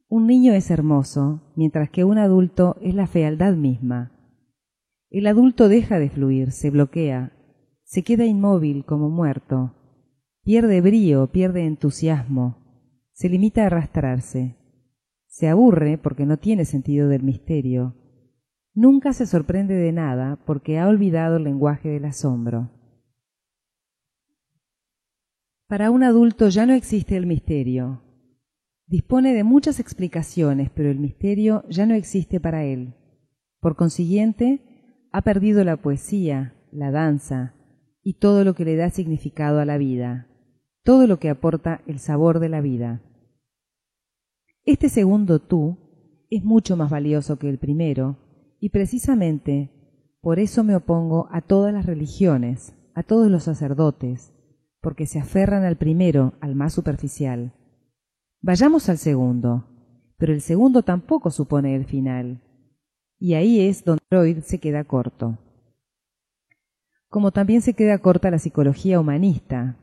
Un 0.09 0.26
niño 0.26 0.52
es 0.52 0.70
hermoso, 0.70 1.40
mientras 1.57 1.88
que 1.88 2.04
un 2.04 2.18
adulto 2.18 2.76
es 2.82 2.94
la 2.94 3.07
fealdad 3.07 3.54
misma. 3.54 4.12
El 5.09 5.26
adulto 5.26 5.70
deja 5.70 5.98
de 5.98 6.11
fluir, 6.11 6.52
se 6.52 6.68
bloquea, 6.68 7.32
se 7.82 8.02
queda 8.02 8.26
inmóvil 8.26 8.84
como 8.84 9.09
muerto, 9.09 9.74
pierde 10.42 10.82
brío, 10.82 11.28
pierde 11.32 11.64
entusiasmo, 11.64 12.59
se 13.14 13.30
limita 13.30 13.62
a 13.62 13.66
arrastrarse, 13.68 14.59
se 15.26 15.48
aburre 15.48 15.96
porque 15.96 16.26
no 16.26 16.36
tiene 16.36 16.66
sentido 16.66 17.09
del 17.09 17.22
misterio, 17.22 17.94
nunca 18.74 19.14
se 19.14 19.24
sorprende 19.24 19.76
de 19.76 19.92
nada 19.92 20.38
porque 20.44 20.78
ha 20.78 20.88
olvidado 20.88 21.38
el 21.38 21.44
lenguaje 21.44 21.88
del 21.88 22.04
asombro. 22.04 22.76
Para 25.68 25.90
un 25.90 26.04
adulto 26.04 26.48
ya 26.48 26.64
no 26.64 26.74
existe 26.74 27.16
el 27.16 27.26
misterio. 27.26 28.00
Dispone 28.86 29.34
de 29.34 29.42
muchas 29.42 29.80
explicaciones, 29.80 30.70
pero 30.72 30.90
el 30.90 31.00
misterio 31.00 31.64
ya 31.68 31.86
no 31.86 31.94
existe 31.94 32.38
para 32.38 32.64
él. 32.64 32.94
Por 33.58 33.74
consiguiente, 33.74 35.08
ha 35.10 35.22
perdido 35.22 35.64
la 35.64 35.76
poesía, 35.76 36.54
la 36.70 36.92
danza 36.92 37.54
y 38.00 38.20
todo 38.20 38.44
lo 38.44 38.54
que 38.54 38.64
le 38.64 38.76
da 38.76 38.90
significado 38.90 39.58
a 39.58 39.64
la 39.64 39.76
vida, 39.76 40.28
todo 40.84 41.08
lo 41.08 41.18
que 41.18 41.30
aporta 41.30 41.82
el 41.88 41.98
sabor 41.98 42.38
de 42.38 42.48
la 42.48 42.60
vida. 42.60 43.02
Este 44.64 44.88
segundo 44.88 45.40
tú 45.40 45.78
es 46.30 46.44
mucho 46.44 46.76
más 46.76 46.90
valioso 46.90 47.40
que 47.40 47.48
el 47.48 47.58
primero 47.58 48.18
y 48.60 48.68
precisamente 48.68 49.72
por 50.20 50.38
eso 50.38 50.62
me 50.62 50.76
opongo 50.76 51.26
a 51.32 51.40
todas 51.40 51.74
las 51.74 51.86
religiones, 51.86 52.76
a 52.94 53.02
todos 53.02 53.28
los 53.32 53.42
sacerdotes, 53.42 54.32
porque 54.81 55.07
se 55.07 55.18
aferran 55.18 55.64
al 55.64 55.77
primero, 55.77 56.35
al 56.41 56.55
más 56.55 56.72
superficial. 56.72 57.53
Vayamos 58.41 58.89
al 58.89 58.99
segundo, 58.99 59.66
pero 60.18 60.33
el 60.33 60.41
segundo 60.41 60.83
tampoco 60.83 61.31
supone 61.31 61.74
el 61.74 61.85
final. 61.85 62.43
Y 63.18 63.35
ahí 63.35 63.61
es 63.66 63.85
donde 63.85 64.03
Freud 64.09 64.39
se 64.41 64.59
queda 64.59 64.85
corto. 64.85 65.39
Como 67.09 67.31
también 67.33 67.62
se 67.62 67.74
queda 67.74 67.99
corta 67.99 68.31
la 68.31 68.39
psicología 68.39 69.01
humanista. 69.01 69.79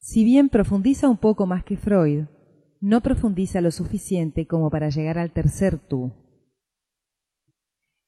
Si 0.00 0.24
bien 0.24 0.48
profundiza 0.48 1.08
un 1.08 1.18
poco 1.18 1.46
más 1.46 1.64
que 1.64 1.76
Freud, 1.76 2.24
no 2.80 3.00
profundiza 3.02 3.60
lo 3.60 3.70
suficiente 3.70 4.46
como 4.46 4.70
para 4.70 4.88
llegar 4.88 5.18
al 5.18 5.32
tercer 5.32 5.78
tú. 5.78 6.12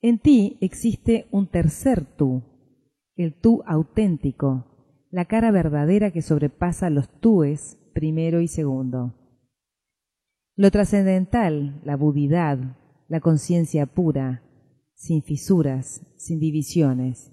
En 0.00 0.18
ti 0.18 0.56
existe 0.60 1.26
un 1.30 1.46
tercer 1.46 2.04
tú, 2.16 2.42
el 3.16 3.34
tú 3.34 3.62
auténtico, 3.66 4.69
la 5.10 5.24
cara 5.24 5.50
verdadera 5.50 6.12
que 6.12 6.22
sobrepasa 6.22 6.88
los 6.88 7.08
túes 7.20 7.78
primero 7.92 8.40
y 8.40 8.48
segundo. 8.48 9.14
Lo 10.56 10.70
trascendental, 10.70 11.80
la 11.84 11.96
budidad, 11.96 12.76
la 13.08 13.20
conciencia 13.20 13.86
pura, 13.86 14.42
sin 14.94 15.22
fisuras, 15.22 16.02
sin 16.16 16.38
divisiones. 16.38 17.32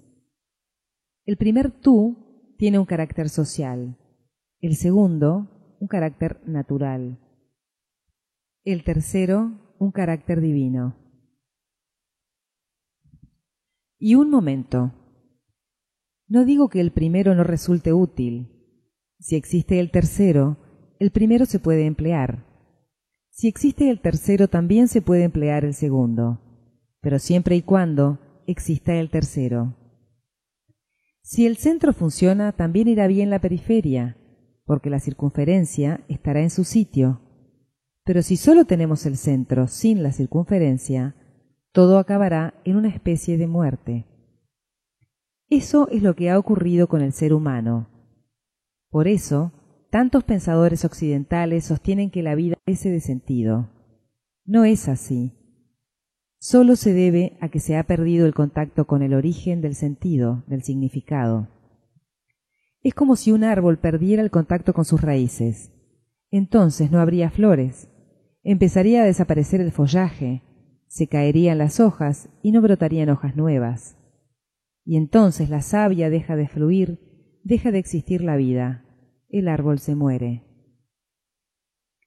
El 1.24 1.36
primer 1.36 1.70
tú 1.70 2.54
tiene 2.58 2.78
un 2.78 2.86
carácter 2.86 3.28
social, 3.28 3.96
el 4.60 4.74
segundo 4.74 5.76
un 5.80 5.86
carácter 5.86 6.40
natural, 6.48 7.20
el 8.64 8.82
tercero 8.82 9.76
un 9.78 9.92
carácter 9.92 10.40
divino. 10.40 10.96
Y 13.98 14.14
un 14.14 14.30
momento. 14.30 14.92
No 16.28 16.44
digo 16.44 16.68
que 16.68 16.80
el 16.80 16.92
primero 16.92 17.34
no 17.34 17.42
resulte 17.42 17.92
útil. 17.92 18.48
Si 19.18 19.34
existe 19.34 19.80
el 19.80 19.90
tercero, 19.90 20.58
el 20.98 21.10
primero 21.10 21.46
se 21.46 21.58
puede 21.58 21.86
emplear. 21.86 22.44
Si 23.30 23.48
existe 23.48 23.88
el 23.88 24.00
tercero, 24.00 24.48
también 24.48 24.88
se 24.88 25.00
puede 25.00 25.22
emplear 25.22 25.64
el 25.64 25.72
segundo, 25.72 26.40
pero 27.00 27.18
siempre 27.18 27.56
y 27.56 27.62
cuando 27.62 28.18
exista 28.46 28.94
el 28.96 29.10
tercero. 29.10 29.76
Si 31.22 31.46
el 31.46 31.56
centro 31.56 31.92
funciona, 31.92 32.52
también 32.52 32.88
irá 32.88 33.06
bien 33.06 33.30
la 33.30 33.40
periferia, 33.40 34.16
porque 34.64 34.90
la 34.90 34.98
circunferencia 34.98 36.04
estará 36.08 36.42
en 36.42 36.50
su 36.50 36.64
sitio. 36.64 37.20
Pero 38.04 38.22
si 38.22 38.36
solo 38.36 38.64
tenemos 38.64 39.06
el 39.06 39.16
centro 39.16 39.68
sin 39.68 40.02
la 40.02 40.12
circunferencia, 40.12 41.14
todo 41.72 41.98
acabará 41.98 42.54
en 42.64 42.76
una 42.76 42.88
especie 42.88 43.38
de 43.38 43.46
muerte. 43.46 44.07
Eso 45.50 45.88
es 45.88 46.02
lo 46.02 46.14
que 46.14 46.28
ha 46.28 46.38
ocurrido 46.38 46.88
con 46.88 47.00
el 47.00 47.12
ser 47.12 47.32
humano. 47.32 47.88
Por 48.90 49.08
eso, 49.08 49.52
tantos 49.90 50.24
pensadores 50.24 50.84
occidentales 50.84 51.64
sostienen 51.64 52.10
que 52.10 52.22
la 52.22 52.34
vida 52.34 52.56
carece 52.64 52.90
de 52.90 53.00
sentido. 53.00 53.70
No 54.44 54.64
es 54.64 54.88
así. 54.88 55.32
Solo 56.38 56.76
se 56.76 56.92
debe 56.92 57.36
a 57.40 57.48
que 57.48 57.60
se 57.60 57.76
ha 57.76 57.84
perdido 57.84 58.26
el 58.26 58.34
contacto 58.34 58.86
con 58.86 59.02
el 59.02 59.14
origen 59.14 59.60
del 59.60 59.74
sentido, 59.74 60.44
del 60.46 60.62
significado. 60.62 61.48
Es 62.82 62.94
como 62.94 63.16
si 63.16 63.32
un 63.32 63.42
árbol 63.42 63.78
perdiera 63.78 64.22
el 64.22 64.30
contacto 64.30 64.72
con 64.72 64.84
sus 64.84 65.00
raíces. 65.00 65.72
Entonces 66.30 66.90
no 66.90 67.00
habría 67.00 67.30
flores. 67.30 67.88
Empezaría 68.42 69.02
a 69.02 69.06
desaparecer 69.06 69.60
el 69.60 69.72
follaje, 69.72 70.42
se 70.86 71.08
caerían 71.08 71.58
las 71.58 71.80
hojas 71.80 72.28
y 72.42 72.52
no 72.52 72.62
brotarían 72.62 73.10
hojas 73.10 73.34
nuevas. 73.34 73.97
Y 74.88 74.96
entonces 74.96 75.50
la 75.50 75.60
savia 75.60 76.08
deja 76.08 76.34
de 76.34 76.48
fluir, 76.48 76.98
deja 77.44 77.70
de 77.70 77.78
existir 77.78 78.22
la 78.22 78.36
vida, 78.36 78.86
el 79.28 79.48
árbol 79.48 79.80
se 79.80 79.94
muere. 79.94 80.44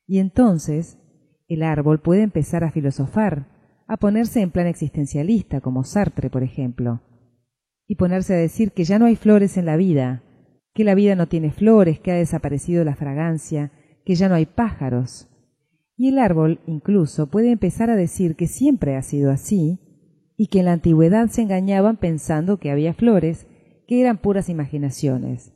Y 0.07 0.17
entonces 0.17 0.97
el 1.47 1.61
árbol 1.61 2.01
puede 2.01 2.23
empezar 2.23 2.63
a 2.63 2.71
filosofar, 2.71 3.83
a 3.87 3.97
ponerse 3.97 4.41
en 4.41 4.49
plan 4.49 4.65
existencialista, 4.65 5.61
como 5.61 5.83
Sartre, 5.83 6.31
por 6.31 6.41
ejemplo, 6.41 7.03
y 7.85 7.97
ponerse 7.97 8.33
a 8.33 8.37
decir 8.37 8.71
que 8.71 8.83
ya 8.83 8.97
no 8.97 9.05
hay 9.05 9.15
flores 9.15 9.57
en 9.57 9.67
la 9.67 9.77
vida, 9.77 10.23
que 10.73 10.83
la 10.83 10.95
vida 10.95 11.13
no 11.13 11.27
tiene 11.27 11.51
flores, 11.51 11.99
que 11.99 12.11
ha 12.11 12.15
desaparecido 12.15 12.83
la 12.83 12.95
fragancia, 12.95 13.71
que 14.05 14.15
ya 14.15 14.27
no 14.27 14.33
hay 14.33 14.47
pájaros. 14.47 15.29
Y 15.95 16.07
el 16.07 16.17
árbol 16.17 16.61
incluso 16.65 17.29
puede 17.29 17.51
empezar 17.51 17.91
a 17.91 17.95
decir 17.95 18.35
que 18.35 18.47
siempre 18.47 18.95
ha 18.95 19.03
sido 19.03 19.29
así, 19.29 19.90
y 20.41 20.47
que 20.47 20.61
en 20.61 20.65
la 20.65 20.73
antigüedad 20.73 21.27
se 21.27 21.43
engañaban 21.43 21.97
pensando 21.97 22.57
que 22.57 22.71
había 22.71 22.95
flores, 22.95 23.45
que 23.85 24.01
eran 24.01 24.17
puras 24.17 24.49
imaginaciones. 24.49 25.53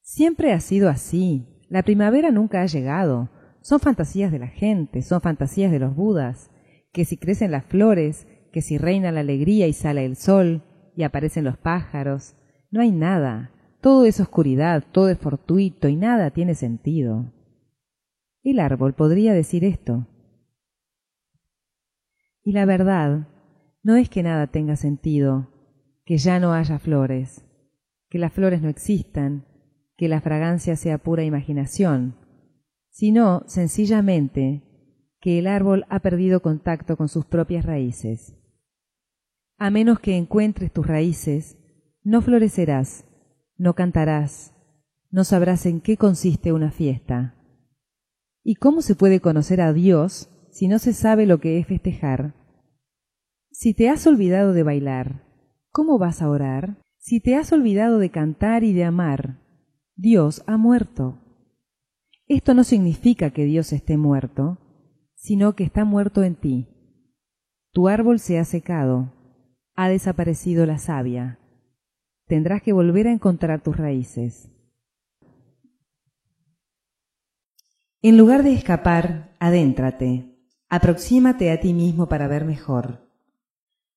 Siempre 0.00 0.54
ha 0.54 0.60
sido 0.60 0.88
así. 0.88 1.44
La 1.68 1.82
primavera 1.82 2.30
nunca 2.30 2.62
ha 2.62 2.66
llegado. 2.66 3.28
Son 3.60 3.78
fantasías 3.78 4.32
de 4.32 4.38
la 4.38 4.46
gente, 4.46 5.02
son 5.02 5.20
fantasías 5.20 5.70
de 5.70 5.80
los 5.80 5.94
budas, 5.94 6.50
que 6.94 7.04
si 7.04 7.18
crecen 7.18 7.50
las 7.50 7.66
flores, 7.66 8.26
que 8.54 8.62
si 8.62 8.78
reina 8.78 9.12
la 9.12 9.20
alegría 9.20 9.66
y 9.66 9.74
sale 9.74 10.06
el 10.06 10.16
sol, 10.16 10.62
y 10.96 11.02
aparecen 11.02 11.44
los 11.44 11.58
pájaros, 11.58 12.36
no 12.70 12.80
hay 12.80 12.90
nada. 12.90 13.50
Todo 13.82 14.06
es 14.06 14.18
oscuridad, 14.18 14.82
todo 14.92 15.10
es 15.10 15.18
fortuito 15.18 15.88
y 15.88 15.96
nada 15.96 16.30
tiene 16.30 16.54
sentido. 16.54 17.34
El 18.42 18.60
árbol 18.60 18.94
podría 18.94 19.34
decir 19.34 19.62
esto. 19.62 20.06
Y 22.50 22.52
la 22.52 22.64
verdad 22.64 23.28
no 23.84 23.94
es 23.94 24.08
que 24.08 24.24
nada 24.24 24.48
tenga 24.48 24.74
sentido, 24.74 25.52
que 26.04 26.18
ya 26.18 26.40
no 26.40 26.52
haya 26.52 26.80
flores, 26.80 27.46
que 28.08 28.18
las 28.18 28.32
flores 28.32 28.60
no 28.60 28.68
existan, 28.68 29.46
que 29.96 30.08
la 30.08 30.20
fragancia 30.20 30.74
sea 30.74 30.98
pura 30.98 31.22
imaginación, 31.22 32.16
sino 32.88 33.44
sencillamente 33.46 34.64
que 35.20 35.38
el 35.38 35.46
árbol 35.46 35.86
ha 35.90 36.00
perdido 36.00 36.42
contacto 36.42 36.96
con 36.96 37.08
sus 37.08 37.24
propias 37.24 37.64
raíces. 37.64 38.34
A 39.56 39.70
menos 39.70 40.00
que 40.00 40.16
encuentres 40.16 40.72
tus 40.72 40.88
raíces, 40.88 41.56
no 42.02 42.20
florecerás, 42.20 43.04
no 43.58 43.74
cantarás, 43.76 44.56
no 45.12 45.22
sabrás 45.22 45.66
en 45.66 45.80
qué 45.80 45.96
consiste 45.96 46.52
una 46.52 46.72
fiesta. 46.72 47.36
¿Y 48.42 48.56
cómo 48.56 48.82
se 48.82 48.96
puede 48.96 49.20
conocer 49.20 49.60
a 49.60 49.72
Dios 49.72 50.28
si 50.50 50.66
no 50.66 50.80
se 50.80 50.94
sabe 50.94 51.26
lo 51.26 51.38
que 51.38 51.60
es 51.60 51.68
festejar? 51.68 52.39
Si 53.62 53.74
te 53.74 53.90
has 53.90 54.06
olvidado 54.06 54.54
de 54.54 54.62
bailar, 54.62 55.22
¿cómo 55.70 55.98
vas 55.98 56.22
a 56.22 56.30
orar? 56.30 56.78
Si 56.96 57.20
te 57.20 57.36
has 57.36 57.52
olvidado 57.52 57.98
de 57.98 58.08
cantar 58.08 58.64
y 58.64 58.72
de 58.72 58.84
amar, 58.84 59.38
Dios 59.96 60.42
ha 60.46 60.56
muerto. 60.56 61.18
Esto 62.26 62.54
no 62.54 62.64
significa 62.64 63.32
que 63.32 63.44
Dios 63.44 63.74
esté 63.74 63.98
muerto, 63.98 64.56
sino 65.14 65.56
que 65.56 65.64
está 65.64 65.84
muerto 65.84 66.22
en 66.22 66.36
ti. 66.36 66.68
Tu 67.70 67.88
árbol 67.88 68.18
se 68.18 68.38
ha 68.38 68.46
secado, 68.46 69.12
ha 69.74 69.90
desaparecido 69.90 70.64
la 70.64 70.78
savia. 70.78 71.38
Tendrás 72.28 72.62
que 72.62 72.72
volver 72.72 73.08
a 73.08 73.12
encontrar 73.12 73.62
tus 73.62 73.76
raíces. 73.76 74.50
En 78.00 78.16
lugar 78.16 78.42
de 78.42 78.54
escapar, 78.54 79.36
adéntrate, 79.38 80.34
aproxímate 80.70 81.50
a 81.50 81.60
ti 81.60 81.74
mismo 81.74 82.08
para 82.08 82.26
ver 82.26 82.46
mejor. 82.46 83.09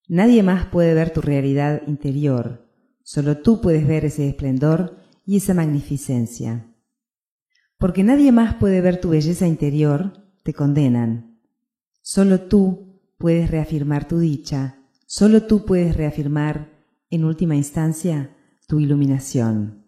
Nadie 0.07 0.43
más 0.43 0.65
puede 0.65 0.93
ver 0.93 1.11
tu 1.11 1.21
realidad 1.21 1.81
interior, 1.87 2.67
solo 3.03 3.37
tú 3.37 3.61
puedes 3.61 3.87
ver 3.87 4.05
ese 4.05 4.27
esplendor 4.27 4.97
y 5.25 5.37
esa 5.37 5.53
magnificencia. 5.53 6.73
Porque 7.77 8.03
nadie 8.03 8.31
más 8.31 8.55
puede 8.55 8.81
ver 8.81 8.99
tu 8.99 9.09
belleza 9.09 9.47
interior, 9.47 10.13
te 10.43 10.53
condenan. 10.53 11.39
Solo 12.01 12.41
tú 12.41 12.99
puedes 13.17 13.49
reafirmar 13.49 14.07
tu 14.07 14.19
dicha, 14.19 14.79
solo 15.05 15.43
tú 15.43 15.65
puedes 15.65 15.95
reafirmar, 15.95 16.73
en 17.09 17.23
última 17.23 17.55
instancia, 17.55 18.35
tu 18.67 18.79
iluminación. 18.79 19.85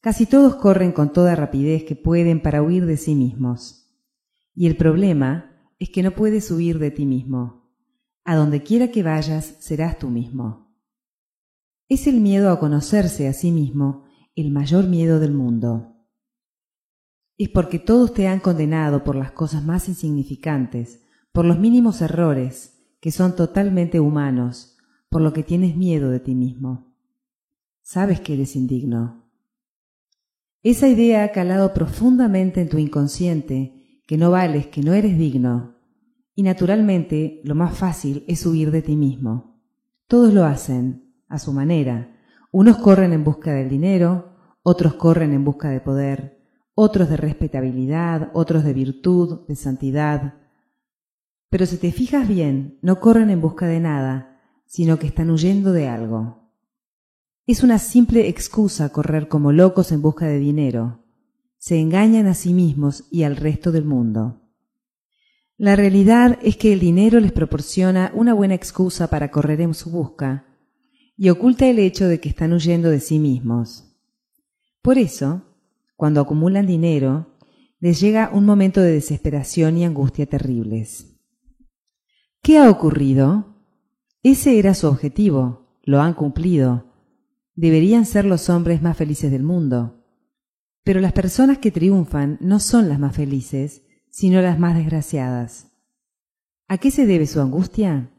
Casi 0.00 0.26
todos 0.26 0.56
corren 0.56 0.92
con 0.92 1.12
toda 1.12 1.34
rapidez 1.36 1.84
que 1.84 1.96
pueden 1.96 2.40
para 2.40 2.62
huir 2.62 2.86
de 2.86 2.96
sí 2.96 3.14
mismos. 3.14 3.92
Y 4.54 4.66
el 4.66 4.76
problema 4.76 5.60
es 5.78 5.90
que 5.90 6.02
no 6.02 6.12
puedes 6.12 6.50
huir 6.50 6.78
de 6.78 6.90
ti 6.90 7.06
mismo. 7.06 7.65
A 8.28 8.34
donde 8.34 8.64
quiera 8.64 8.90
que 8.90 9.04
vayas, 9.04 9.54
serás 9.60 10.00
tú 10.00 10.08
mismo. 10.10 10.74
Es 11.88 12.08
el 12.08 12.20
miedo 12.20 12.50
a 12.50 12.58
conocerse 12.58 13.28
a 13.28 13.32
sí 13.32 13.52
mismo 13.52 14.04
el 14.34 14.50
mayor 14.50 14.88
miedo 14.88 15.20
del 15.20 15.32
mundo. 15.32 15.94
Es 17.38 17.48
porque 17.50 17.78
todos 17.78 18.12
te 18.12 18.26
han 18.26 18.40
condenado 18.40 19.04
por 19.04 19.14
las 19.14 19.30
cosas 19.30 19.64
más 19.64 19.88
insignificantes, 19.88 21.04
por 21.30 21.44
los 21.44 21.60
mínimos 21.60 22.02
errores, 22.02 22.82
que 23.00 23.12
son 23.12 23.36
totalmente 23.36 24.00
humanos, 24.00 24.76
por 25.08 25.22
lo 25.22 25.32
que 25.32 25.44
tienes 25.44 25.76
miedo 25.76 26.10
de 26.10 26.18
ti 26.18 26.34
mismo. 26.34 26.96
Sabes 27.80 28.20
que 28.20 28.34
eres 28.34 28.56
indigno. 28.56 29.30
Esa 30.64 30.88
idea 30.88 31.22
ha 31.22 31.30
calado 31.30 31.72
profundamente 31.72 32.60
en 32.60 32.70
tu 32.70 32.78
inconsciente, 32.78 34.00
que 34.04 34.18
no 34.18 34.32
vales, 34.32 34.66
que 34.66 34.82
no 34.82 34.94
eres 34.94 35.16
digno. 35.16 35.75
Y 36.36 36.42
naturalmente 36.42 37.40
lo 37.44 37.54
más 37.54 37.76
fácil 37.76 38.22
es 38.28 38.44
huir 38.44 38.70
de 38.70 38.82
ti 38.82 38.94
mismo. 38.94 39.58
Todos 40.06 40.34
lo 40.34 40.44
hacen, 40.44 41.14
a 41.28 41.38
su 41.38 41.52
manera. 41.52 42.14
Unos 42.52 42.76
corren 42.76 43.14
en 43.14 43.24
busca 43.24 43.52
del 43.54 43.70
dinero, 43.70 44.36
otros 44.62 44.94
corren 44.94 45.32
en 45.32 45.44
busca 45.44 45.70
de 45.70 45.80
poder, 45.80 46.38
otros 46.74 47.08
de 47.08 47.16
respetabilidad, 47.16 48.30
otros 48.34 48.64
de 48.64 48.74
virtud, 48.74 49.46
de 49.48 49.56
santidad. 49.56 50.34
Pero 51.48 51.64
si 51.64 51.78
te 51.78 51.90
fijas 51.90 52.28
bien, 52.28 52.78
no 52.82 53.00
corren 53.00 53.30
en 53.30 53.40
busca 53.40 53.66
de 53.66 53.80
nada, 53.80 54.42
sino 54.66 54.98
que 54.98 55.06
están 55.06 55.30
huyendo 55.30 55.72
de 55.72 55.88
algo. 55.88 56.50
Es 57.46 57.62
una 57.62 57.78
simple 57.78 58.28
excusa 58.28 58.90
correr 58.90 59.28
como 59.28 59.52
locos 59.52 59.90
en 59.90 60.02
busca 60.02 60.26
de 60.26 60.38
dinero. 60.38 61.02
Se 61.56 61.80
engañan 61.80 62.26
a 62.26 62.34
sí 62.34 62.52
mismos 62.52 63.06
y 63.10 63.22
al 63.22 63.36
resto 63.36 63.72
del 63.72 63.86
mundo. 63.86 64.45
La 65.58 65.74
realidad 65.74 66.38
es 66.42 66.58
que 66.58 66.74
el 66.74 66.80
dinero 66.80 67.18
les 67.18 67.32
proporciona 67.32 68.12
una 68.14 68.34
buena 68.34 68.54
excusa 68.54 69.08
para 69.08 69.30
correr 69.30 69.62
en 69.62 69.72
su 69.72 69.90
busca, 69.90 70.44
y 71.16 71.30
oculta 71.30 71.66
el 71.66 71.78
hecho 71.78 72.08
de 72.08 72.20
que 72.20 72.28
están 72.28 72.52
huyendo 72.52 72.90
de 72.90 73.00
sí 73.00 73.18
mismos. 73.18 73.96
Por 74.82 74.98
eso, 74.98 75.44
cuando 75.96 76.20
acumulan 76.20 76.66
dinero, 76.66 77.38
les 77.80 78.00
llega 78.00 78.30
un 78.32 78.44
momento 78.44 78.82
de 78.82 78.92
desesperación 78.92 79.78
y 79.78 79.86
angustia 79.86 80.26
terribles. 80.26 81.16
¿Qué 82.42 82.58
ha 82.58 82.68
ocurrido? 82.68 83.56
Ese 84.22 84.58
era 84.58 84.74
su 84.74 84.86
objetivo, 84.88 85.80
lo 85.84 86.02
han 86.02 86.12
cumplido. 86.12 86.92
Deberían 87.54 88.04
ser 88.04 88.26
los 88.26 88.50
hombres 88.50 88.82
más 88.82 88.98
felices 88.98 89.30
del 89.30 89.42
mundo. 89.42 90.04
Pero 90.84 91.00
las 91.00 91.12
personas 91.12 91.58
que 91.58 91.70
triunfan 91.70 92.36
no 92.42 92.60
son 92.60 92.90
las 92.90 92.98
más 92.98 93.16
felices, 93.16 93.85
sino 94.16 94.40
las 94.40 94.58
más 94.58 94.74
desgraciadas. 94.74 95.72
¿A 96.68 96.78
qué 96.78 96.90
se 96.90 97.04
debe 97.04 97.26
su 97.26 97.40
angustia? 97.40 98.10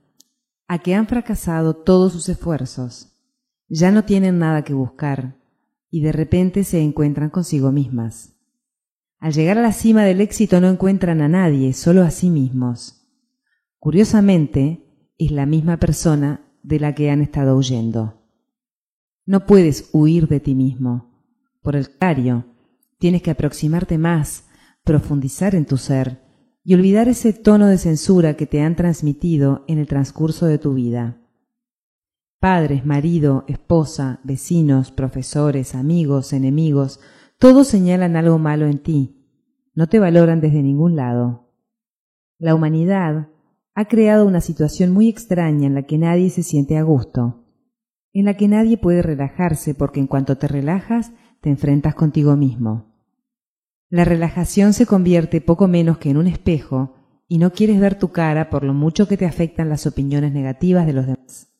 a 0.67 0.79
que 0.79 0.95
han 0.95 1.07
fracasado 1.07 1.75
todos 1.75 2.11
sus 2.13 2.29
esfuerzos, 2.29 3.13
ya 3.69 3.91
no 3.91 4.03
tienen 4.03 4.37
nada 4.37 4.63
que 4.63 4.73
buscar 4.73 5.37
y 5.89 6.01
de 6.01 6.11
repente 6.11 6.63
se 6.63 6.81
encuentran 6.81 7.29
consigo 7.29 7.71
mismas. 7.71 8.33
Al 9.19 9.33
llegar 9.33 9.57
a 9.57 9.61
la 9.61 9.71
cima 9.71 10.03
del 10.03 10.21
éxito 10.21 10.59
no 10.59 10.67
encuentran 10.67 11.21
a 11.21 11.29
nadie, 11.29 11.73
solo 11.73 12.03
a 12.03 12.11
sí 12.11 12.29
mismos. 12.29 13.07
Curiosamente, 13.79 14.83
es 15.17 15.31
la 15.31 15.45
misma 15.45 15.77
persona 15.77 16.41
de 16.61 16.79
la 16.79 16.93
que 16.93 17.09
han 17.09 17.21
estado 17.21 17.55
huyendo. 17.55 18.21
No 19.25 19.45
puedes 19.45 19.89
huir 19.93 20.27
de 20.27 20.39
ti 20.39 20.53
mismo. 20.53 21.23
Por 21.63 21.75
el 21.75 21.87
contrario, 21.87 22.45
tienes 22.99 23.21
que 23.21 23.31
aproximarte 23.31 23.97
más, 23.97 24.46
profundizar 24.88 25.53
en 25.53 25.65
tu 25.65 25.75
ser 25.75 26.21
y 26.63 26.73
olvidar 26.73 27.09
ese 27.09 27.33
tono 27.33 27.67
de 27.67 27.77
censura 27.77 28.35
que 28.35 28.47
te 28.47 28.61
han 28.61 28.77
transmitido 28.77 29.65
en 29.67 29.79
el 29.79 29.88
transcurso 29.88 30.45
de 30.45 30.57
tu 30.57 30.73
vida. 30.73 31.21
Padres, 32.39 32.85
marido, 32.85 33.43
esposa, 33.47 34.21
vecinos, 34.23 34.91
profesores, 34.91 35.75
amigos, 35.75 36.31
enemigos, 36.31 37.01
todos 37.38 37.67
señalan 37.67 38.15
algo 38.15 38.39
malo 38.39 38.65
en 38.65 38.79
ti. 38.79 39.27
No 39.75 39.88
te 39.88 39.99
valoran 39.99 40.39
desde 40.39 40.63
ningún 40.63 40.95
lado. 40.95 41.51
La 42.39 42.55
humanidad 42.55 43.27
ha 43.75 43.85
creado 43.85 44.25
una 44.25 44.39
situación 44.39 44.91
muy 44.91 45.09
extraña 45.09 45.67
en 45.67 45.75
la 45.75 45.83
que 45.83 45.97
nadie 45.97 46.29
se 46.29 46.43
siente 46.43 46.77
a 46.77 46.83
gusto, 46.83 47.43
en 48.13 48.23
la 48.23 48.38
que 48.38 48.47
nadie 48.47 48.77
puede 48.77 49.01
relajarse 49.01 49.75
porque 49.75 49.99
en 49.99 50.07
cuanto 50.07 50.38
te 50.38 50.47
relajas 50.47 51.11
te 51.41 51.49
enfrentas 51.49 51.93
contigo 51.93 52.38
mismo. 52.38 52.96
La 53.89 54.03
relajación 54.03 54.73
se 54.73 54.85
convierte 54.85 55.39
poco 55.39 55.67
menos 55.67 55.97
que 55.97 56.09
en 56.09 56.17
un 56.17 56.27
espejo 56.27 56.95
y 57.27 57.38
no 57.38 57.51
quieres 57.51 57.79
ver 57.79 57.97
tu 57.97 58.11
cara 58.11 58.49
por 58.49 58.63
lo 58.63 58.73
mucho 58.73 59.07
que 59.07 59.17
te 59.17 59.25
afectan 59.25 59.69
las 59.69 59.85
opiniones 59.85 60.33
negativas 60.33 60.85
de 60.85 60.93
los 60.93 61.05
demás. 61.05 61.53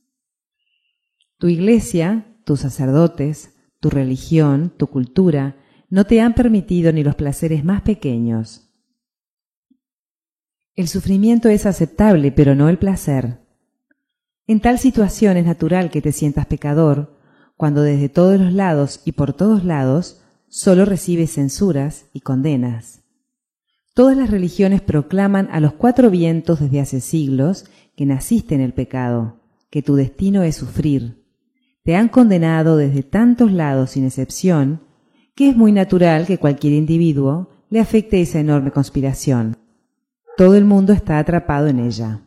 Tu 1.38 1.47
iglesia, 1.47 2.38
tus 2.45 2.61
sacerdotes, 2.61 3.55
tu 3.80 3.89
religión, 3.89 4.73
tu 4.75 4.88
cultura, 4.88 5.55
no 5.89 6.05
te 6.05 6.19
han 6.19 6.34
permitido 6.34 6.91
ni 6.91 7.03
los 7.03 7.15
placeres 7.15 7.63
más 7.63 7.82
pequeños. 7.82 8.69
El 10.75 10.88
sufrimiento 10.88 11.47
es 11.47 11.65
aceptable, 11.65 12.32
pero 12.32 12.55
no 12.55 12.67
el 12.69 12.78
placer. 12.78 13.39
En 14.47 14.59
tal 14.59 14.80
situación 14.80 15.38
es 15.38 15.45
natural 15.45 15.89
que 15.89 16.01
te 16.01 16.11
sientas 16.11 16.45
pecador, 16.45 17.17
cuando 17.55 17.82
desde 17.82 18.09
todos 18.09 18.39
los 18.39 18.53
lados 18.53 19.01
y 19.05 19.13
por 19.13 19.34
todos 19.34 19.63
lados 19.63 20.21
solo 20.50 20.86
recibes 20.86 21.34
censuras 21.34 22.06
y 22.14 22.22
condenas. 22.22 23.04
Todas 23.93 24.16
las 24.16 24.30
religiones 24.30 24.82
proclaman 24.82 25.50
a 25.52 25.60
los 25.60 25.74
cuatro 25.74 26.10
vientos 26.10 26.60
desde 26.60 26.80
hace 26.80 27.02
siglos 27.02 27.66
que 27.95 28.06
naciste 28.06 28.54
en 28.54 28.62
el 28.62 28.74
pecado, 28.74 29.39
que 29.70 29.82
tu 29.82 29.95
destino 29.95 30.43
es 30.43 30.56
sufrir. 30.56 31.26
Te 31.84 31.95
han 31.95 32.10
condenado 32.10 32.78
desde 32.78 33.02
tantos 33.02 33.52
lados 33.52 33.91
sin 33.91 34.06
excepción, 34.06 34.82
que 35.36 35.50
es 35.50 35.56
muy 35.56 35.72
natural 35.72 36.28
que 36.28 36.38
cualquier 36.38 36.74
individuo 36.74 37.50
le 37.70 37.80
afecte 37.80 38.22
esa 38.22 38.39
enorme 38.39 38.72
conspiración. 38.72 39.58
Todo 40.38 40.56
el 40.56 40.66
mundo 40.66 40.93
está 40.93 41.18
atrapado 41.18 41.68
en 41.68 41.80
ella. 41.80 42.22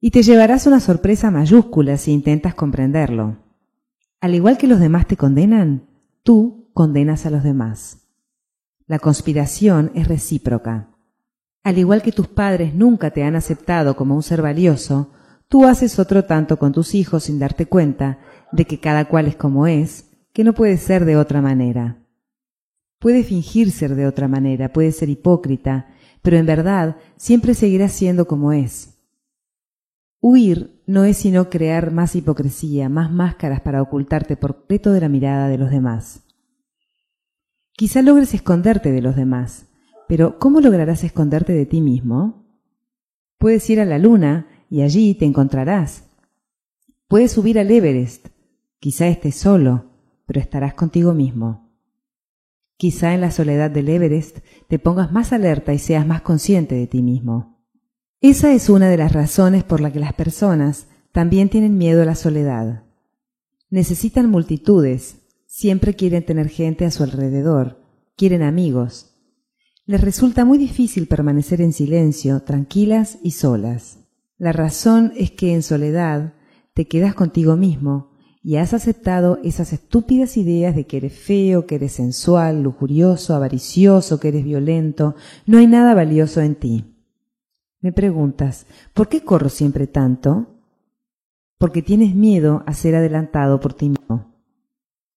Y 0.00 0.10
te 0.10 0.22
llevarás 0.22 0.66
una 0.66 0.80
sorpresa 0.80 1.30
mayúscula 1.30 1.96
si 1.96 2.12
intentas 2.12 2.54
comprenderlo. 2.54 3.38
Al 4.20 4.34
igual 4.34 4.58
que 4.58 4.66
los 4.66 4.78
demás 4.78 5.06
te 5.06 5.16
condenan, 5.16 5.88
tú 6.22 6.61
condenas 6.72 7.26
a 7.26 7.30
los 7.30 7.42
demás. 7.42 8.08
La 8.86 8.98
conspiración 8.98 9.90
es 9.94 10.08
recíproca. 10.08 10.88
Al 11.62 11.78
igual 11.78 12.02
que 12.02 12.12
tus 12.12 12.28
padres 12.28 12.74
nunca 12.74 13.10
te 13.10 13.22
han 13.22 13.36
aceptado 13.36 13.96
como 13.96 14.16
un 14.16 14.22
ser 14.22 14.42
valioso, 14.42 15.12
tú 15.48 15.66
haces 15.66 15.98
otro 15.98 16.24
tanto 16.24 16.58
con 16.58 16.72
tus 16.72 16.94
hijos 16.94 17.24
sin 17.24 17.38
darte 17.38 17.66
cuenta 17.66 18.18
de 18.50 18.64
que 18.64 18.80
cada 18.80 19.06
cual 19.06 19.28
es 19.28 19.36
como 19.36 19.66
es, 19.66 20.10
que 20.32 20.44
no 20.44 20.54
puede 20.54 20.76
ser 20.76 21.04
de 21.04 21.16
otra 21.16 21.40
manera. 21.40 21.98
Puede 22.98 23.22
fingir 23.22 23.70
ser 23.70 23.94
de 23.94 24.06
otra 24.06 24.28
manera, 24.28 24.72
puede 24.72 24.92
ser 24.92 25.08
hipócrita, 25.08 25.88
pero 26.22 26.36
en 26.36 26.46
verdad 26.46 26.96
siempre 27.16 27.54
seguirá 27.54 27.88
siendo 27.88 28.26
como 28.26 28.52
es. 28.52 28.98
Huir 30.20 30.82
no 30.86 31.04
es 31.04 31.16
sino 31.16 31.50
crear 31.50 31.90
más 31.90 32.14
hipocresía, 32.14 32.88
más 32.88 33.10
máscaras 33.10 33.60
para 33.60 33.82
ocultarte 33.82 34.36
por 34.36 34.56
completo 34.56 34.92
de 34.92 35.00
la 35.00 35.08
mirada 35.08 35.48
de 35.48 35.58
los 35.58 35.70
demás. 35.70 36.22
Quizá 37.74 38.02
logres 38.02 38.34
esconderte 38.34 38.92
de 38.92 39.00
los 39.00 39.16
demás, 39.16 39.66
pero 40.08 40.38
¿cómo 40.38 40.60
lograrás 40.60 41.04
esconderte 41.04 41.52
de 41.52 41.66
ti 41.66 41.80
mismo? 41.80 42.44
Puedes 43.38 43.68
ir 43.70 43.80
a 43.80 43.86
la 43.86 43.98
luna 43.98 44.46
y 44.68 44.82
allí 44.82 45.14
te 45.14 45.24
encontrarás. 45.24 46.04
Puedes 47.08 47.32
subir 47.32 47.58
al 47.58 47.70
Everest, 47.70 48.28
quizá 48.78 49.08
estés 49.08 49.36
solo, 49.36 49.86
pero 50.26 50.38
estarás 50.38 50.74
contigo 50.74 51.14
mismo. 51.14 51.70
Quizá 52.76 53.14
en 53.14 53.20
la 53.20 53.30
soledad 53.30 53.70
del 53.70 53.88
Everest 53.88 54.38
te 54.68 54.78
pongas 54.78 55.12
más 55.12 55.32
alerta 55.32 55.72
y 55.72 55.78
seas 55.78 56.06
más 56.06 56.22
consciente 56.22 56.74
de 56.74 56.86
ti 56.86 57.02
mismo. 57.02 57.64
Esa 58.20 58.52
es 58.52 58.68
una 58.68 58.88
de 58.88 58.98
las 58.98 59.12
razones 59.12 59.64
por 59.64 59.80
la 59.80 59.92
que 59.92 59.98
las 59.98 60.12
personas 60.12 60.88
también 61.10 61.48
tienen 61.48 61.78
miedo 61.78 62.02
a 62.02 62.04
la 62.04 62.14
soledad. 62.14 62.84
Necesitan 63.70 64.30
multitudes, 64.30 65.21
siempre 65.52 65.92
quieren 65.92 66.24
tener 66.24 66.48
gente 66.48 66.86
a 66.86 66.90
su 66.90 67.02
alrededor, 67.02 67.76
quieren 68.16 68.42
amigos. 68.42 69.18
Les 69.84 70.00
resulta 70.00 70.46
muy 70.46 70.56
difícil 70.56 71.06
permanecer 71.06 71.60
en 71.60 71.74
silencio, 71.74 72.40
tranquilas 72.40 73.18
y 73.22 73.32
solas. 73.32 73.98
La 74.38 74.52
razón 74.52 75.12
es 75.14 75.30
que 75.30 75.52
en 75.52 75.62
soledad 75.62 76.32
te 76.72 76.88
quedas 76.88 77.14
contigo 77.14 77.56
mismo 77.56 78.12
y 78.42 78.56
has 78.56 78.72
aceptado 78.72 79.40
esas 79.44 79.74
estúpidas 79.74 80.38
ideas 80.38 80.74
de 80.74 80.86
que 80.86 80.96
eres 80.96 81.12
feo, 81.12 81.66
que 81.66 81.74
eres 81.74 81.92
sensual, 81.92 82.62
lujurioso, 82.62 83.34
avaricioso, 83.34 84.18
que 84.18 84.28
eres 84.28 84.44
violento, 84.44 85.16
no 85.44 85.58
hay 85.58 85.66
nada 85.66 85.92
valioso 85.92 86.40
en 86.40 86.54
ti. 86.54 86.96
Me 87.82 87.92
preguntas, 87.92 88.64
¿por 88.94 89.10
qué 89.10 89.22
corro 89.22 89.50
siempre 89.50 89.86
tanto? 89.86 90.46
Porque 91.58 91.82
tienes 91.82 92.14
miedo 92.14 92.62
a 92.66 92.72
ser 92.72 92.94
adelantado 92.94 93.60
por 93.60 93.74
ti 93.74 93.90
mismo. 93.90 94.31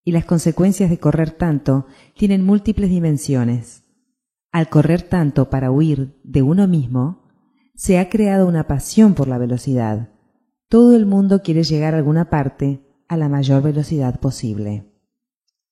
Y 0.06 0.14
las 0.14 0.24
consecuencias 0.24 0.90
de 0.90 1.00
correr 1.00 1.32
tanto 1.32 1.88
tienen 2.16 2.46
múltiples 2.46 2.90
dimensiones. 2.90 3.84
Al 4.54 4.70
correr 4.70 5.02
tanto 5.02 5.50
para 5.50 5.72
huir 5.72 6.16
de 6.24 6.42
uno 6.42 6.66
mismo, 6.66 7.26
se 7.76 8.00
ha 8.00 8.08
creado 8.08 8.48
una 8.48 8.68
pasión 8.68 9.16
por 9.16 9.28
la 9.28 9.38
velocidad. 9.38 10.12
Todo 10.70 10.96
el 10.96 11.06
mundo 11.06 11.42
quiere 11.42 11.64
llegar 11.64 11.94
a 11.94 11.98
alguna 11.98 12.30
parte 12.30 12.80
a 13.10 13.18
la 13.18 13.28
mayor 13.28 13.64
velocidad 13.64 14.22
posible. 14.22 14.86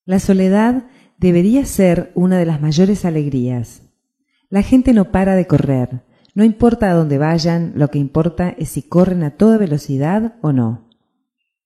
La 0.04 0.20
soledad 0.20 0.88
debería 1.18 1.66
ser 1.66 2.12
una 2.14 2.38
de 2.38 2.46
las 2.46 2.60
mayores 2.60 3.06
alegrías. 3.06 3.84
La 4.50 4.64
gente 4.64 4.92
no 4.92 5.12
para 5.12 5.36
de 5.36 5.48
correr, 5.48 6.04
no 6.36 6.44
importa 6.44 6.90
a 6.90 6.94
dónde 6.94 7.20
vayan, 7.20 7.74
lo 7.76 7.90
que 7.90 8.00
importa 8.00 8.50
es 8.50 8.70
si 8.70 8.82
corren 8.82 9.24
a 9.24 9.38
toda 9.38 9.58
velocidad 9.58 10.36
o 10.42 10.52
no. 10.52 10.90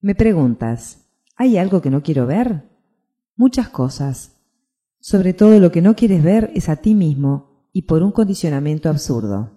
Me 0.01 0.13
preguntas, 0.13 1.06
¿hay 1.37 1.57
algo 1.57 1.81
que 1.81 1.89
no 1.89 2.03
quiero 2.03 2.25
ver? 2.25 2.63
Muchas 3.35 3.69
cosas. 3.69 4.33
Sobre 4.99 5.33
todo 5.33 5.57
lo 5.59 5.71
que 5.71 5.81
no 5.81 5.95
quieres 5.95 6.23
ver 6.23 6.51
es 6.55 6.67
a 6.67 6.77
ti 6.77 6.95
mismo 6.95 7.69
y 7.71 7.83
por 7.83 8.01
un 8.01 8.11
condicionamiento 8.11 8.89
absurdo. 8.89 9.51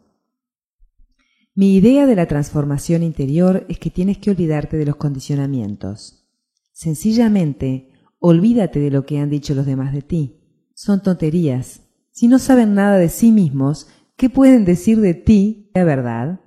Mi 1.55 1.74
idea 1.74 2.07
de 2.07 2.14
la 2.14 2.26
transformación 2.26 3.03
interior 3.03 3.66
es 3.68 3.78
que 3.78 3.91
tienes 3.91 4.18
que 4.18 4.31
olvidarte 4.31 4.76
de 4.76 4.87
los 4.87 4.97
condicionamientos. 4.97 6.28
Sencillamente, 6.72 7.91
olvídate 8.18 8.78
de 8.78 8.91
lo 8.91 9.05
que 9.05 9.18
han 9.18 9.31
dicho 9.31 9.55
los 9.55 9.66
demás 9.66 9.93
de 9.93 10.03
ti. 10.03 10.41
Son 10.74 11.03
tonterías. 11.03 11.83
Si 12.12 12.28
no 12.28 12.39
saben 12.39 12.74
nada 12.74 12.99
de 12.99 13.09
sí 13.09 13.33
mismos, 13.33 13.89
¿qué 14.16 14.31
pueden 14.31 14.64
decir 14.64 15.01
de 15.01 15.14
ti 15.14 15.70
de 15.74 15.85
verdad? 15.85 16.41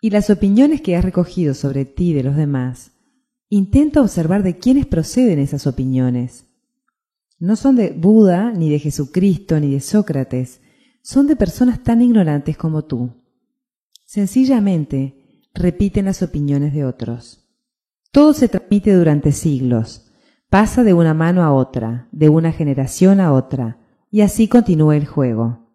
Y 0.00 0.10
las 0.10 0.28
opiniones 0.30 0.80
que 0.80 0.96
has 0.96 1.04
recogido 1.04 1.54
sobre 1.54 1.84
ti 1.84 2.12
de 2.12 2.22
los 2.24 2.36
demás, 2.36 2.92
intenta 3.48 4.00
observar 4.00 4.42
de 4.42 4.58
quiénes 4.58 4.86
proceden 4.86 5.38
esas 5.38 5.66
opiniones. 5.66 6.46
No 7.38 7.56
son 7.56 7.76
de 7.76 7.90
Buda, 7.90 8.52
ni 8.52 8.70
de 8.70 8.78
Jesucristo, 8.78 9.60
ni 9.60 9.72
de 9.72 9.80
Sócrates, 9.80 10.60
son 11.02 11.26
de 11.26 11.36
personas 11.36 11.82
tan 11.82 12.02
ignorantes 12.02 12.56
como 12.56 12.84
tú. 12.84 13.22
Sencillamente 14.04 15.48
repiten 15.54 16.06
las 16.06 16.22
opiniones 16.22 16.74
de 16.74 16.84
otros. 16.84 17.48
Todo 18.10 18.32
se 18.32 18.48
transmite 18.48 18.92
durante 18.94 19.32
siglos, 19.32 20.10
pasa 20.50 20.82
de 20.82 20.94
una 20.94 21.14
mano 21.14 21.42
a 21.42 21.52
otra, 21.52 22.08
de 22.12 22.28
una 22.28 22.52
generación 22.52 23.20
a 23.20 23.32
otra, 23.32 23.78
y 24.10 24.22
así 24.22 24.48
continúa 24.48 24.96
el 24.96 25.06
juego. 25.06 25.68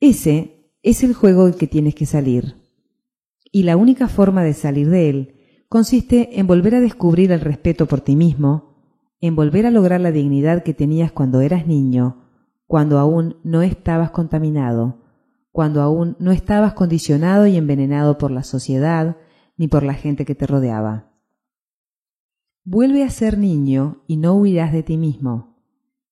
Ese 0.00 0.70
es 0.82 1.02
el 1.02 1.14
juego 1.14 1.46
del 1.46 1.56
que 1.56 1.66
tienes 1.66 1.94
que 1.94 2.06
salir. 2.06 2.56
Y 3.50 3.62
la 3.64 3.76
única 3.76 4.08
forma 4.08 4.42
de 4.42 4.54
salir 4.54 4.88
de 4.90 5.08
él 5.10 5.41
consiste 5.72 6.38
en 6.38 6.46
volver 6.46 6.74
a 6.74 6.80
descubrir 6.80 7.32
el 7.32 7.40
respeto 7.40 7.86
por 7.86 8.02
ti 8.02 8.14
mismo, 8.14 8.74
en 9.22 9.34
volver 9.34 9.64
a 9.64 9.70
lograr 9.70 10.02
la 10.02 10.12
dignidad 10.12 10.64
que 10.64 10.74
tenías 10.74 11.12
cuando 11.12 11.40
eras 11.40 11.66
niño, 11.66 12.26
cuando 12.66 12.98
aún 12.98 13.38
no 13.42 13.62
estabas 13.62 14.10
contaminado, 14.10 15.00
cuando 15.50 15.80
aún 15.80 16.14
no 16.18 16.30
estabas 16.30 16.74
condicionado 16.74 17.46
y 17.46 17.56
envenenado 17.56 18.18
por 18.18 18.30
la 18.30 18.42
sociedad 18.42 19.16
ni 19.56 19.66
por 19.66 19.82
la 19.82 19.94
gente 19.94 20.26
que 20.26 20.34
te 20.34 20.46
rodeaba. 20.46 21.10
Vuelve 22.64 23.02
a 23.02 23.08
ser 23.08 23.38
niño 23.38 24.02
y 24.06 24.18
no 24.18 24.34
huirás 24.34 24.74
de 24.74 24.82
ti 24.82 24.98
mismo. 24.98 25.56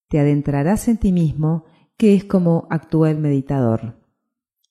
Te 0.09 0.21
adentrarás 0.21 0.89
en 0.89 0.97
ti 0.97 1.13
mismo, 1.13 1.67
que 1.99 2.15
es 2.15 2.25
como 2.25 2.67
actúa 2.71 3.11
el 3.11 3.19
meditador. 3.19 4.01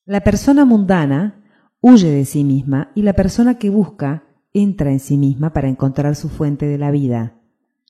La 0.05 0.21
persona 0.21 0.65
mundana 0.65 1.43
huye 1.79 2.09
de 2.09 2.25
sí 2.25 2.43
misma 2.43 2.91
y 2.95 3.03
la 3.03 3.13
persona 3.13 3.59
que 3.59 3.69
busca 3.69 4.23
entra 4.53 4.91
en 4.91 4.99
sí 4.99 5.17
misma 5.17 5.53
para 5.53 5.69
encontrar 5.69 6.15
su 6.15 6.29
fuente 6.29 6.65
de 6.65 6.77
la 6.77 6.91
vida, 6.91 7.41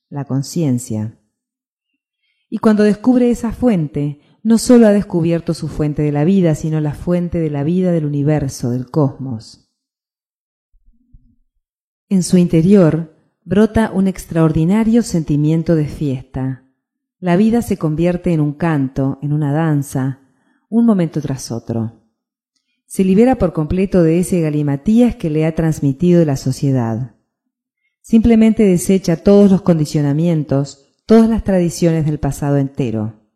la 0.10 0.26
conciencia. 0.26 1.20
Y 2.50 2.58
cuando 2.58 2.84
descubre 2.84 3.30
esa 3.30 3.52
fuente, 3.52 4.22
no 4.42 4.58
sólo 4.58 4.88
ha 4.88 4.92
descubierto 4.92 5.54
su 5.54 5.68
fuente 5.68 6.02
de 6.02 6.12
la 6.12 6.24
vida, 6.24 6.56
sino 6.56 6.80
la 6.80 6.94
fuente 6.94 7.40
de 7.40 7.50
la 7.50 7.64
vida 7.64 7.92
del 7.92 8.06
universo, 8.06 8.72
del 8.72 8.90
cosmos. 8.90 9.70
En 12.08 12.24
su 12.24 12.38
interior 12.38 13.16
brota 13.44 13.92
un 13.94 14.08
extraordinario 14.08 15.04
sentimiento 15.04 15.76
de 15.76 15.86
fiesta. 15.86 16.66
La 17.20 17.36
vida 17.36 17.62
se 17.62 17.78
convierte 17.78 18.34
en 18.34 18.40
un 18.40 18.54
canto, 18.54 19.20
en 19.22 19.34
una 19.34 19.52
danza, 19.52 20.22
un 20.70 20.86
momento 20.86 21.22
tras 21.22 21.52
otro. 21.52 21.99
Se 22.90 23.04
libera 23.04 23.36
por 23.36 23.54
completo 23.54 24.02
de 24.02 24.18
ese 24.18 24.42
galimatías 24.42 25.16
que 25.16 25.30
le 25.30 25.46
ha 25.46 25.54
transmitido 25.54 26.26
la 26.26 26.36
sociedad. 26.36 27.16
Simplemente 28.02 28.64
desecha 28.64 29.18
todos 29.18 29.52
los 29.52 29.62
condicionamientos, 29.62 30.88
todas 31.06 31.30
las 31.30 31.44
tradiciones 31.44 32.08
del 32.08 32.20
pasado 32.20 32.58
entero. 32.58 33.28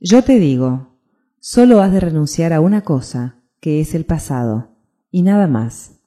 Yo 0.00 0.24
te 0.24 0.38
digo, 0.38 0.98
solo 1.38 1.82
has 1.82 1.92
de 1.92 2.00
renunciar 2.00 2.54
a 2.54 2.62
una 2.62 2.80
cosa, 2.80 3.42
que 3.60 3.82
es 3.82 3.94
el 3.94 4.06
pasado, 4.06 4.78
y 5.10 5.20
nada 5.20 5.46
más. 5.46 6.00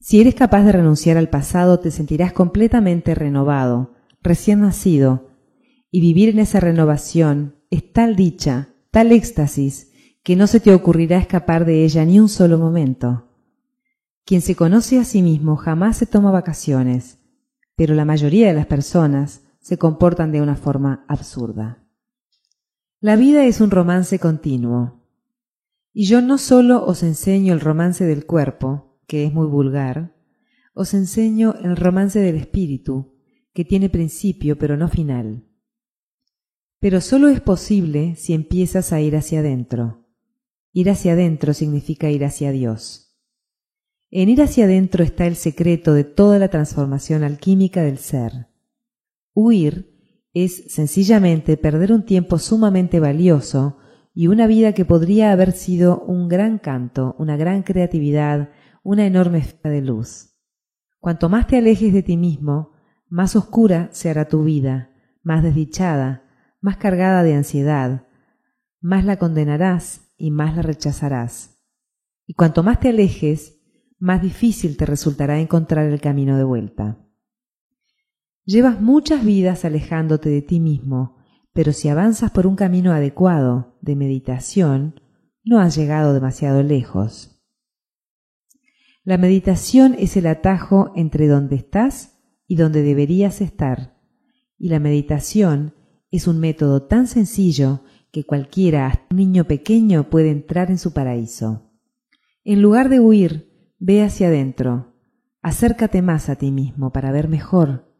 Si 0.00 0.22
eres 0.22 0.34
capaz 0.34 0.64
de 0.64 0.72
renunciar 0.72 1.18
al 1.18 1.28
pasado, 1.28 1.80
te 1.80 1.90
sentirás 1.90 2.32
completamente 2.32 3.14
renovado, 3.14 3.92
recién 4.22 4.62
nacido, 4.62 5.28
y 5.90 6.00
vivir 6.00 6.30
en 6.30 6.38
esa 6.38 6.60
renovación 6.60 7.56
es 7.68 7.92
tal 7.92 8.16
dicha, 8.16 8.70
tal 8.90 9.12
éxtasis, 9.12 9.91
que 10.22 10.36
no 10.36 10.46
se 10.46 10.60
te 10.60 10.72
ocurrirá 10.72 11.18
escapar 11.18 11.64
de 11.64 11.84
ella 11.84 12.04
ni 12.04 12.20
un 12.20 12.28
solo 12.28 12.58
momento. 12.58 13.28
Quien 14.24 14.40
se 14.40 14.54
conoce 14.54 14.98
a 14.98 15.04
sí 15.04 15.20
mismo 15.20 15.56
jamás 15.56 15.96
se 15.96 16.06
toma 16.06 16.30
vacaciones, 16.30 17.18
pero 17.74 17.94
la 17.94 18.04
mayoría 18.04 18.48
de 18.48 18.54
las 18.54 18.66
personas 18.66 19.42
se 19.60 19.78
comportan 19.78 20.30
de 20.30 20.40
una 20.40 20.54
forma 20.54 21.04
absurda. 21.08 21.84
La 23.00 23.16
vida 23.16 23.44
es 23.44 23.60
un 23.60 23.70
romance 23.70 24.18
continuo. 24.20 25.02
Y 25.92 26.06
yo 26.06 26.22
no 26.22 26.38
solo 26.38 26.84
os 26.84 27.02
enseño 27.02 27.52
el 27.52 27.60
romance 27.60 28.04
del 28.04 28.26
cuerpo, 28.26 29.00
que 29.08 29.24
es 29.24 29.32
muy 29.32 29.46
vulgar, 29.46 30.14
os 30.72 30.94
enseño 30.94 31.54
el 31.62 31.76
romance 31.76 32.20
del 32.20 32.36
espíritu, 32.36 33.18
que 33.52 33.64
tiene 33.64 33.90
principio 33.90 34.56
pero 34.56 34.76
no 34.76 34.88
final. 34.88 35.48
Pero 36.78 37.00
solo 37.00 37.28
es 37.28 37.40
posible 37.40 38.14
si 38.16 38.34
empiezas 38.34 38.92
a 38.92 39.00
ir 39.00 39.16
hacia 39.16 39.40
adentro. 39.40 40.01
Ir 40.72 40.88
hacia 40.88 41.12
adentro 41.12 41.52
significa 41.52 42.10
ir 42.10 42.24
hacia 42.24 42.50
Dios. 42.50 43.18
En 44.10 44.28
ir 44.28 44.42
hacia 44.42 44.64
adentro 44.64 45.04
está 45.04 45.26
el 45.26 45.36
secreto 45.36 45.92
de 45.92 46.04
toda 46.04 46.38
la 46.38 46.48
transformación 46.48 47.24
alquímica 47.24 47.82
del 47.82 47.98
ser. 47.98 48.48
Huir 49.34 49.92
es 50.34 50.72
sencillamente 50.72 51.56
perder 51.56 51.92
un 51.92 52.04
tiempo 52.04 52.38
sumamente 52.38 53.00
valioso 53.00 53.78
y 54.14 54.28
una 54.28 54.46
vida 54.46 54.72
que 54.72 54.84
podría 54.84 55.32
haber 55.32 55.52
sido 55.52 56.00
un 56.00 56.28
gran 56.28 56.58
canto, 56.58 57.16
una 57.18 57.36
gran 57.36 57.62
creatividad, 57.62 58.50
una 58.82 59.06
enorme 59.06 59.38
esfera 59.38 59.74
de 59.74 59.82
luz. 59.82 60.36
Cuanto 61.00 61.28
más 61.28 61.46
te 61.46 61.58
alejes 61.58 61.92
de 61.92 62.02
ti 62.02 62.16
mismo, 62.16 62.72
más 63.08 63.36
oscura 63.36 63.88
se 63.92 64.08
hará 64.08 64.28
tu 64.28 64.44
vida, 64.44 64.90
más 65.22 65.42
desdichada, 65.42 66.24
más 66.60 66.76
cargada 66.76 67.22
de 67.22 67.34
ansiedad, 67.34 68.06
más 68.80 69.04
la 69.04 69.18
condenarás 69.18 70.01
y 70.22 70.30
más 70.30 70.54
la 70.54 70.62
rechazarás. 70.62 71.58
Y 72.28 72.34
cuanto 72.34 72.62
más 72.62 72.78
te 72.78 72.90
alejes, 72.90 73.60
más 73.98 74.22
difícil 74.22 74.76
te 74.76 74.86
resultará 74.86 75.40
encontrar 75.40 75.86
el 75.86 76.00
camino 76.00 76.38
de 76.38 76.44
vuelta. 76.44 77.04
Llevas 78.44 78.80
muchas 78.80 79.24
vidas 79.24 79.64
alejándote 79.64 80.28
de 80.28 80.40
ti 80.40 80.60
mismo, 80.60 81.16
pero 81.52 81.72
si 81.72 81.88
avanzas 81.88 82.30
por 82.30 82.46
un 82.46 82.54
camino 82.54 82.92
adecuado 82.92 83.76
de 83.80 83.96
meditación, 83.96 85.00
no 85.42 85.58
has 85.58 85.74
llegado 85.74 86.14
demasiado 86.14 86.62
lejos. 86.62 87.44
La 89.02 89.18
meditación 89.18 89.96
es 89.98 90.16
el 90.16 90.28
atajo 90.28 90.92
entre 90.94 91.26
donde 91.26 91.56
estás 91.56 92.20
y 92.46 92.54
donde 92.54 92.82
deberías 92.82 93.40
estar, 93.40 93.98
y 94.56 94.68
la 94.68 94.78
meditación 94.78 95.74
es 96.12 96.28
un 96.28 96.38
método 96.38 96.86
tan 96.86 97.08
sencillo 97.08 97.82
que 98.12 98.24
cualquiera, 98.24 98.86
hasta 98.86 99.06
un 99.10 99.16
niño 99.16 99.44
pequeño, 99.44 100.10
puede 100.10 100.30
entrar 100.30 100.70
en 100.70 100.78
su 100.78 100.92
paraíso. 100.92 101.72
En 102.44 102.62
lugar 102.62 102.88
de 102.88 103.00
huir, 103.00 103.74
ve 103.78 104.02
hacia 104.02 104.28
adentro, 104.28 104.94
acércate 105.40 106.02
más 106.02 106.28
a 106.28 106.36
ti 106.36 106.52
mismo 106.52 106.92
para 106.92 107.10
ver 107.10 107.28
mejor, 107.28 107.92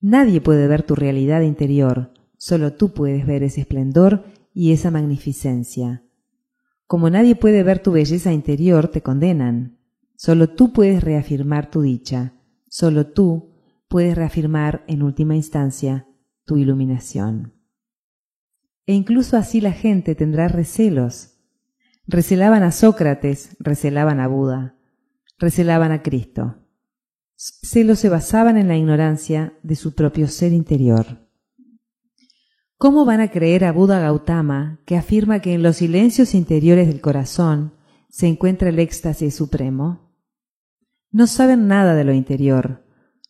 Nadie 0.00 0.40
puede 0.40 0.68
ver 0.68 0.82
tu 0.82 0.94
realidad 0.94 1.40
interior, 1.40 2.12
solo 2.36 2.74
tú 2.74 2.92
puedes 2.92 3.26
ver 3.26 3.42
ese 3.42 3.62
esplendor 3.62 4.24
y 4.52 4.72
esa 4.72 4.90
magnificencia. 4.90 6.04
Como 6.86 7.10
nadie 7.10 7.34
puede 7.34 7.62
ver 7.62 7.80
tu 7.80 7.92
belleza 7.92 8.32
interior, 8.32 8.88
te 8.88 9.02
condenan. 9.02 9.78
Solo 10.16 10.48
tú 10.48 10.72
puedes 10.72 11.02
reafirmar 11.02 11.70
tu 11.70 11.82
dicha, 11.82 12.34
solo 12.68 13.06
tú 13.06 13.50
puedes 13.88 14.14
reafirmar 14.14 14.84
en 14.86 15.02
última 15.02 15.34
instancia 15.34 16.06
tu 16.44 16.56
iluminación. 16.56 17.55
E 18.86 18.94
incluso 18.94 19.36
así 19.36 19.60
la 19.60 19.72
gente 19.72 20.14
tendrá 20.14 20.48
recelos. 20.48 21.38
Recelaban 22.06 22.62
a 22.62 22.72
Sócrates, 22.72 23.56
recelaban 23.58 24.20
a 24.20 24.28
Buda, 24.28 24.76
recelaban 25.38 25.92
a 25.92 26.02
Cristo 26.02 26.62
celos 27.36 27.98
se 27.98 28.08
basaban 28.08 28.56
en 28.56 28.68
la 28.68 28.76
ignorancia 28.76 29.58
de 29.62 29.76
su 29.76 29.94
propio 29.94 30.28
ser 30.28 30.52
interior. 30.52 31.28
¿Cómo 32.78 33.04
van 33.04 33.20
a 33.20 33.30
creer 33.30 33.64
a 33.64 33.72
Buda 33.72 34.00
Gautama, 34.00 34.80
que 34.84 34.96
afirma 34.96 35.40
que 35.40 35.54
en 35.54 35.62
los 35.62 35.76
silencios 35.76 36.34
interiores 36.34 36.88
del 36.88 37.00
corazón 37.00 37.74
se 38.08 38.26
encuentra 38.26 38.68
el 38.68 38.78
éxtasis 38.78 39.34
supremo? 39.34 40.14
No 41.10 41.26
saben 41.26 41.68
nada 41.68 41.94
de 41.94 42.04
lo 42.04 42.12
interior, 42.12 42.84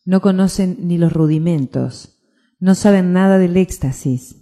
no 0.05 0.21
conocen 0.21 0.77
ni 0.81 0.97
los 0.97 1.13
rudimentos, 1.13 2.19
no 2.59 2.75
saben 2.75 3.13
nada 3.13 3.37
del 3.37 3.55
éxtasis. 3.55 4.36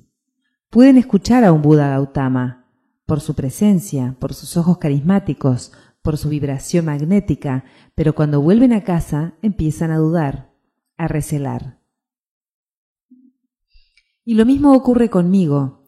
Pueden 0.76 0.98
escuchar 0.98 1.46
a 1.46 1.54
un 1.54 1.62
Buda 1.62 1.88
Gautama, 1.88 2.68
por 3.06 3.22
su 3.22 3.34
presencia, 3.34 4.18
por 4.20 4.34
sus 4.34 4.58
ojos 4.58 4.78
carismáticos, 4.78 5.72
por 6.02 6.18
su 6.18 6.28
vibración 6.28 6.84
magnética, 6.84 7.64
pero 7.96 8.14
cuando 8.14 8.42
vuelven 8.42 8.74
a 8.74 8.84
casa 8.84 9.36
empiezan 9.42 9.92
a 9.92 9.98
dudar, 9.98 10.54
a 10.98 11.08
recelar. 11.08 11.80
Y 14.26 14.34
lo 14.34 14.46
mismo 14.46 14.74
ocurre 14.74 15.10
conmigo. 15.10 15.88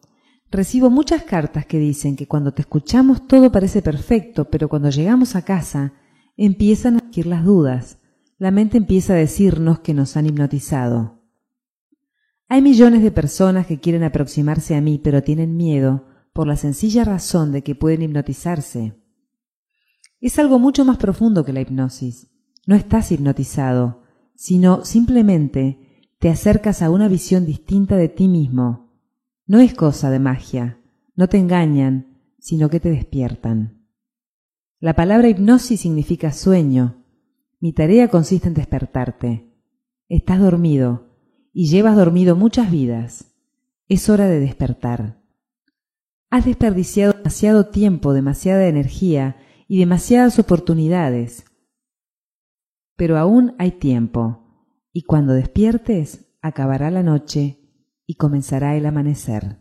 Recibo 0.50 0.88
muchas 0.88 1.22
cartas 1.22 1.66
que 1.66 1.78
dicen 1.78 2.16
que 2.16 2.26
cuando 2.26 2.54
te 2.54 2.62
escuchamos 2.62 3.26
todo 3.26 3.52
parece 3.52 3.82
perfecto, 3.82 4.46
pero 4.46 4.70
cuando 4.70 4.88
llegamos 4.88 5.36
a 5.36 5.42
casa 5.42 5.92
empiezan 6.34 6.96
a 6.96 7.00
surgir 7.00 7.26
las 7.26 7.44
dudas. 7.44 7.98
La 8.38 8.50
mente 8.50 8.78
empieza 8.78 9.12
a 9.12 9.16
decirnos 9.16 9.80
que 9.80 9.92
nos 9.92 10.16
han 10.16 10.24
hipnotizado. 10.24 11.17
Hay 12.50 12.62
millones 12.62 13.02
de 13.02 13.10
personas 13.10 13.66
que 13.66 13.78
quieren 13.78 14.02
aproximarse 14.02 14.74
a 14.74 14.80
mí, 14.80 14.98
pero 14.98 15.22
tienen 15.22 15.56
miedo 15.56 16.06
por 16.32 16.46
la 16.46 16.56
sencilla 16.56 17.04
razón 17.04 17.52
de 17.52 17.62
que 17.62 17.74
pueden 17.74 18.00
hipnotizarse. 18.00 18.94
Es 20.20 20.38
algo 20.38 20.58
mucho 20.58 20.86
más 20.86 20.96
profundo 20.96 21.44
que 21.44 21.52
la 21.52 21.60
hipnosis. 21.60 22.30
No 22.66 22.74
estás 22.74 23.12
hipnotizado, 23.12 24.02
sino 24.34 24.84
simplemente 24.86 26.06
te 26.18 26.30
acercas 26.30 26.80
a 26.80 26.90
una 26.90 27.06
visión 27.08 27.44
distinta 27.44 27.96
de 27.96 28.08
ti 28.08 28.28
mismo. 28.28 28.94
No 29.46 29.60
es 29.60 29.74
cosa 29.74 30.10
de 30.10 30.18
magia, 30.18 30.80
no 31.14 31.28
te 31.28 31.36
engañan, 31.36 32.18
sino 32.38 32.70
que 32.70 32.80
te 32.80 32.90
despiertan. 32.90 33.86
La 34.80 34.94
palabra 34.94 35.28
hipnosis 35.28 35.80
significa 35.80 36.32
sueño. 36.32 37.04
Mi 37.60 37.74
tarea 37.74 38.08
consiste 38.08 38.48
en 38.48 38.54
despertarte. 38.54 39.52
Estás 40.08 40.40
dormido 40.40 41.07
y 41.60 41.66
llevas 41.66 41.96
dormido 41.96 42.36
muchas 42.36 42.70
vidas. 42.70 43.34
Es 43.88 44.08
hora 44.08 44.28
de 44.28 44.38
despertar. 44.38 45.20
Has 46.30 46.44
desperdiciado 46.44 47.14
demasiado 47.14 47.66
tiempo, 47.66 48.12
demasiada 48.12 48.68
energía 48.68 49.38
y 49.66 49.80
demasiadas 49.80 50.38
oportunidades. 50.38 51.46
Pero 52.94 53.18
aún 53.18 53.56
hay 53.58 53.72
tiempo, 53.72 54.70
y 54.92 55.02
cuando 55.02 55.32
despiertes 55.32 56.32
acabará 56.42 56.92
la 56.92 57.02
noche 57.02 57.58
y 58.06 58.14
comenzará 58.14 58.76
el 58.76 58.86
amanecer. 58.86 59.58